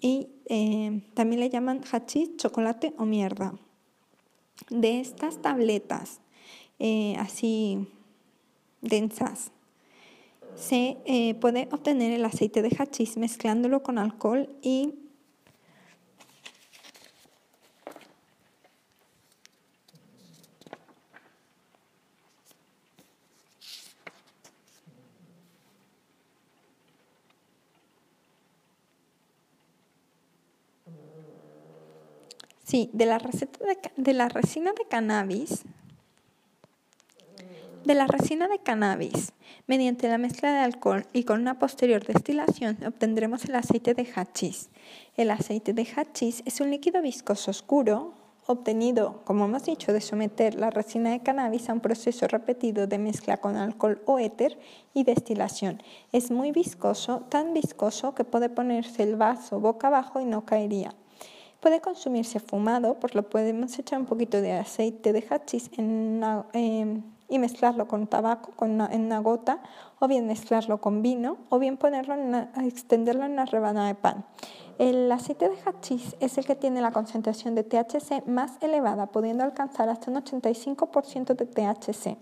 Y 0.00 0.28
eh, 0.46 1.02
también 1.14 1.40
le 1.40 1.50
llaman 1.50 1.82
hachís, 1.90 2.36
chocolate 2.36 2.94
o 2.96 3.04
mierda. 3.04 3.54
De 4.70 5.00
estas 5.00 5.42
tabletas, 5.42 6.20
eh, 6.78 7.16
así 7.18 7.88
densas. 8.80 9.50
Se 10.56 10.96
eh, 11.04 11.34
puede 11.34 11.68
obtener 11.70 12.12
el 12.12 12.24
aceite 12.24 12.62
de 12.62 12.76
hachís 12.76 13.16
mezclándolo 13.16 13.82
con 13.82 13.98
alcohol 13.98 14.48
y 14.62 14.94
Sí, 32.64 32.90
de 32.92 33.06
la, 33.06 33.18
receta 33.18 33.58
de 33.96 34.12
la 34.12 34.28
resina 34.28 34.72
de 34.72 34.86
cannabis 34.90 35.64
de 37.88 37.94
la 37.94 38.06
resina 38.06 38.48
de 38.48 38.58
cannabis. 38.58 39.32
Mediante 39.66 40.08
la 40.08 40.18
mezcla 40.18 40.52
de 40.52 40.58
alcohol 40.58 41.06
y 41.14 41.24
con 41.24 41.40
una 41.40 41.58
posterior 41.58 42.04
destilación 42.04 42.76
obtendremos 42.86 43.46
el 43.46 43.54
aceite 43.54 43.94
de 43.94 44.06
hachís. 44.14 44.68
El 45.16 45.30
aceite 45.30 45.72
de 45.72 45.86
hachís 45.96 46.42
es 46.44 46.60
un 46.60 46.70
líquido 46.70 47.00
viscoso 47.00 47.50
oscuro 47.50 48.12
obtenido, 48.44 49.22
como 49.24 49.46
hemos 49.46 49.64
dicho, 49.64 49.94
de 49.94 50.02
someter 50.02 50.54
la 50.56 50.68
resina 50.68 51.12
de 51.12 51.20
cannabis 51.20 51.70
a 51.70 51.72
un 51.72 51.80
proceso 51.80 52.28
repetido 52.28 52.86
de 52.86 52.98
mezcla 52.98 53.38
con 53.38 53.56
alcohol 53.56 54.02
o 54.04 54.18
éter 54.18 54.58
y 54.92 55.04
destilación. 55.04 55.82
Es 56.12 56.30
muy 56.30 56.52
viscoso, 56.52 57.20
tan 57.30 57.54
viscoso 57.54 58.14
que 58.14 58.24
puede 58.24 58.50
ponerse 58.50 59.02
el 59.02 59.16
vaso 59.16 59.60
boca 59.60 59.86
abajo 59.86 60.20
y 60.20 60.26
no 60.26 60.44
caería. 60.44 60.94
Puede 61.60 61.80
consumirse 61.80 62.38
fumado, 62.38 63.00
pues 63.00 63.14
lo 63.14 63.30
podemos 63.30 63.78
echar 63.78 63.98
un 63.98 64.06
poquito 64.06 64.42
de 64.42 64.52
aceite 64.52 65.14
de 65.14 65.24
hachís 65.30 65.70
en 65.78 66.22
em, 66.52 67.02
y 67.28 67.38
mezclarlo 67.38 67.86
con 67.86 68.06
tabaco 68.06 68.52
en 68.64 68.80
una 68.80 69.18
gota, 69.20 69.60
o 69.98 70.08
bien 70.08 70.26
mezclarlo 70.26 70.80
con 70.80 71.02
vino, 71.02 71.36
o 71.50 71.58
bien 71.58 71.76
ponerlo 71.76 72.14
en 72.14 72.34
extenderlo 72.64 73.24
en 73.24 73.32
una 73.32 73.44
rebanada 73.44 73.88
de 73.88 73.94
pan. 73.94 74.24
El 74.78 75.10
aceite 75.10 75.48
de 75.48 75.56
hachís 75.64 76.16
es 76.20 76.38
el 76.38 76.46
que 76.46 76.54
tiene 76.54 76.80
la 76.80 76.92
concentración 76.92 77.56
de 77.56 77.64
THC 77.64 78.24
más 78.26 78.62
elevada, 78.62 79.06
pudiendo 79.06 79.42
alcanzar 79.42 79.88
hasta 79.88 80.10
un 80.10 80.16
85% 80.18 81.34
de 81.34 81.46
THC. 81.46 82.16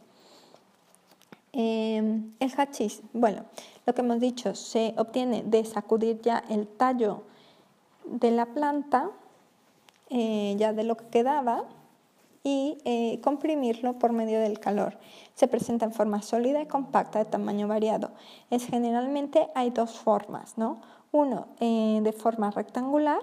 Em, 1.53 2.33
el 2.41 2.53
hachís, 2.57 3.03
bueno, 3.13 3.45
lo 3.85 3.95
que 3.95 4.01
hemos 4.01 4.21
dicho, 4.21 4.55
se 4.55 4.95
obtiene 4.97 5.43
de 5.43 5.65
sacudir 5.65 6.21
ya 6.23 6.43
el 6.49 6.67
tallo 6.67 7.23
de 8.07 8.31
la 8.31 8.47
planta, 8.47 9.11
eh, 10.09 10.55
ya 10.59 10.73
de 10.73 10.85
lo 10.85 10.97
que 10.97 11.07
quedaba, 11.09 11.65
y 12.47 12.79
eh, 12.85 13.21
comprimirlo 13.25 13.99
por 13.99 14.13
medio 14.13 14.39
del 14.39 14.61
calor. 14.61 14.97
Se 15.35 15.49
presenta 15.49 15.85
en 15.85 15.93
forma 15.93 16.23
sólida 16.23 16.63
y 16.63 16.67
compacta 16.67 17.19
de 17.19 17.25
tamaño 17.25 17.67
variado. 17.67 18.13
Es 18.51 18.67
generalmente 18.67 19.49
hay 19.57 19.71
dos 19.71 19.99
formas, 19.99 20.57
¿no? 20.57 20.81
Uno 21.11 21.49
eh, 21.59 21.99
de 22.05 22.13
forma 22.13 22.53
rectangular 22.53 23.19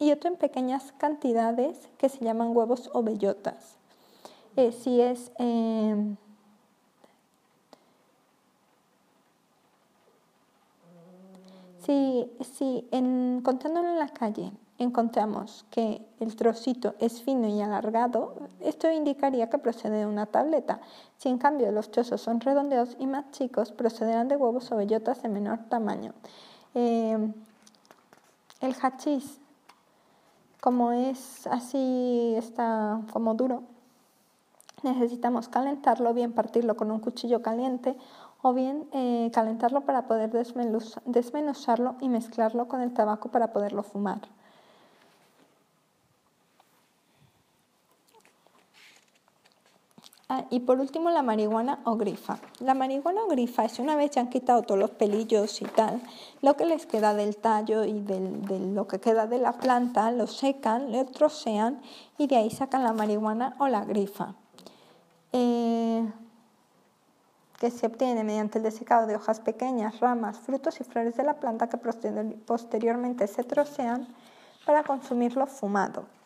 y 0.00 0.10
otro 0.10 0.30
en 0.30 0.36
pequeñas 0.36 0.92
cantidades 0.98 1.88
que 1.96 2.08
se 2.08 2.24
llaman 2.24 2.48
huevos 2.56 2.90
o 2.92 3.04
bellotas. 3.04 3.76
Eh, 4.56 4.72
si 4.72 5.00
es 5.00 5.30
si, 11.86 12.28
si 12.52 12.88
en, 12.90 13.42
contándolo 13.44 13.90
en 13.90 13.98
la 14.00 14.08
calle 14.08 14.50
encontramos 14.84 15.64
que 15.70 16.04
el 16.20 16.34
trocito 16.36 16.94
es 16.98 17.22
fino 17.22 17.46
y 17.46 17.60
alargado, 17.60 18.34
esto 18.60 18.90
indicaría 18.90 19.50
que 19.50 19.58
procede 19.58 19.98
de 19.98 20.06
una 20.06 20.26
tableta. 20.26 20.80
Si 21.18 21.28
en 21.28 21.38
cambio 21.38 21.70
los 21.70 21.90
trozos 21.90 22.20
son 22.20 22.40
redondeados 22.40 22.96
y 22.98 23.06
más 23.06 23.30
chicos, 23.30 23.72
procederán 23.72 24.28
de 24.28 24.36
huevos 24.36 24.72
o 24.72 24.76
bellotas 24.76 25.22
de 25.22 25.28
menor 25.28 25.58
tamaño. 25.68 26.12
Eh, 26.74 27.32
el 28.60 28.74
hachís, 28.80 29.38
como 30.60 30.92
es 30.92 31.46
así, 31.46 32.34
está 32.36 33.00
como 33.12 33.34
duro, 33.34 33.62
necesitamos 34.82 35.48
calentarlo, 35.48 36.14
bien 36.14 36.32
partirlo 36.32 36.76
con 36.76 36.90
un 36.90 37.00
cuchillo 37.00 37.42
caliente 37.42 37.96
o 38.42 38.54
bien 38.54 38.88
eh, 38.92 39.30
calentarlo 39.34 39.82
para 39.82 40.06
poder 40.06 40.30
desmenuzarlo 40.30 41.96
y 42.00 42.08
mezclarlo 42.08 42.68
con 42.68 42.80
el 42.80 42.94
tabaco 42.94 43.30
para 43.30 43.52
poderlo 43.52 43.82
fumar. 43.82 44.20
Ah, 50.32 50.44
y 50.48 50.60
por 50.60 50.78
último 50.78 51.10
la 51.10 51.22
marihuana 51.22 51.80
o 51.82 51.96
grifa. 51.96 52.38
La 52.60 52.74
marihuana 52.74 53.24
o 53.24 53.26
grifa 53.26 53.64
es 53.64 53.80
una 53.80 53.96
vez 53.96 54.12
ya 54.12 54.20
han 54.20 54.30
quitado 54.30 54.62
todos 54.62 54.78
los 54.78 54.92
pelillos 54.92 55.60
y 55.60 55.64
tal, 55.64 56.00
lo 56.40 56.56
que 56.56 56.66
les 56.66 56.86
queda 56.86 57.14
del 57.14 57.36
tallo 57.36 57.82
y 57.82 57.98
de 58.00 58.60
lo 58.72 58.86
que 58.86 59.00
queda 59.00 59.26
de 59.26 59.38
la 59.38 59.54
planta, 59.54 60.12
lo 60.12 60.28
secan, 60.28 60.92
lo 60.92 61.04
trocean 61.06 61.82
y 62.16 62.28
de 62.28 62.36
ahí 62.36 62.48
sacan 62.48 62.84
la 62.84 62.92
marihuana 62.92 63.56
o 63.58 63.66
la 63.66 63.84
grifa. 63.84 64.36
Eh, 65.32 66.08
que 67.58 67.72
se 67.72 67.88
obtiene 67.88 68.22
mediante 68.22 68.58
el 68.58 68.62
desecado 68.62 69.08
de 69.08 69.16
hojas 69.16 69.40
pequeñas, 69.40 69.98
ramas, 69.98 70.38
frutos 70.38 70.80
y 70.80 70.84
flores 70.84 71.16
de 71.16 71.24
la 71.24 71.40
planta 71.40 71.68
que 71.68 71.76
posteriormente 71.76 73.26
se 73.26 73.42
trocean 73.42 74.06
para 74.64 74.84
consumirlo 74.84 75.48
fumado. 75.48 76.19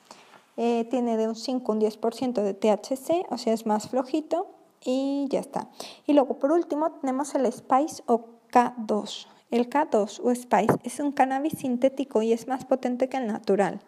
Eh, 0.57 0.87
tiene 0.91 1.17
de 1.17 1.29
un 1.29 1.35
5 1.35 1.73
a 1.73 1.75
un 1.75 1.81
10% 1.81 2.43
de 2.43 2.55
THC, 2.55 3.27
o 3.31 3.39
sea, 3.39 3.53
es 3.53 3.67
más 3.67 3.89
flojito 3.89 4.47
y 4.85 5.27
ya 5.31 5.41
está. 5.41 5.69
Y 6.07 6.13
luego, 6.13 6.39
por 6.39 6.53
último, 6.53 6.93
tenemos 6.93 7.35
el 7.35 7.51
Spice 7.53 8.03
o 8.07 8.27
K2. 8.53 9.27
El 9.51 9.69
K2 9.69 10.21
o 10.23 10.35
Spice 10.35 10.79
es 10.85 11.01
un 11.01 11.13
cannabis 11.13 11.59
sintético 11.59 12.23
y 12.23 12.33
es 12.33 12.47
más 12.47 12.65
potente 12.65 13.09
que 13.09 13.17
el 13.17 13.27
natural. 13.27 13.81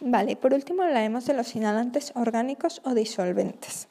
Vale, 0.00 0.36
por 0.36 0.54
último 0.54 0.82
hablaremos 0.82 1.26
de 1.26 1.34
los 1.34 1.56
inhalantes 1.56 2.12
orgánicos 2.14 2.80
o 2.84 2.94
disolventes. 2.94 3.88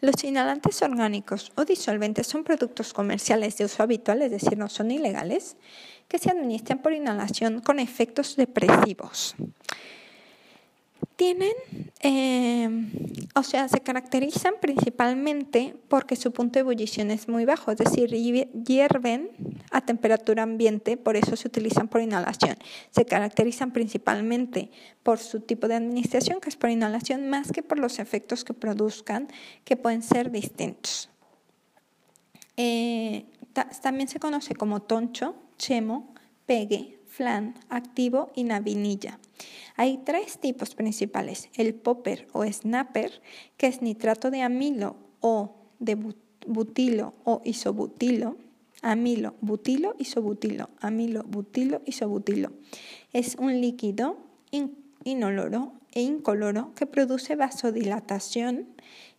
Los 0.00 0.22
inhalantes 0.24 0.82
orgánicos 0.82 1.52
o 1.56 1.64
disolventes 1.64 2.26
son 2.26 2.44
productos 2.44 2.92
comerciales 2.92 3.56
de 3.56 3.64
uso 3.64 3.82
habitual, 3.82 4.20
es 4.20 4.30
decir, 4.30 4.58
no 4.58 4.68
son 4.68 4.90
ilegales, 4.90 5.56
que 6.06 6.18
se 6.18 6.30
administran 6.30 6.82
por 6.82 6.92
inhalación 6.92 7.60
con 7.60 7.78
efectos 7.78 8.36
depresivos. 8.36 9.34
Tienen, 11.16 11.54
eh, 12.02 12.68
o 13.34 13.42
sea, 13.42 13.68
se 13.68 13.80
caracterizan 13.80 14.54
principalmente 14.60 15.74
porque 15.88 16.14
su 16.14 16.30
punto 16.30 16.54
de 16.54 16.60
ebullición 16.60 17.10
es 17.10 17.26
muy 17.26 17.46
bajo, 17.46 17.72
es 17.72 17.78
decir, 17.78 18.10
hierven 18.10 19.30
a 19.70 19.80
temperatura 19.80 20.42
ambiente, 20.42 20.98
por 20.98 21.16
eso 21.16 21.34
se 21.36 21.48
utilizan 21.48 21.88
por 21.88 22.02
inhalación. 22.02 22.56
Se 22.90 23.06
caracterizan 23.06 23.72
principalmente 23.72 24.70
por 25.02 25.18
su 25.18 25.40
tipo 25.40 25.68
de 25.68 25.76
administración, 25.76 26.38
que 26.40 26.50
es 26.50 26.56
por 26.56 26.68
inhalación, 26.68 27.30
más 27.30 27.50
que 27.50 27.62
por 27.62 27.78
los 27.78 27.98
efectos 27.98 28.44
que 28.44 28.52
produzcan, 28.52 29.28
que 29.64 29.76
pueden 29.78 30.02
ser 30.02 30.30
distintos. 30.30 31.08
Eh, 32.58 33.24
también 33.80 34.08
se 34.08 34.20
conoce 34.20 34.54
como 34.54 34.82
toncho, 34.82 35.34
chemo, 35.56 36.14
pegue, 36.44 36.98
flan, 37.06 37.54
activo 37.70 38.30
y 38.34 38.44
navinilla. 38.44 39.18
Hay 39.76 39.98
tres 40.04 40.38
tipos 40.38 40.74
principales, 40.74 41.50
el 41.54 41.74
popper 41.74 42.26
o 42.32 42.44
snapper, 42.44 43.20
que 43.56 43.66
es 43.66 43.82
nitrato 43.82 44.30
de 44.30 44.42
amilo 44.42 44.96
o 45.20 45.56
de 45.78 45.98
butilo 46.46 47.14
o 47.24 47.42
isobutilo, 47.44 48.36
amilo, 48.82 49.34
butilo, 49.40 49.94
isobutilo, 49.98 50.70
amilo, 50.80 51.22
butilo, 51.24 51.82
isobutilo. 51.84 52.52
Es 53.12 53.36
un 53.36 53.60
líquido 53.60 54.16
inoloro 55.04 55.72
e 55.92 56.02
incoloro 56.02 56.74
que 56.74 56.86
produce 56.86 57.36
vasodilatación 57.36 58.68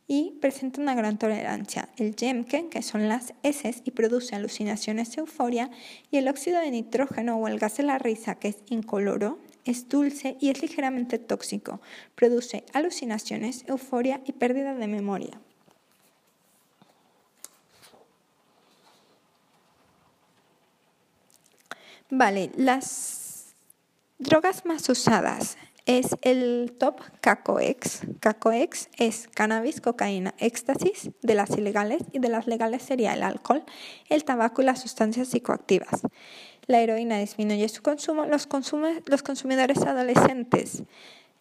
y 0.07 0.37
presenta 0.39 0.81
una 0.81 0.95
gran 0.95 1.19
tolerancia. 1.19 1.89
El 1.97 2.15
Jemken, 2.15 2.69
que 2.69 2.81
son 2.81 3.09
las 3.09 3.33
heces 3.43 3.81
y 3.83 3.91
produce 3.91 4.35
alucinaciones, 4.35 5.17
euforia, 5.17 5.69
y 6.11 6.17
el 6.17 6.29
óxido 6.29 6.61
de 6.61 6.71
nitrógeno 6.71 7.37
o 7.37 7.47
el 7.47 7.59
gas 7.59 7.77
de 7.77 7.83
la 7.83 7.97
risa, 7.97 8.35
que 8.35 8.47
es 8.47 8.57
incoloro, 8.69 9.39
es 9.71 9.89
dulce 9.89 10.37
y 10.39 10.49
es 10.49 10.61
ligeramente 10.61 11.19
tóxico. 11.19 11.81
Produce 12.15 12.63
alucinaciones, 12.73 13.63
euforia 13.67 14.21
y 14.25 14.33
pérdida 14.33 14.73
de 14.75 14.87
memoria. 14.87 15.39
Vale, 22.09 22.51
las 22.55 23.53
drogas 24.17 24.65
más 24.65 24.87
usadas 24.87 25.57
es 25.87 26.17
el 26.21 26.75
top 26.77 26.99
CACOEX. 27.21 28.01
CACOEX 28.19 28.89
es 28.97 29.29
cannabis, 29.33 29.79
cocaína, 29.79 30.35
éxtasis, 30.37 31.11
de 31.21 31.33
las 31.33 31.49
ilegales 31.51 32.03
y 32.11 32.19
de 32.19 32.27
las 32.27 32.45
legales 32.45 32.83
sería 32.83 33.13
el 33.13 33.23
alcohol, 33.23 33.63
el 34.09 34.25
tabaco 34.25 34.61
y 34.61 34.65
las 34.65 34.81
sustancias 34.81 35.29
psicoactivas. 35.29 36.01
La 36.67 36.81
heroína 36.81 37.17
disminuye 37.17 37.69
su 37.69 37.81
consumo. 37.81 38.25
Los, 38.25 38.49
los 39.05 39.23
consumidores 39.23 39.77
adolescentes 39.83 40.83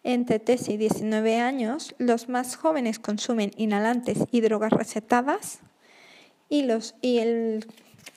entre 0.03 0.39
13 0.39 0.73
y 0.73 0.77
19 0.77 1.39
años, 1.41 1.93
los 1.97 2.29
más 2.29 2.55
jóvenes 2.55 2.99
consumen 2.99 3.51
inhalantes 3.57 4.19
y 4.31 4.39
drogas 4.39 4.71
recetadas 4.71 5.59
y, 6.47 6.63
los, 6.63 6.95
y 7.01 7.17
el, 7.17 7.67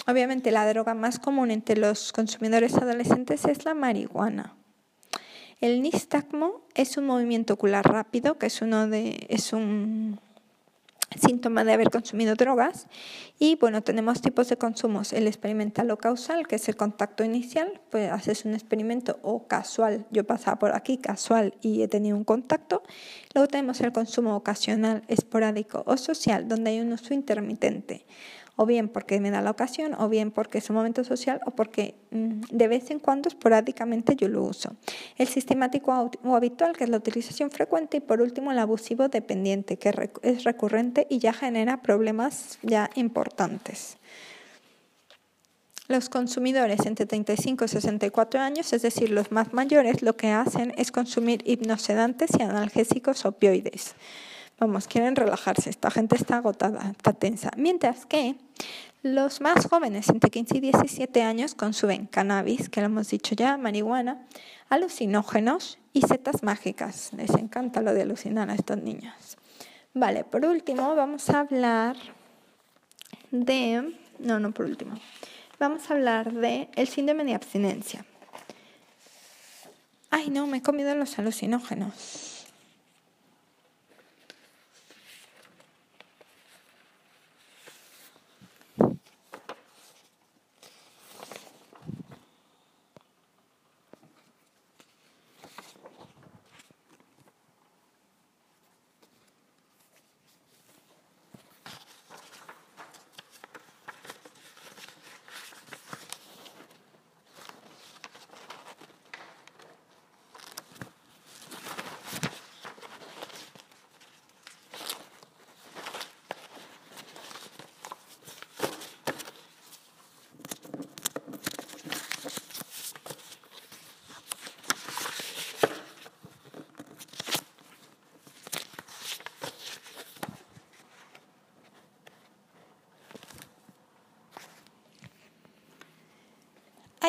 obviamente 0.07 0.53
la 0.53 0.69
droga 0.69 0.95
más 0.95 1.19
común 1.19 1.51
entre 1.51 1.77
los 1.77 2.13
consumidores 2.13 2.77
adolescentes 2.77 3.45
es 3.47 3.65
la 3.65 3.75
marihuana. 3.75 4.60
El 5.61 5.83
nistagmo 5.83 6.63
es 6.75 6.97
un 6.97 7.05
movimiento 7.05 7.53
ocular 7.53 7.85
rápido, 7.85 8.39
que 8.39 8.47
es, 8.47 8.63
uno 8.63 8.89
de, 8.89 9.27
es 9.29 9.53
un 9.53 10.19
síntoma 11.19 11.65
de 11.65 11.75
haber 11.75 11.91
consumido 11.91 12.35
drogas. 12.35 12.87
Y 13.39 13.57
bueno, 13.57 13.83
tenemos 13.83 14.23
tipos 14.23 14.49
de 14.49 14.57
consumos. 14.57 15.13
El 15.13 15.27
experimental 15.27 15.91
o 15.91 15.99
causal, 15.99 16.47
que 16.47 16.57
es 16.57 16.67
el 16.71 16.77
contacto 16.77 17.25
inicial, 17.25 17.83
pues 17.91 18.11
haces 18.11 18.47
un 18.47 18.55
experimento 18.55 19.19
o 19.23 19.47
casual. 19.47 20.07
Yo 20.11 20.25
pasaba 20.25 20.59
por 20.59 20.75
aquí 20.75 20.97
casual 20.97 21.53
y 21.61 21.83
he 21.83 21.89
tenido 21.89 22.17
un 22.17 22.25
contacto. 22.25 22.83
Luego 23.35 23.47
tenemos 23.47 23.83
el 23.83 23.93
consumo 23.93 24.37
ocasional, 24.37 25.03
esporádico 25.09 25.83
o 25.85 25.99
social, 25.99 26.49
donde 26.49 26.71
hay 26.71 26.81
un 26.81 26.91
uso 26.93 27.13
intermitente 27.13 28.07
o 28.61 28.67
bien 28.67 28.91
porque 28.91 29.19
me 29.21 29.31
da 29.31 29.41
la 29.41 29.53
ocasión, 29.53 29.95
o 29.95 30.11
bien 30.11 30.31
porque 30.31 30.59
es 30.59 30.69
un 30.69 30.77
momento 30.77 31.03
social, 31.03 31.41
o 31.47 31.51
porque 31.53 31.95
mm, 32.11 32.43
de 32.51 32.69
vez 32.69 32.91
en 32.91 32.99
cuando 32.99 33.31
esporádicamente 33.31 34.17
yo 34.17 34.29
lo 34.29 34.43
uso. 34.43 34.77
El 35.17 35.29
sistemático 35.29 36.11
o 36.23 36.37
habitual, 36.37 36.77
que 36.77 36.85
es 36.85 36.91
la 36.91 36.99
utilización 36.99 37.51
frecuente, 37.51 37.97
y 37.97 38.01
por 38.01 38.21
último 38.21 38.53
el 38.53 38.59
abusivo 38.59 39.09
dependiente, 39.09 39.79
que 39.79 40.11
es 40.21 40.45
recurrente 40.45 41.07
y 41.09 41.21
ya 41.21 41.33
genera 41.33 41.81
problemas 41.81 42.59
ya 42.61 42.91
importantes. 42.97 43.97
Los 45.89 46.11
consumidores 46.11 46.85
entre 46.85 47.07
35 47.07 47.65
y 47.65 47.69
64 47.69 48.41
años, 48.41 48.75
es 48.75 48.83
decir, 48.83 49.09
los 49.09 49.33
más 49.33 49.55
mayores, 49.55 50.03
lo 50.03 50.19
que 50.19 50.33
hacen 50.33 50.75
es 50.77 50.93
consumir 50.93 51.43
hipnosedantes 51.47 52.33
y 52.39 52.43
analgésicos 52.43 53.25
opioides. 53.25 53.95
Vamos, 54.61 54.87
quieren 54.87 55.17
relajarse, 55.17 55.71
esta 55.71 55.91
gente 55.91 56.17
está 56.17 56.37
agotada, 56.37 56.91
está 56.91 57.15
tensa. 57.15 57.51
Mientras 57.57 58.05
que 58.05 58.37
los 59.03 59.41
más 59.41 59.67
jóvenes, 59.67 60.11
entre 60.11 60.29
15 60.29 60.59
y 60.59 60.61
17 60.61 61.23
años, 61.23 61.55
consumen 61.55 62.05
cannabis, 62.05 62.69
que 62.69 62.81
lo 62.81 62.87
hemos 62.87 63.09
dicho 63.09 63.35
ya, 63.35 63.57
marihuana, 63.57 64.27
alucinógenos 64.69 65.79
y 65.95 66.03
setas 66.03 66.43
mágicas. 66.43 67.11
Les 67.17 67.31
encanta 67.31 67.81
lo 67.81 67.95
de 67.95 68.03
alucinar 68.03 68.51
a 68.51 68.55
estos 68.55 68.77
niños. 68.77 69.39
Vale, 69.95 70.25
por 70.25 70.45
último 70.45 70.95
vamos 70.95 71.31
a 71.31 71.41
hablar 71.41 71.97
de... 73.31 73.95
No, 74.19 74.41
no 74.41 74.53
por 74.53 74.67
último. 74.67 74.95
Vamos 75.59 75.91
a 75.91 75.95
hablar 75.95 76.35
de 76.35 76.69
el 76.77 76.87
síndrome 76.87 77.25
de 77.25 77.35
abstinencia. 77.35 78.05
Ay, 80.11 80.29
no, 80.29 80.47
me 80.47 80.59
he 80.59 80.63
comido 80.63 80.95
los 80.95 81.19
alucinógenos. 81.19 82.30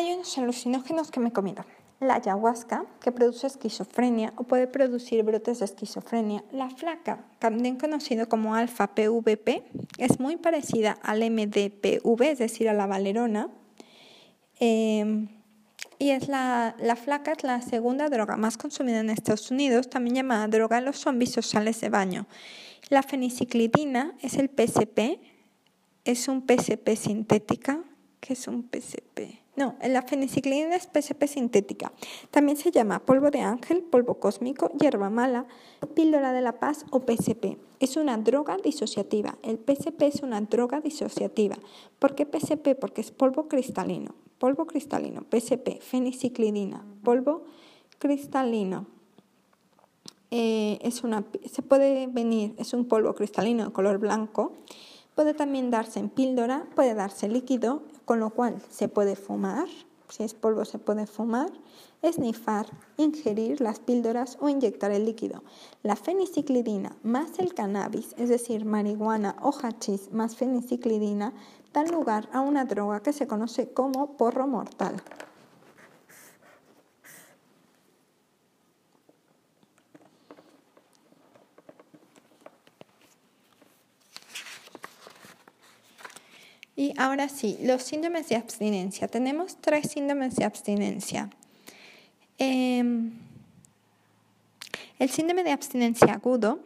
Hay 0.01 0.13
unos 0.13 0.37
alucinógenos 0.37 1.11
que 1.11 1.19
me 1.19 1.29
he 1.29 1.33
comido. 1.33 1.63
La 1.99 2.15
ayahuasca, 2.15 2.85
que 2.99 3.11
produce 3.11 3.45
esquizofrenia 3.45 4.33
o 4.35 4.43
puede 4.43 4.65
producir 4.65 5.23
brotes 5.23 5.59
de 5.59 5.65
esquizofrenia. 5.65 6.43
La 6.51 6.69
flaca, 6.69 7.23
también 7.37 7.77
conocido 7.77 8.27
como 8.27 8.55
alfa-PVP, 8.55 9.63
es 9.99 10.19
muy 10.19 10.37
parecida 10.37 10.97
al 11.03 11.19
MDPV, 11.19 12.21
es 12.23 12.39
decir, 12.39 12.69
a 12.69 12.73
la 12.73 12.87
valerona. 12.87 13.49
Em, 14.59 15.27
y 15.99 16.09
es 16.09 16.27
la, 16.27 16.75
la 16.79 16.95
flaca 16.95 17.33
es 17.33 17.43
la 17.43 17.61
segunda 17.61 18.09
droga 18.09 18.35
más 18.35 18.57
consumida 18.57 18.99
en 18.99 19.11
Estados 19.11 19.51
Unidos, 19.51 19.87
también 19.87 20.15
llamada 20.15 20.47
droga 20.47 20.77
de 20.77 20.87
los 20.87 20.97
zombies 20.97 21.37
o 21.37 21.43
sales 21.43 21.79
de 21.81 21.89
baño. 21.89 22.25
La 22.89 23.03
feniciclidina 23.03 24.15
es 24.21 24.33
el 24.33 24.49
PCP, 24.49 25.19
es 26.03 26.27
un 26.27 26.41
PCP 26.41 26.95
sintética. 26.95 27.83
¿Qué 28.19 28.33
es 28.33 28.47
un 28.47 28.63
PCP? 28.63 29.40
No, 29.61 29.75
la 29.87 30.01
feniciclina 30.01 30.75
es 30.75 30.87
PCP 30.87 31.27
sintética. 31.27 31.91
También 32.31 32.57
se 32.57 32.71
llama 32.71 32.97
polvo 32.97 33.29
de 33.29 33.41
ángel, 33.41 33.83
polvo 33.83 34.15
cósmico, 34.15 34.71
hierba 34.71 35.11
mala, 35.11 35.45
píldora 35.93 36.33
de 36.33 36.41
la 36.41 36.53
paz 36.53 36.83
o 36.89 37.01
PCP. 37.01 37.59
Es 37.79 37.95
una 37.95 38.17
droga 38.17 38.57
disociativa. 38.57 39.37
El 39.43 39.59
PCP 39.59 40.01
es 40.01 40.23
una 40.23 40.41
droga 40.41 40.81
disociativa. 40.81 41.59
¿Por 41.99 42.15
qué 42.15 42.25
PCP? 42.25 42.73
Porque 42.79 43.01
es 43.01 43.11
polvo 43.11 43.47
cristalino. 43.47 44.15
Polvo 44.39 44.65
cristalino, 44.65 45.21
PCP, 45.29 45.79
feniciclidina, 45.79 46.83
polvo 47.03 47.43
cristalino. 47.99 48.87
Eh, 50.31 50.79
es 50.81 51.03
una, 51.03 51.23
se 51.45 51.61
puede 51.61 52.07
venir, 52.07 52.55
es 52.57 52.73
un 52.73 52.85
polvo 52.85 53.13
cristalino 53.13 53.65
de 53.65 53.71
color 53.71 53.99
blanco. 53.99 54.53
Puede 55.13 55.35
también 55.35 55.69
darse 55.69 55.99
en 55.99 56.09
píldora, 56.09 56.65
puede 56.73 56.95
darse 56.95 57.27
líquido 57.27 57.83
con 58.11 58.19
lo 58.19 58.31
cual 58.31 58.61
se 58.69 58.89
puede 58.89 59.15
fumar, 59.15 59.69
si 60.09 60.23
es 60.23 60.33
polvo 60.33 60.65
se 60.65 60.79
puede 60.79 61.07
fumar, 61.07 61.49
esnifar, 62.01 62.65
ingerir 62.97 63.61
las 63.61 63.79
píldoras 63.79 64.37
o 64.41 64.49
inyectar 64.49 64.91
el 64.91 65.05
líquido. 65.05 65.43
La 65.81 65.95
feniciclidina 65.95 66.97
más 67.03 67.39
el 67.39 67.53
cannabis, 67.53 68.13
es 68.17 68.27
decir, 68.27 68.65
marihuana 68.65 69.37
o 69.41 69.53
hachís 69.53 70.11
más 70.11 70.35
feniciclidina, 70.35 71.31
dan 71.71 71.89
lugar 71.89 72.27
a 72.33 72.41
una 72.41 72.65
droga 72.65 73.01
que 73.01 73.13
se 73.13 73.27
conoce 73.27 73.71
como 73.71 74.17
porro 74.17 74.45
mortal. 74.45 75.01
Y 86.81 86.95
ahora 86.97 87.29
sí, 87.29 87.59
los 87.61 87.83
síndromes 87.83 88.27
de 88.29 88.35
abstinencia. 88.35 89.07
Tenemos 89.07 89.55
tres 89.61 89.91
síndromes 89.91 90.35
de 90.35 90.45
abstinencia. 90.45 91.29
Em, 92.39 93.11
el 94.97 95.09
síndrome 95.11 95.43
de 95.43 95.51
abstinencia 95.51 96.11
agudo, 96.11 96.59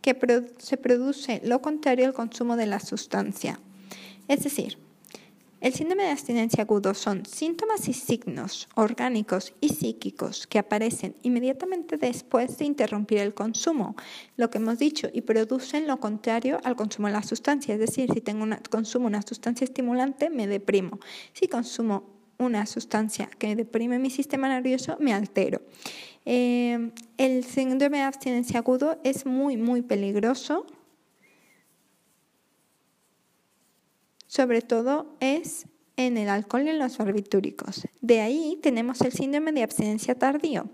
que 0.00 0.16
se 0.56 0.78
produce 0.78 1.42
lo 1.44 1.60
contrario 1.60 2.06
al 2.06 2.14
consumo 2.14 2.56
de 2.56 2.64
la 2.64 2.80
sustancia. 2.80 3.60
Es 4.28 4.44
decir, 4.44 4.78
el 5.64 5.72
síndrome 5.72 6.02
de 6.02 6.10
abstinencia 6.10 6.64
agudo 6.64 6.92
son 6.92 7.24
síntomas 7.24 7.88
y 7.88 7.94
signos 7.94 8.68
orgánicos 8.74 9.54
y 9.62 9.70
psíquicos 9.70 10.46
que 10.46 10.58
aparecen 10.58 11.16
inmediatamente 11.22 11.96
después 11.96 12.58
de 12.58 12.66
interrumpir 12.66 13.20
el 13.20 13.32
consumo, 13.32 13.96
lo 14.36 14.50
que 14.50 14.58
hemos 14.58 14.78
dicho, 14.78 15.08
y 15.10 15.22
producen 15.22 15.86
lo 15.86 15.98
contrario 16.00 16.60
al 16.64 16.76
consumo 16.76 17.06
de 17.06 17.14
la 17.14 17.22
sustancia. 17.22 17.72
Es 17.72 17.80
decir, 17.80 18.12
si 18.12 18.20
tengo 18.20 18.42
una, 18.42 18.60
consumo 18.68 19.06
una 19.06 19.22
sustancia 19.22 19.64
estimulante, 19.64 20.28
me 20.28 20.46
deprimo. 20.46 21.00
Si 21.32 21.48
consumo 21.48 22.10
una 22.36 22.66
sustancia 22.66 23.30
que 23.38 23.56
deprime 23.56 23.98
mi 23.98 24.10
sistema 24.10 24.50
nervioso, 24.50 24.98
me 25.00 25.14
altero. 25.14 25.62
Eh, 26.26 26.90
el 27.16 27.42
síndrome 27.42 27.96
de 27.96 28.02
abstinencia 28.02 28.58
agudo 28.58 29.00
es 29.02 29.24
muy, 29.24 29.56
muy 29.56 29.80
peligroso 29.80 30.66
sobre 34.34 34.62
todo 34.62 35.06
es 35.20 35.66
en 35.96 36.16
el 36.16 36.28
alcohol 36.28 36.64
y 36.66 36.70
en 36.70 36.80
los 36.80 36.98
barbitúricos. 36.98 37.86
De 38.00 38.20
ahí 38.20 38.58
tenemos 38.60 39.00
el 39.02 39.12
síndrome 39.12 39.52
de 39.52 39.62
abstinencia 39.62 40.16
tardío. 40.16 40.68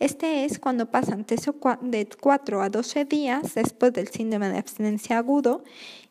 Este 0.00 0.44
es 0.44 0.58
cuando 0.58 0.90
pasan 0.90 1.24
de 1.24 2.08
4 2.20 2.62
a 2.62 2.68
12 2.68 3.04
días 3.04 3.54
después 3.54 3.92
del 3.92 4.08
síndrome 4.08 4.48
de 4.48 4.58
abstinencia 4.58 5.18
agudo 5.18 5.62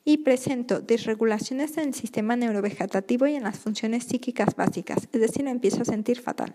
y 0.05 0.19
presento 0.19 0.79
desregulaciones 0.79 1.77
en 1.77 1.89
el 1.89 1.93
sistema 1.95 2.37
neurovegetativo 2.37 3.27
y 3.27 3.35
en 3.35 3.43
las 3.43 3.59
funciones 3.59 4.05
psíquicas 4.05 4.55
básicas, 4.55 5.09
es 5.11 5.19
decir, 5.19 5.43
me 5.43 5.51
empiezo 5.51 5.81
a 5.81 5.85
sentir 5.85 6.21
fatal. 6.21 6.53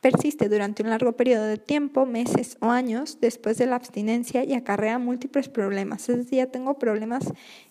Persiste 0.00 0.48
durante 0.48 0.84
un 0.84 0.90
largo 0.90 1.12
periodo 1.12 1.44
de 1.44 1.56
tiempo, 1.58 2.06
meses 2.06 2.56
o 2.60 2.70
años 2.70 3.18
después 3.20 3.58
de 3.58 3.66
la 3.66 3.76
abstinencia 3.76 4.44
y 4.44 4.54
acarrea 4.54 4.98
múltiples 4.98 5.48
problemas, 5.48 6.08
es 6.08 6.18
decir, 6.18 6.38
ya 6.38 6.46
tengo 6.46 6.78
problemas 6.78 7.24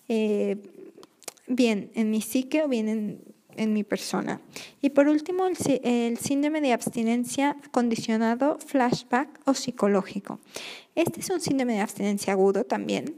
eh, 0.08 0.58
bien 1.48 1.90
en 1.94 2.10
mi 2.10 2.20
psique 2.20 2.62
o 2.62 2.68
bien 2.68 2.88
en, 3.56 3.72
mi 3.72 3.82
persona. 3.82 4.40
Y 4.80 4.90
por 4.90 5.08
último, 5.08 5.46
el, 5.46 5.56
el, 5.82 6.16
síndrome 6.18 6.60
de 6.60 6.72
abstinencia 6.72 7.56
condicionado, 7.72 8.58
flashback 8.58 9.40
o 9.46 9.54
psicológico. 9.54 10.38
Este 10.94 11.20
es 11.20 11.30
un 11.30 11.40
síndrome 11.40 11.74
de 11.74 11.80
abstinencia 11.80 12.34
agudo 12.34 12.62
también, 12.62 13.16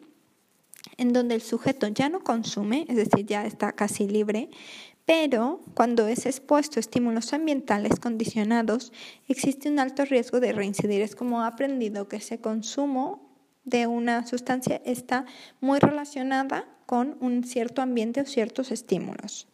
en 0.96 1.12
donde 1.12 1.34
el 1.34 1.42
sujeto 1.42 1.88
ya 1.88 2.08
no 2.08 2.20
consume, 2.20 2.86
es 2.88 2.96
decir, 2.96 3.26
ya 3.26 3.44
está 3.44 3.72
casi 3.72 4.08
libre, 4.08 4.48
pero 5.10 5.60
cuando 5.74 6.06
es 6.06 6.24
expuesto 6.24 6.78
a 6.78 6.80
estímulos 6.80 7.32
ambientales 7.32 7.98
condicionados, 7.98 8.92
existe 9.26 9.68
un 9.68 9.80
alto 9.80 10.04
riesgo 10.04 10.38
de 10.38 10.52
reincidir. 10.52 11.02
Es 11.02 11.16
como 11.16 11.42
ha 11.42 11.48
aprendido 11.48 12.06
que 12.06 12.18
ese 12.18 12.38
consumo 12.38 13.28
de 13.64 13.88
una 13.88 14.24
sustancia 14.26 14.80
está 14.84 15.24
muy 15.60 15.80
relacionada 15.80 16.66
con 16.90 17.16
un 17.20 17.44
cierto 17.44 17.82
ambiente 17.82 18.20
o 18.20 18.24
ciertos 18.26 18.72
estímulos. 18.72 19.46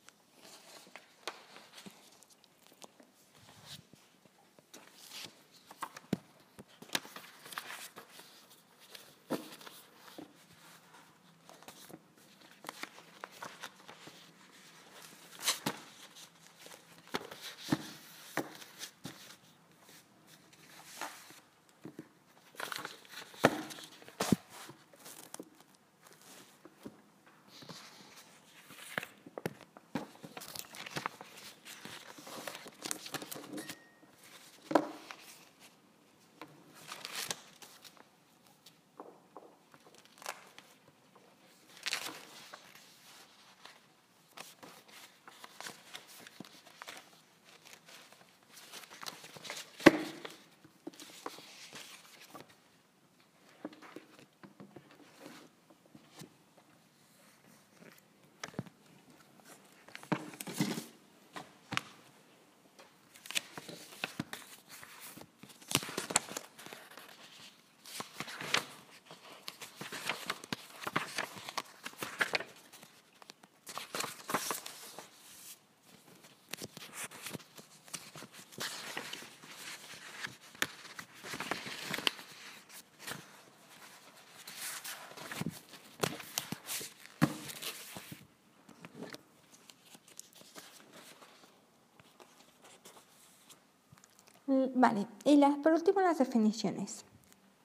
Vale, 94.74 95.06
y 95.24 95.40
por 95.62 95.72
último 95.72 96.00
las 96.00 96.18
definiciones. 96.18 97.04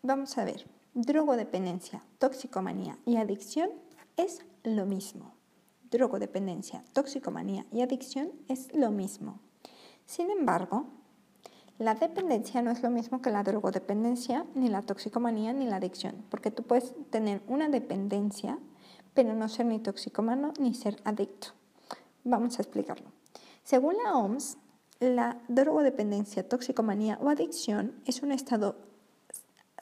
Vamos 0.02 0.38
a 0.38 0.46
ver, 0.46 0.66
drogodependencia, 0.94 2.04
toxicomanía 2.18 2.98
y 3.06 3.18
adicción 3.18 3.70
es 4.18 4.46
lo 4.64 4.86
mismo. 4.86 5.34
Drogodependencia, 5.90 6.84
toxicomanía 6.94 7.66
y 7.72 7.82
adicción 7.82 8.32
es 8.48 8.74
lo 8.74 8.92
mismo. 8.92 9.40
Sin 10.06 10.30
embargo, 10.32 10.88
la 11.78 11.96
dependencia 11.96 12.62
no 12.62 12.72
es 12.72 12.84
lo 12.84 12.90
mismo 12.90 13.22
que 13.22 13.30
la 13.30 13.44
drogodependencia, 13.44 14.46
ni 14.54 14.70
la 14.70 14.82
toxicomanía, 14.82 15.54
ni 15.54 15.66
la 15.66 15.78
adicción, 15.78 16.26
porque 16.30 16.52
tú 16.52 16.64
puedes 16.64 16.94
tener 17.10 17.42
una 17.48 17.70
dependencia, 17.70 18.60
pero 19.14 19.34
no 19.34 19.48
ser 19.50 19.66
ni 19.66 19.80
toxicomano 19.80 20.54
ni 20.60 20.74
ser 20.74 21.02
adicto. 21.06 21.50
Vamos 22.24 22.60
a 22.60 22.62
explicarlo. 22.62 23.12
Según 23.64 23.96
la 24.04 24.16
OMS, 24.16 24.58
la 25.02 25.42
drogodependencia, 25.48 26.48
toxicomanía 26.48 27.18
o 27.22 27.30
adicción 27.30 27.94
es 28.06 28.22
un 28.22 28.32
estado 28.32 28.76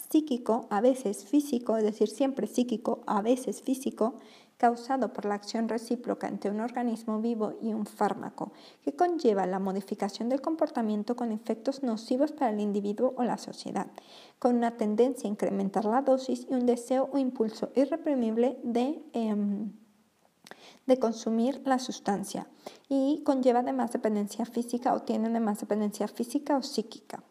psíquico, 0.10 0.66
a 0.70 0.80
veces 0.80 1.26
físico, 1.26 1.76
es 1.76 1.84
decir, 1.84 2.08
siempre 2.08 2.48
psíquico, 2.48 3.02
a 3.06 3.22
veces 3.22 3.62
físico, 3.62 4.16
causado 4.58 5.12
por 5.12 5.26
la 5.26 5.36
acción 5.36 5.68
recíproca 5.68 6.30
entre 6.30 6.52
un 6.52 6.62
organismo 6.62 7.20
vivo 7.20 7.54
y 7.62 7.74
un 7.74 7.86
fármaco, 7.86 8.54
que 8.82 8.96
conlleva 8.96 9.46
la 9.46 9.60
modificación 9.60 10.30
del 10.30 10.42
comportamiento 10.42 11.18
con 11.18 11.34
efectos 11.34 11.84
nocivos 11.84 12.32
para 12.32 12.52
el 12.52 12.62
individuo 12.62 13.14
o 13.18 13.24
la 13.24 13.38
sociedad, 13.38 13.88
con 14.40 14.56
una 14.56 14.78
tendencia 14.78 15.28
a 15.28 15.32
incrementar 15.32 15.84
la 15.84 16.02
dosis 16.02 16.48
y 16.50 16.54
un 16.54 16.66
deseo 16.66 17.10
o 17.12 17.18
impulso 17.18 17.72
irreprimible 17.76 18.58
de... 18.64 19.02
Em, 19.12 19.74
de 20.86 21.00
consumir 21.00 21.62
la 21.66 21.80
sustancia 21.80 22.48
y 22.88 23.22
conlleva 23.24 23.60
además 23.60 23.92
dependencia 23.92 24.46
física 24.46 24.94
o 24.94 25.02
tiene 25.02 25.28
además 25.28 25.60
dependencia 25.60 26.08
física 26.08 26.58
o 26.58 26.64
psíquica. 26.64 27.24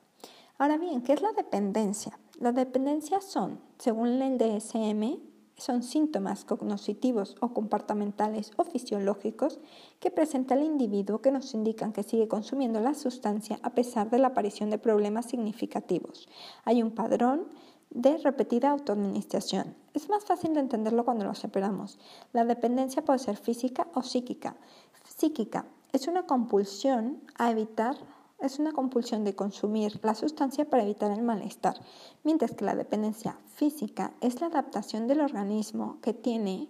Ahora 0.58 0.76
bien, 0.76 1.02
¿qué 1.02 1.12
es 1.12 1.22
la 1.22 1.32
dependencia? 1.32 2.18
Las 2.40 2.54
dependencias 2.54 3.24
son, 3.24 3.60
según 3.78 4.22
el 4.22 4.38
DSM, 4.38 5.18
son 5.58 5.82
síntomas 5.82 6.44
cognitivos 6.44 7.36
o 7.40 7.52
comportamentales 7.52 8.52
o 8.56 8.64
fisiológicos 8.64 9.58
que 9.98 10.10
presenta 10.10 10.54
el 10.54 10.62
individuo 10.62 11.20
que 11.20 11.32
nos 11.32 11.52
indican 11.54 11.92
que 11.92 12.04
sigue 12.04 12.28
consumiendo 12.28 12.80
la 12.80 12.94
sustancia 12.94 13.58
a 13.62 13.70
pesar 13.70 14.10
de 14.10 14.18
la 14.18 14.28
aparición 14.28 14.70
de 14.70 14.78
problemas 14.78 15.26
significativos. 15.26 16.28
Hay 16.64 16.82
un 16.82 16.92
padrón 16.92 17.48
de 17.90 18.18
repetida 18.18 18.70
autoadministración. 18.70 19.74
Es 19.94 20.08
más 20.08 20.24
fácil 20.24 20.54
de 20.54 20.60
entenderlo 20.60 21.04
cuando 21.04 21.24
lo 21.24 21.34
separamos. 21.34 21.98
La 22.32 22.44
dependencia 22.44 23.04
puede 23.04 23.18
ser 23.18 23.36
física 23.36 23.88
o 23.94 24.02
psíquica. 24.02 24.56
Psíquica 25.04 25.66
es 25.92 26.06
una 26.06 26.26
compulsión 26.26 27.20
a 27.36 27.50
evitar 27.50 27.96
es 28.40 28.58
una 28.60 28.72
compulsión 28.72 29.24
de 29.24 29.34
consumir 29.34 29.98
la 30.04 30.14
sustancia 30.14 30.68
para 30.68 30.84
evitar 30.84 31.10
el 31.10 31.22
malestar, 31.22 31.74
mientras 32.22 32.52
que 32.52 32.64
la 32.64 32.76
dependencia 32.76 33.36
física 33.54 34.12
es 34.20 34.40
la 34.40 34.46
adaptación 34.46 35.08
del 35.08 35.20
organismo 35.20 35.98
que 36.02 36.14
tiene 36.14 36.68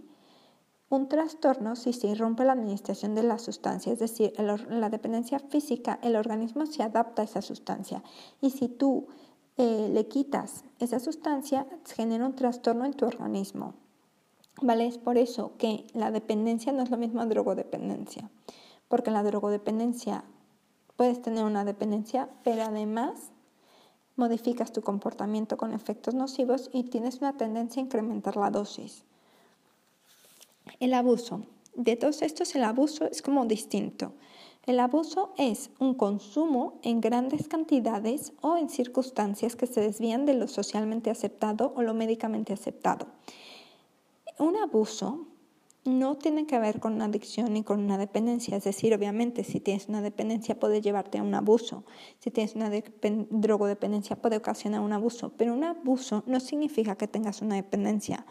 un 0.88 1.08
trastorno 1.08 1.76
si 1.76 1.92
se 1.92 2.06
irrumpe 2.06 2.44
la 2.44 2.52
administración 2.52 3.14
de 3.14 3.22
la 3.22 3.38
sustancia, 3.38 3.92
es 3.92 3.98
decir, 3.98 4.32
la 4.38 4.88
dependencia 4.88 5.38
física, 5.38 5.98
el 6.02 6.16
organismo 6.16 6.64
se 6.64 6.82
adapta 6.82 7.20
a 7.20 7.26
esa 7.26 7.42
sustancia 7.42 8.02
y 8.40 8.50
si 8.50 8.68
tú 8.68 9.08
eh, 9.58 9.90
le 9.92 10.08
quitas 10.08 10.64
esa 10.78 10.98
sustancia, 10.98 11.66
genera 11.94 12.24
un 12.24 12.34
trastorno 12.34 12.84
en 12.84 12.94
tu 12.94 13.04
organismo. 13.04 13.74
¿Vale? 14.62 14.86
Es 14.86 14.98
por 14.98 15.18
eso 15.18 15.52
que 15.58 15.86
la 15.92 16.10
dependencia 16.10 16.72
no 16.72 16.82
es 16.82 16.90
lo 16.90 16.96
mismo 16.96 17.20
a 17.20 17.26
drogodependencia, 17.26 18.30
porque 18.88 19.10
la 19.10 19.22
drogodependencia 19.22 20.24
Puedes 20.98 21.22
tener 21.22 21.44
una 21.44 21.64
dependencia, 21.64 22.28
pero 22.42 22.64
además 22.64 23.30
modificas 24.16 24.72
tu 24.72 24.82
comportamiento 24.82 25.56
con 25.56 25.72
efectos 25.72 26.12
nocivos 26.12 26.70
y 26.72 26.82
tienes 26.82 27.18
una 27.18 27.36
tendencia 27.36 27.80
a 27.80 27.84
incrementar 27.84 28.36
la 28.36 28.50
dosis. 28.50 29.04
El 30.80 30.92
abuso. 30.94 31.42
De 31.76 31.94
todos 31.94 32.22
estos, 32.22 32.52
el 32.56 32.64
abuso 32.64 33.04
es 33.04 33.22
como 33.22 33.46
distinto. 33.46 34.12
El 34.68 34.80
abuso 34.80 35.32
es 35.38 35.70
un 35.78 35.94
consumo 35.94 36.78
en 36.82 37.00
grandes 37.00 37.48
cantidades 37.48 38.34
o 38.42 38.58
en 38.58 38.68
circunstancias 38.68 39.56
que 39.56 39.66
se 39.66 39.80
desvían 39.80 40.26
de 40.26 40.34
lo 40.34 40.46
socialmente 40.46 41.08
aceptado 41.08 41.72
o 41.74 41.80
lo 41.80 41.94
médicamente 41.94 42.52
aceptado. 42.52 43.06
Un 44.38 44.58
abuso 44.58 45.26
no 45.86 46.18
tiene 46.18 46.46
que 46.46 46.58
ver 46.58 46.80
con 46.80 46.92
una 46.92 47.06
adicción 47.06 47.54
ni 47.54 47.62
con 47.62 47.80
una 47.80 47.96
dependencia. 47.96 48.58
Es 48.58 48.64
decir, 48.64 48.92
obviamente, 48.92 49.42
si 49.42 49.58
tienes 49.58 49.88
una 49.88 50.02
dependencia 50.02 50.60
puede 50.60 50.82
llevarte 50.82 51.16
a 51.16 51.22
un 51.22 51.34
abuso. 51.34 51.84
Si 52.18 52.30
tienes 52.30 52.54
una 52.54 52.70
drogodependencia 52.70 54.16
puede 54.16 54.36
ocasionar 54.36 54.82
un 54.82 54.92
abuso. 54.92 55.32
Pero 55.38 55.54
un 55.54 55.64
abuso 55.64 56.24
no 56.26 56.40
significa 56.40 56.94
que 56.94 57.08
tengas 57.08 57.40
una 57.40 57.54
dependencia, 57.54 58.26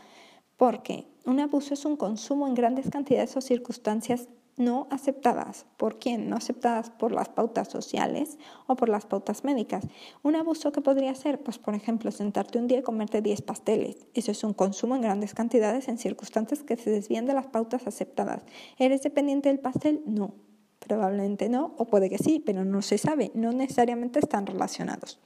porque 0.56 1.08
un 1.26 1.40
abuso 1.40 1.74
es 1.74 1.84
un 1.84 1.96
consumo 1.96 2.46
en 2.46 2.54
grandes 2.54 2.92
cantidades 2.92 3.36
o 3.36 3.42
circunstancias 3.42 4.30
no 4.58 4.88
aceptadas. 4.90 5.66
¿Por 5.78 6.00
quién? 6.00 6.30
No 6.30 6.36
aceptadas 6.36 6.90
por 6.90 7.12
las 7.12 7.30
pautas 7.30 7.70
sociales 7.70 8.38
o 8.66 8.76
por 8.76 8.90
las 8.90 9.06
pautas 9.06 9.44
médicas. 9.44 9.86
Un 10.24 10.36
abuso 10.36 10.72
que 10.72 10.82
podría 10.82 11.14
ser, 11.16 11.40
pues 11.40 11.60
por 11.60 11.76
ejemplo, 11.76 12.12
sentarte 12.12 12.58
un 12.58 12.68
día 12.68 12.80
y 12.80 12.84
comerte 12.84 13.22
10 13.22 13.44
pasteles. 13.44 14.08
Eso 14.16 14.32
es 14.32 14.44
un 14.44 14.54
consumo 14.54 14.96
en 14.96 15.02
grandes 15.02 15.34
cantidades 15.34 15.88
en 15.88 16.00
circunstancias 16.00 16.64
que 16.64 16.76
se 16.76 16.90
desvían 16.90 17.28
de 17.28 17.36
las 17.36 17.48
pautas 17.48 17.88
aceptadas. 17.88 18.44
¿Eres 18.80 19.04
dependiente 19.04 19.50
del 19.50 19.60
pastel? 19.60 20.02
No. 20.06 20.34
Probablemente 20.80 21.50
no, 21.50 21.74
o 21.78 21.86
puede 21.86 22.10
que 22.10 22.18
sí, 22.18 22.42
pero 22.44 22.64
no 22.64 22.82
se 22.82 22.98
sabe. 22.98 23.32
No 23.34 23.52
necesariamente 23.52 24.20
están 24.20 24.46
relacionados. 24.46 25.20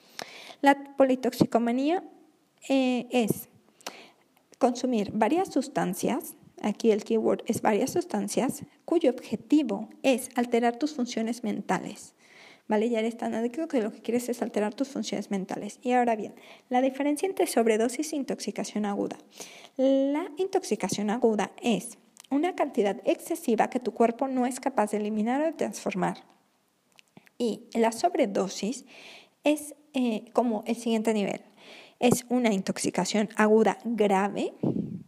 La 0.61 0.95
politoxicomanía 0.97 2.03
eh, 2.67 3.07
es 3.11 3.49
consumir 4.57 5.11
varias 5.13 5.51
sustancias 5.51 6.35
aquí 6.63 6.91
el 6.91 7.03
keyword 7.03 7.43
es 7.47 7.61
varias 7.61 7.91
sustancias, 7.91 8.63
cuyo 8.85 9.09
objetivo 9.11 9.89
es 10.03 10.29
alterar 10.35 10.77
tus 10.77 10.93
funciones 10.93 11.43
mentales. 11.43 12.13
¿Vale? 12.67 12.89
Ya 12.89 12.99
eres 12.99 13.17
tan 13.17 13.33
adicto 13.33 13.67
que 13.67 13.81
lo 13.81 13.91
que 13.91 14.01
quieres 14.01 14.29
es 14.29 14.41
alterar 14.41 14.73
tus 14.73 14.87
funciones 14.87 15.29
mentales. 15.29 15.79
Y 15.81 15.91
ahora 15.91 16.15
bien, 16.15 16.35
la 16.69 16.81
diferencia 16.81 17.27
entre 17.27 17.47
sobredosis 17.47 18.13
e 18.13 18.15
intoxicación 18.15 18.85
aguda. 18.85 19.17
La 19.75 20.31
intoxicación 20.37 21.09
aguda 21.09 21.51
es 21.61 21.97
una 22.29 22.55
cantidad 22.55 23.01
excesiva 23.03 23.69
que 23.69 23.81
tu 23.81 23.93
cuerpo 23.93 24.29
no 24.29 24.45
es 24.45 24.59
capaz 24.59 24.91
de 24.91 24.97
eliminar 24.97 25.41
o 25.41 25.45
de 25.45 25.51
transformar. 25.51 26.23
Y 27.37 27.63
la 27.73 27.91
sobredosis 27.91 28.85
es 29.43 29.75
eh, 29.93 30.25
como 30.31 30.63
el 30.65 30.75
siguiente 30.75 31.13
nivel. 31.13 31.41
Es 31.99 32.25
una 32.29 32.53
intoxicación 32.53 33.29
aguda 33.35 33.77
grave 33.83 34.53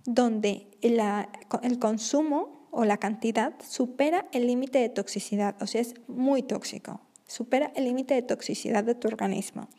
donde 0.05 0.67
el 0.81 1.79
consumo 1.79 2.67
o 2.71 2.85
la 2.85 2.97
cantidad 2.97 3.53
supera 3.67 4.27
el 4.31 4.47
límite 4.47 4.79
de 4.79 4.89
toxicidad, 4.89 5.55
o 5.61 5.67
sea, 5.67 5.81
es 5.81 5.95
muy 6.07 6.43
tóxico, 6.43 7.01
supera 7.27 7.71
el 7.75 7.85
límite 7.85 8.15
de 8.15 8.23
toxicidad 8.23 8.83
de 8.83 8.95
tu 8.95 9.07
organismo. 9.07 9.69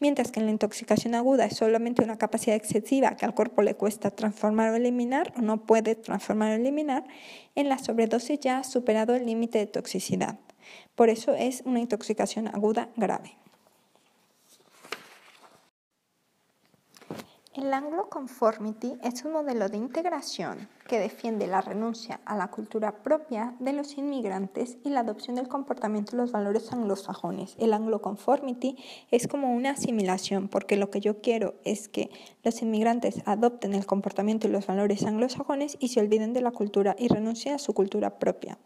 Mientras 0.00 0.30
que 0.30 0.40
en 0.40 0.46
la 0.46 0.52
intoxicación 0.52 1.14
aguda 1.14 1.46
es 1.46 1.56
solamente 1.56 2.02
una 2.02 2.18
capacidad 2.18 2.56
excesiva 2.56 3.16
que 3.16 3.24
al 3.24 3.34
cuerpo 3.34 3.62
le 3.62 3.74
cuesta 3.74 4.10
transformar 4.10 4.70
o 4.72 4.76
eliminar 4.76 5.32
o 5.38 5.40
no 5.40 5.64
puede 5.64 5.94
transformar 5.94 6.52
o 6.52 6.54
eliminar, 6.54 7.04
en 7.54 7.68
la 7.68 7.78
sobredosis 7.78 8.40
ya 8.40 8.58
ha 8.58 8.64
superado 8.64 9.14
el 9.14 9.24
límite 9.24 9.58
de 9.58 9.66
toxicidad. 9.66 10.38
Por 10.94 11.08
eso 11.08 11.34
es 11.34 11.62
una 11.64 11.80
intoxicación 11.80 12.48
aguda 12.48 12.90
grave. 12.96 13.36
El 17.56 17.72
Anglo 17.72 18.10
Conformity 18.10 18.98
es 19.02 19.24
un 19.24 19.32
modelo 19.32 19.70
de 19.70 19.78
integración 19.78 20.68
que 20.86 20.98
defiende 20.98 21.46
la 21.46 21.62
renuncia 21.62 22.20
a 22.26 22.36
la 22.36 22.48
cultura 22.48 23.02
propia 23.02 23.54
de 23.60 23.72
los 23.72 23.96
inmigrantes 23.96 24.76
y 24.84 24.90
la 24.90 25.00
adopción 25.00 25.36
del 25.36 25.48
comportamiento 25.48 26.14
y 26.14 26.18
los 26.18 26.32
valores 26.32 26.70
anglosajones. 26.70 27.56
El 27.58 27.72
Anglo 27.72 28.02
Conformity 28.02 28.76
es 29.10 29.26
como 29.26 29.54
una 29.54 29.70
asimilación, 29.70 30.48
porque 30.48 30.76
lo 30.76 30.90
que 30.90 31.00
yo 31.00 31.22
quiero 31.22 31.54
es 31.64 31.88
que 31.88 32.10
los 32.44 32.60
inmigrantes 32.60 33.22
adopten 33.24 33.72
el 33.72 33.86
comportamiento 33.86 34.46
y 34.46 34.50
los 34.50 34.66
valores 34.66 35.06
anglosajones 35.06 35.78
y 35.80 35.88
se 35.88 36.00
olviden 36.00 36.34
de 36.34 36.42
la 36.42 36.50
cultura 36.50 36.94
y 36.98 37.08
renuncien 37.08 37.54
a 37.54 37.58
su 37.58 37.72
cultura 37.72 38.18
propia. 38.18 38.58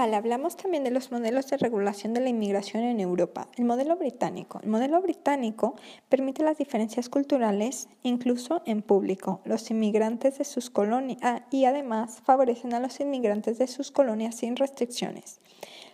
Hablamos 0.00 0.56
también 0.56 0.84
de 0.84 0.92
los 0.92 1.10
modelos 1.10 1.48
de 1.48 1.56
regulación 1.56 2.14
de 2.14 2.20
la 2.20 2.28
inmigración 2.28 2.84
en 2.84 3.00
Europa. 3.00 3.48
El 3.56 3.64
modelo 3.64 3.96
británico. 3.96 4.60
El 4.62 4.68
modelo 4.68 5.02
británico 5.02 5.74
permite 6.08 6.44
las 6.44 6.56
diferencias 6.56 7.08
culturales 7.08 7.88
incluso 8.04 8.62
en 8.64 8.82
público. 8.82 9.40
Los 9.44 9.72
inmigrantes 9.72 10.38
de 10.38 10.44
sus 10.44 10.70
colonias 10.70 11.18
ah, 11.22 11.46
y 11.50 11.64
además 11.64 12.22
favorecen 12.24 12.74
a 12.74 12.80
los 12.80 13.00
inmigrantes 13.00 13.58
de 13.58 13.66
sus 13.66 13.90
colonias 13.90 14.36
sin 14.36 14.54
restricciones. 14.54 15.40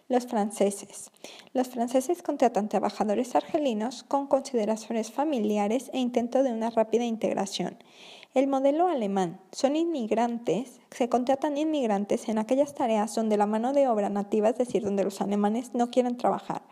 Los 0.08 0.26
franceses. 0.26 1.10
Los 1.54 1.68
franceses 1.68 2.22
contratan 2.22 2.68
trabajadores 2.68 3.34
argelinos 3.34 4.02
con 4.02 4.26
consideraciones 4.26 5.10
familiares 5.12 5.90
e 5.94 5.98
intento 5.98 6.42
de 6.42 6.52
una 6.52 6.68
rápida 6.68 7.04
integración. 7.04 7.78
El 8.34 8.48
modelo 8.48 8.88
alemán 8.88 9.40
son 9.52 9.76
inmigrantes, 9.76 10.80
se 10.90 11.08
contratan 11.08 11.56
inmigrantes 11.56 12.28
en 12.28 12.38
aquellas 12.38 12.74
tareas 12.74 13.14
donde 13.14 13.36
la 13.36 13.46
mano 13.46 13.72
de 13.72 13.86
obra 13.86 14.10
nativa, 14.10 14.48
es 14.48 14.58
decir, 14.58 14.82
donde 14.82 15.04
los 15.04 15.20
alemanes 15.20 15.72
no 15.72 15.92
quieren 15.92 16.16
trabajar. 16.16 16.62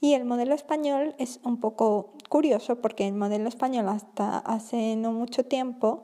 Y 0.00 0.14
el 0.14 0.24
modelo 0.24 0.56
español 0.56 1.14
es 1.18 1.38
un 1.44 1.60
poco 1.60 2.14
curioso 2.28 2.80
porque 2.80 3.06
el 3.06 3.14
modelo 3.14 3.48
español 3.48 3.88
hasta 3.90 4.38
hace 4.38 4.96
no 4.96 5.12
mucho 5.12 5.44
tiempo 5.44 6.02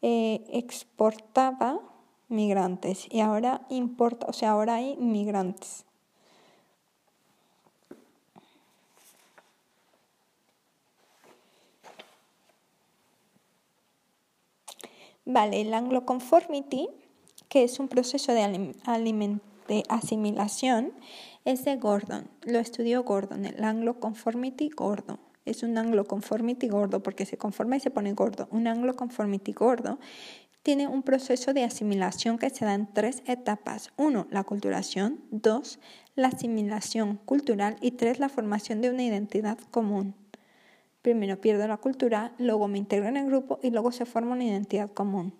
eh, 0.00 0.44
exportaba 0.52 1.80
migrantes 2.28 3.08
y 3.10 3.18
ahora 3.18 3.66
importa, 3.68 4.26
o 4.28 4.32
sea, 4.32 4.52
ahora 4.52 4.76
hay 4.76 4.96
migrantes. 4.96 5.86
Vale, 15.24 15.60
el 15.60 15.72
Anglo 15.72 16.04
Conformity, 16.04 16.88
que 17.48 17.64
es 17.64 17.78
un 17.78 17.88
proceso 17.88 18.32
de, 18.32 18.70
asimilación, 19.88 20.92
es 21.44 21.64
de 21.64 21.76
Gordon. 21.76 22.28
Lo 22.42 22.58
estudió 22.58 23.04
Gordon, 23.04 23.44
el 23.44 23.62
Anglo 23.62 24.00
Conformity 24.00 24.68
Gordon. 24.68 25.20
Es 25.44 25.62
un 25.62 25.76
Anglo 25.76 26.04
Conformity 26.04 26.68
gordo 26.68 27.02
porque 27.02 27.26
se 27.26 27.36
conforma 27.36 27.76
y 27.76 27.80
se 27.80 27.90
pone 27.90 28.12
gordo. 28.12 28.48
Un 28.52 28.68
Anglo 28.68 28.94
Conformity 28.94 29.52
gordo 29.52 29.98
tiene 30.62 30.86
un 30.86 31.02
proceso 31.02 31.52
de 31.52 31.64
asimilación 31.64 32.38
que 32.38 32.50
se 32.50 32.64
da 32.64 32.74
en 32.74 32.92
tres 32.92 33.22
etapas. 33.26 33.90
Uno, 33.96 34.28
la 34.30 34.44
culturación. 34.44 35.20
Dos, 35.30 35.80
la 36.14 36.28
asimilación 36.28 37.16
cultural. 37.16 37.76
Y 37.80 37.92
tres, 37.92 38.20
la 38.20 38.28
formación 38.28 38.80
de 38.80 38.90
una 38.90 39.02
identidad 39.02 39.58
común. 39.70 40.14
Primero 41.02 41.40
pierdo 41.40 41.66
la 41.66 41.78
cultura, 41.78 42.32
luego 42.38 42.68
me 42.68 42.78
integro 42.78 43.08
en 43.08 43.16
el 43.16 43.26
grupo 43.26 43.58
y 43.60 43.70
luego 43.70 43.90
se 43.90 44.06
forma 44.06 44.32
una 44.32 44.44
identidad 44.44 44.90
común. 44.92 45.34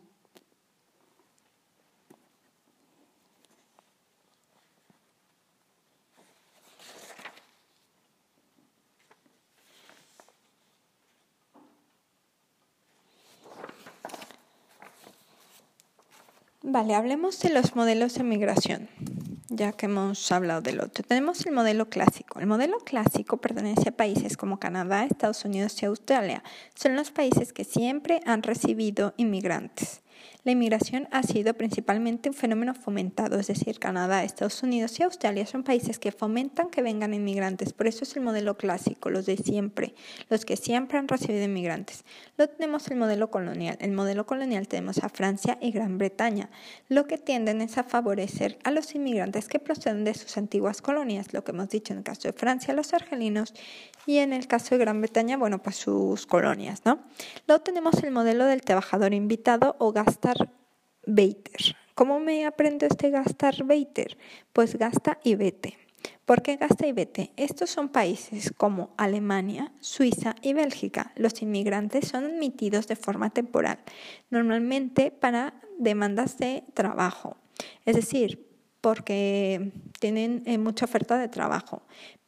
Vale, 16.65 16.95
hablemos 16.95 17.39
de 17.41 17.51
los 17.51 17.77
modelos 17.77 18.15
de 18.15 18.23
migración, 18.25 18.89
ya 19.49 19.72
que 19.72 19.86
hemos 19.86 20.30
hablado 20.32 20.61
del 20.61 20.80
otro. 20.80 21.05
Tenemos 21.05 21.45
el 21.47 21.53
modelo 21.53 21.88
clásico. 21.88 22.40
El 22.40 22.47
modelo 22.47 22.78
clásico 22.78 23.38
pertenece 23.38 23.90
a 23.90 23.97
países 23.97 24.36
como 24.36 24.59
Canadá, 24.59 25.05
Estados 25.05 25.45
Unidos 25.45 25.82
y 25.82 25.86
Australia. 25.86 26.43
Son 26.74 26.97
los 26.97 27.11
países 27.11 27.53
que 27.53 27.64
siempre 27.64 28.20
han 28.26 28.43
recibido 28.43 29.14
inmigrantes. 29.16 30.03
La 30.45 30.51
inmigración 30.51 31.07
ha 31.12 31.22
sido 31.22 31.55
principalmente 31.55 32.28
un 32.28 32.34
fenómeno 32.34 32.74
fomentado, 32.74 33.38
es 33.38 33.47
decir, 33.47 33.78
Canadá, 33.78 34.24
Estados 34.24 34.61
Unidos 34.64 34.99
y 34.99 35.05
Australia 35.05 35.47
son 35.47 35.62
países 35.62 36.01
que 36.01 36.11
fomentan 36.11 36.68
que 36.68 36.82
vengan 36.82 37.14
inmigrantes. 37.14 37.72
Por 37.72 37.86
eso 37.86 38.03
es 38.03 38.16
el 38.16 38.24
modelo 38.24 38.57
clásico, 38.57 39.09
los 39.09 39.24
de 39.24 39.36
siempre, 39.36 39.95
los 40.30 40.45
que 40.45 40.57
siempre 40.57 40.99
han 40.99 41.07
recibido 41.07 41.45
inmigrantes. 41.45 42.05
Luego 42.36 42.55
tenemos 42.55 42.88
el 42.88 42.97
modelo 42.97 43.30
colonial. 43.30 43.76
El 43.80 43.93
modelo 43.93 44.26
colonial 44.26 44.66
tenemos 44.66 44.99
a 45.05 45.09
Francia 45.11 45.59
y 45.61 45.70
Gran 45.70 45.97
Bretaña, 45.97 46.51
lo 46.88 47.07
que 47.07 47.18
tienden 47.18 47.61
es 47.61 47.78
a 47.78 47.84
favorecer 47.84 48.59
a 48.64 48.72
los 48.72 48.97
inmigrantes 48.97 49.47
que 49.47 49.61
proceden 49.61 50.03
de 50.03 50.14
sus 50.14 50.36
antiguas 50.36 50.82
colonias, 50.82 51.32
lo 51.32 51.45
que 51.45 51.53
hemos 51.53 51.68
dicho 51.68 51.93
en 51.93 52.01
el 52.01 52.05
caso 52.05 52.22
de 52.22 52.32
Francia, 52.32 52.74
los 52.74 52.93
argelinos, 52.95 53.55
y 54.07 54.18
en 54.18 54.32
el 54.32 54.49
caso 54.49 54.74
de 54.74 54.78
Gran 54.78 55.01
Bretaña, 55.01 55.36
bueno, 55.36 55.62
pues 55.62 55.76
sus 55.76 56.26
colonias, 56.26 56.82
¿no? 56.84 56.99
Luego 57.47 57.62
tenemos 57.62 58.03
el 58.03 58.11
modelo 58.11 58.47
del 58.47 58.62
trabajador 58.62 59.14
invitado 59.14 59.76
o 59.78 59.93
gastar-beiter. 60.33 61.76
¿Cómo 61.95 62.20
me 62.20 62.47
aprendo 62.47 62.87
este 62.87 63.11
gastar-beiter? 63.11 64.16
Pues 64.53 64.76
gasta 64.76 65.18
y 65.22 65.35
vete. 65.35 65.76
¿Por 66.24 66.43
qué 66.43 66.57
gasta 66.57 66.87
y 66.87 66.93
vete? 66.93 67.33
Estos 67.37 67.70
son 67.70 67.89
países 67.89 68.53
como 68.57 68.95
Alemania, 68.97 69.72
Suiza 69.80 70.35
y 70.43 70.55
Bélgica. 70.55 71.12
Los 71.16 71.43
inmigrantes 71.43 72.09
son 72.09 72.24
admitidos 72.24 72.89
de 72.89 72.97
forma 72.97 73.30
temporal, 73.30 73.78
normalmente 74.30 75.11
para 75.11 75.55
demandas 75.78 76.39
de 76.39 76.64
trabajo. 76.74 77.37
Es 77.85 77.97
decir, 77.97 78.49
porque 78.80 79.72
tienen 80.01 80.43
eh, 80.47 80.59
mucha 80.59 80.87
oferta 80.87 81.18
de 81.18 81.28
trabajo, 81.28 81.83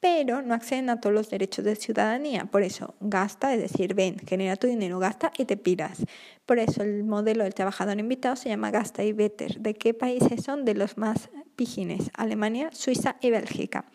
pero 0.04 0.42
no 0.42 0.52
acceden 0.52 0.90
a 0.90 1.00
todos 1.00 1.14
los 1.14 1.30
derechos 1.30 1.64
de 1.64 1.76
ciudadanía. 1.76 2.44
Por 2.44 2.62
eso, 2.62 2.94
gasta, 3.00 3.54
es 3.54 3.62
decir, 3.62 3.94
ven, 3.94 4.18
genera 4.18 4.54
tu 4.56 4.66
dinero, 4.66 4.98
gasta 4.98 5.32
y 5.38 5.46
te 5.46 5.56
piras. 5.56 6.04
Por 6.44 6.58
eso 6.58 6.82
el 6.82 7.04
modelo 7.04 7.42
del 7.44 7.54
trabajador 7.54 7.98
invitado 7.98 8.36
se 8.36 8.50
llama 8.50 8.70
Gasta 8.70 9.02
y 9.02 9.14
Better. 9.14 9.60
¿De 9.60 9.72
qué 9.72 9.94
países 9.94 10.44
son? 10.44 10.66
De 10.66 10.74
los 10.74 10.98
más 10.98 11.30
pijines, 11.56 12.10
Alemania, 12.12 12.68
Suiza 12.72 13.16
y 13.22 13.30
Bélgica. 13.30 13.86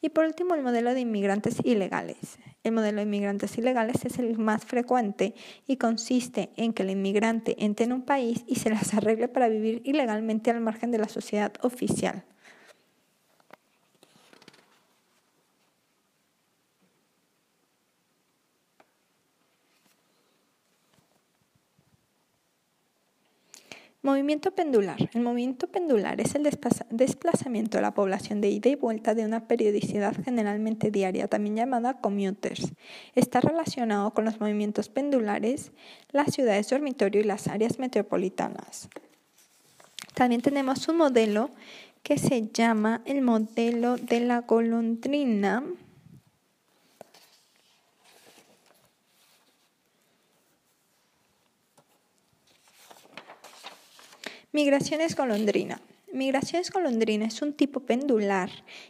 Y 0.00 0.10
por 0.10 0.24
último, 0.24 0.54
el 0.54 0.62
modelo 0.62 0.94
de 0.94 1.00
inmigrantes 1.00 1.56
ilegales. 1.64 2.38
El 2.62 2.70
modelo 2.70 2.98
de 2.98 3.02
inmigrantes 3.02 3.58
ilegales 3.58 4.04
es 4.04 4.20
el 4.20 4.38
más 4.38 4.64
frecuente 4.64 5.34
y 5.66 5.78
consiste 5.78 6.50
en 6.54 6.74
que 6.74 6.84
el 6.84 6.90
inmigrante 6.90 7.56
entre 7.58 7.86
en 7.86 7.92
un 7.92 8.02
país 8.02 8.44
y 8.46 8.54
se 8.54 8.70
las 8.70 8.94
arregle 8.94 9.26
para 9.26 9.48
vivir 9.48 9.82
ilegalmente 9.84 10.52
al 10.52 10.60
margen 10.60 10.92
de 10.92 10.98
la 10.98 11.08
sociedad 11.08 11.54
oficial. 11.62 12.24
Movimiento 24.06 24.52
pendular. 24.52 25.10
El 25.14 25.22
movimiento 25.22 25.66
pendular 25.66 26.20
es 26.20 26.36
el 26.36 26.48
desplazamiento 26.90 27.76
de 27.76 27.82
la 27.82 27.92
población 27.92 28.40
de 28.40 28.48
ida 28.50 28.70
y 28.70 28.76
vuelta 28.76 29.16
de 29.16 29.24
una 29.24 29.48
periodicidad 29.48 30.14
generalmente 30.24 30.92
diaria, 30.92 31.26
también 31.26 31.56
llamada 31.56 31.94
commuters. 31.94 32.72
Está 33.16 33.40
relacionado 33.40 34.12
con 34.12 34.24
los 34.24 34.38
movimientos 34.38 34.88
pendulares, 34.88 35.72
las 36.12 36.32
ciudades 36.32 36.70
dormitorio 36.70 37.20
y 37.20 37.24
las 37.24 37.48
áreas 37.48 37.80
metropolitanas. 37.80 38.88
También 40.14 40.40
tenemos 40.40 40.86
un 40.86 40.98
modelo 40.98 41.50
que 42.04 42.16
se 42.16 42.48
llama 42.52 43.02
el 43.06 43.22
modelo 43.22 43.96
de 43.96 44.20
la 44.20 44.42
golondrina 44.42 45.64
Migraciones 54.56 55.14
golondrina. 55.14 55.82
Migraciones 56.14 56.70
golondrina 56.70 57.26
es 57.26 57.42
un 57.42 57.52
tipo 57.52 57.80
pendular 57.80 58.48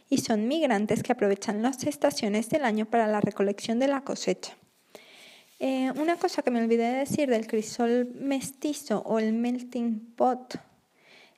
y 0.09 0.19
son 0.19 0.47
migrantes 0.47 1.03
que 1.03 1.11
aprovechan 1.11 1.61
las 1.61 1.83
estaciones 1.83 2.49
del 2.49 2.63
año 2.63 2.85
para 2.85 3.05
la 3.05 3.19
recolección 3.19 3.77
de 3.77 3.89
la 3.89 3.99
cosecha. 3.99 4.53
Eh, 5.59 5.91
una 5.97 6.15
cosa 6.15 6.41
que 6.41 6.51
me 6.51 6.63
olvidé 6.63 6.85
de 6.85 6.99
decir 6.99 7.29
del 7.29 7.47
crisol 7.47 8.07
mestizo 8.17 8.99
o 8.99 9.19
el 9.19 9.33
melting 9.33 10.13
pot 10.15 10.57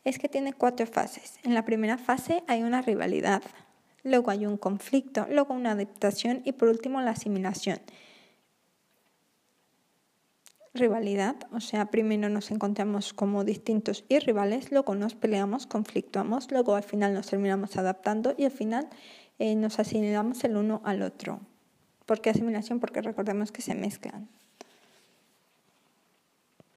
es 0.03 0.19
que 0.19 0.29
tiene 0.29 0.53
cuatro 0.53 0.85
fases. 0.85 1.39
En 1.41 1.55
la 1.55 1.65
primera 1.65 1.97
fase 1.97 2.43
hay 2.45 2.61
una 2.61 2.83
rivalidad, 2.83 3.41
luego 4.03 4.29
hay 4.29 4.45
un 4.45 4.57
conflicto, 4.57 5.25
luego 5.31 5.55
una 5.55 5.71
adaptación 5.71 6.43
y 6.45 6.51
por 6.51 6.69
último 6.69 7.01
la 7.01 7.11
asimilación 7.11 7.79
rivalidad, 10.79 11.35
o 11.51 11.59
sea, 11.59 11.91
primero 11.91 12.29
nos 12.29 12.49
encontramos 12.49 13.13
como 13.13 13.43
distintos 13.43 14.05
y 14.09 14.19
rivales, 14.19 14.71
luego 14.71 14.95
nos 14.95 15.13
peleamos, 15.13 15.67
conflictuamos, 15.67 16.51
luego 16.51 16.75
al 16.75 16.83
final 16.83 17.13
nos 17.13 17.27
terminamos 17.27 17.77
adaptando 17.77 18.33
y 18.37 18.45
al 18.45 18.51
final 18.51 18.89
eh, 19.37 19.55
nos 19.55 19.79
asimilamos 19.79 20.43
el 20.43 20.57
uno 20.57 20.81
al 20.83 21.03
otro. 21.03 21.41
¿Por 22.05 22.21
qué 22.21 22.31
asimilación? 22.31 22.79
Porque 22.79 23.01
recordemos 23.03 23.51
que 23.51 23.61
se 23.61 23.75
mezclan. 23.75 24.27